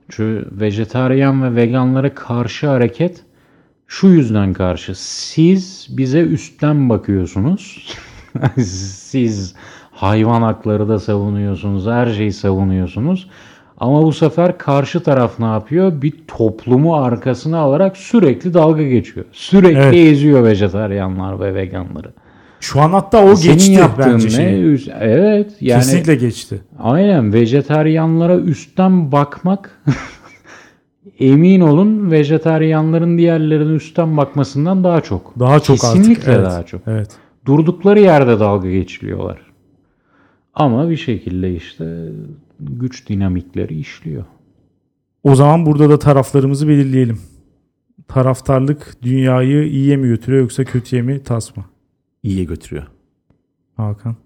Çünkü 0.09 0.49
vejetaryen 0.53 1.43
ve 1.43 1.57
veganlara 1.57 2.15
karşı 2.15 2.67
hareket 2.67 3.25
şu 3.87 4.09
yüzden 4.09 4.53
karşı. 4.53 4.93
Siz 4.95 5.89
bize 5.91 6.21
üstten 6.21 6.89
bakıyorsunuz. 6.89 7.95
Siz 8.57 9.55
hayvan 9.91 10.43
hakları 10.43 10.89
da 10.89 10.99
savunuyorsunuz. 10.99 11.87
Her 11.87 12.07
şeyi 12.07 12.33
savunuyorsunuz. 12.33 13.31
Ama 13.79 14.03
bu 14.03 14.13
sefer 14.13 14.59
karşı 14.59 15.03
taraf 15.03 15.39
ne 15.39 15.45
yapıyor? 15.45 16.03
Bir 16.03 16.13
toplumu 16.29 16.97
arkasına 16.97 17.59
alarak 17.59 17.97
sürekli 17.97 18.55
dalga 18.55 18.83
geçiyor. 18.83 19.27
Sürekli 19.33 19.79
Evet. 19.79 19.95
eziyor 19.95 20.45
vejetaryenler 20.45 21.41
ve 21.41 21.55
veganları. 21.55 22.13
Şu 22.61 22.81
an 22.81 22.91
hatta 22.91 23.25
o 23.25 23.37
Senin 23.37 23.55
geçti 23.55 23.73
yaptığın 23.73 24.13
bence 24.15 24.27
ne? 24.27 24.31
şeyi. 24.31 24.79
Evet. 25.01 25.57
Yani 25.61 25.81
Kesinlikle 25.81 26.15
geçti. 26.15 26.61
aynen 26.79 27.33
vejetaryenlara 27.33 28.37
üstten 28.37 29.13
bakmak 29.13 29.83
emin 31.21 31.61
olun 31.61 32.11
vejetaryenlerin 32.11 33.19
diğerlerine 33.19 33.73
üstten 33.75 34.17
bakmasından 34.17 34.85
daha 34.85 35.01
çok. 35.01 35.39
Daha 35.41 35.61
çok 35.61 35.79
Kesinlikle 35.81 36.13
artık. 36.13 36.29
Evet. 36.29 36.47
daha 36.47 36.63
çok. 36.67 36.81
Evet. 36.87 37.11
Durdukları 37.47 38.01
yerde 38.01 38.41
dalga 38.41 38.71
geçiliyorlar. 38.71 39.39
Ama 40.55 40.91
bir 40.91 40.97
şekilde 40.97 41.55
işte 41.55 42.09
güç 42.61 43.09
dinamikleri 43.09 43.79
işliyor. 43.79 44.25
O 45.25 45.35
zaman 45.35 45.67
burada 45.67 45.91
da 45.91 45.99
taraflarımızı 45.99 46.69
belirleyelim. 46.69 47.19
Taraftarlık 48.09 48.97
dünyayı 49.03 49.63
iyiye 49.69 49.97
mi 49.97 50.09
götürüyor 50.09 50.43
yoksa 50.43 50.65
kötüye 50.65 51.03
mi 51.03 51.23
tas 51.23 51.57
mı? 51.57 51.65
İyiye 52.27 52.45
götürüyor. 52.45 52.87
Hakan. 53.77 54.17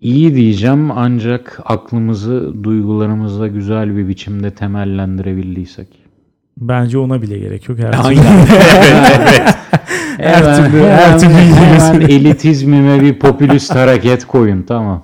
İyi 0.00 0.34
diyeceğim 0.34 0.90
ancak 0.90 1.60
aklımızı 1.64 2.54
duygularımızla 2.64 3.48
güzel 3.48 3.96
bir 3.96 4.08
biçimde 4.08 4.50
temellendirebildiysek. 4.54 5.88
Bence 6.58 6.98
ona 6.98 7.22
bile 7.22 7.38
gerek 7.38 7.68
yok. 7.68 7.78
Her 7.78 7.94
Aynen. 8.04 8.22
Her 10.18 10.42
Hemen- 10.42 10.56
türlü- 10.70 10.82
her 10.82 10.98
hemen- 11.06 11.18
türlü 11.18 11.32
hemen 11.32 11.70
diyorsun. 11.70 12.00
elitizmime 12.14 13.00
bir 13.02 13.18
popülist 13.18 13.74
hareket 13.74 14.24
koyun 14.26 14.62
tamam. 14.62 15.02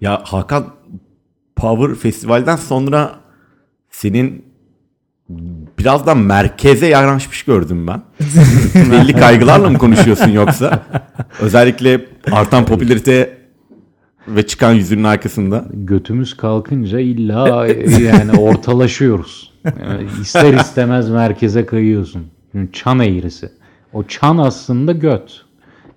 Ya 0.00 0.20
Hakan 0.24 0.64
Power 1.56 1.94
Festival'den 1.94 2.56
sonra 2.56 3.12
senin 3.90 4.44
birazdan 5.82 6.18
merkeze 6.18 6.86
yanaşmış 6.86 7.42
gördüm 7.42 7.86
ben. 7.86 8.02
Belli 8.90 9.12
kaygılarla 9.12 9.70
mı 9.70 9.78
konuşuyorsun 9.78 10.30
yoksa? 10.30 10.82
Özellikle 11.40 12.06
artan 12.32 12.66
popülarite 12.66 13.38
ve 14.28 14.46
çıkan 14.46 14.72
yüzünün 14.72 15.04
arkasında. 15.04 15.64
Götümüz 15.72 16.36
kalkınca 16.36 17.00
illa 17.00 17.66
yani 18.00 18.32
ortalaşıyoruz. 18.38 19.52
Yani 19.64 20.08
ister 20.20 20.54
istemez 20.54 21.10
merkeze 21.10 21.66
kayıyorsun. 21.66 22.26
Çan 22.72 23.00
eğrisi. 23.00 23.52
O 23.92 24.04
çan 24.04 24.38
aslında 24.38 24.92
göt. 24.92 25.44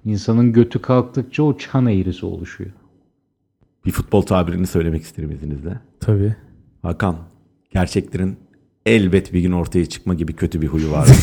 İnsanın 0.05 0.53
götü 0.53 0.81
kalktıkça 0.81 1.43
o 1.43 1.57
çan 1.57 1.85
eğrisi 1.85 2.25
oluşuyor. 2.25 2.71
Bir 3.85 3.91
futbol 3.91 4.21
tabirini 4.21 4.67
söylemek 4.67 5.03
isterim 5.03 5.31
izninizle. 5.31 5.79
Tabii. 5.99 6.35
Hakan, 6.81 7.15
gerçeklerin 7.71 8.37
elbet 8.85 9.33
bir 9.33 9.41
gün 9.41 9.51
ortaya 9.51 9.85
çıkma 9.85 10.13
gibi 10.13 10.33
kötü 10.33 10.61
bir 10.61 10.67
huyu 10.67 10.91
var. 10.91 11.07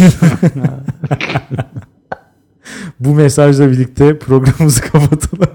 Bu 3.01 3.15
mesajla 3.15 3.71
birlikte 3.71 4.19
programımızı 4.19 4.81
kapatalım. 4.93 5.49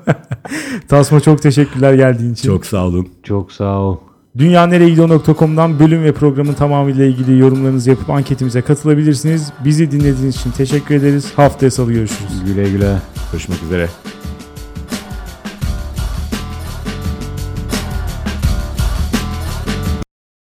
Tasma 0.88 1.20
çok 1.20 1.42
teşekkürler 1.42 1.94
geldiğin 1.94 2.34
için. 2.34 2.50
Çok 2.50 2.66
sağ 2.66 2.86
olun. 2.86 3.08
Çok 3.24 3.52
sağ 3.52 3.80
ol. 3.80 3.98
Dünyaneregidiyor.com'dan 4.38 5.80
bölüm 5.80 6.04
ve 6.04 6.12
programın 6.12 6.54
tamamıyla 6.54 7.06
ilgili 7.06 7.40
yorumlarınızı 7.40 7.90
yapıp 7.90 8.10
anketimize 8.10 8.62
katılabilirsiniz. 8.62 9.52
Bizi 9.66 9.92
dinlediğiniz 9.92 10.36
için 10.36 10.52
teşekkür 10.52 10.96
ederiz. 10.96 11.32
Haftaya 11.36 11.72
salı 11.72 11.94
görüşürüz. 11.94 12.44
Güle 12.46 12.70
güle. 12.70 12.98
Görüşmek 13.32 13.64
üzere. 13.64 13.90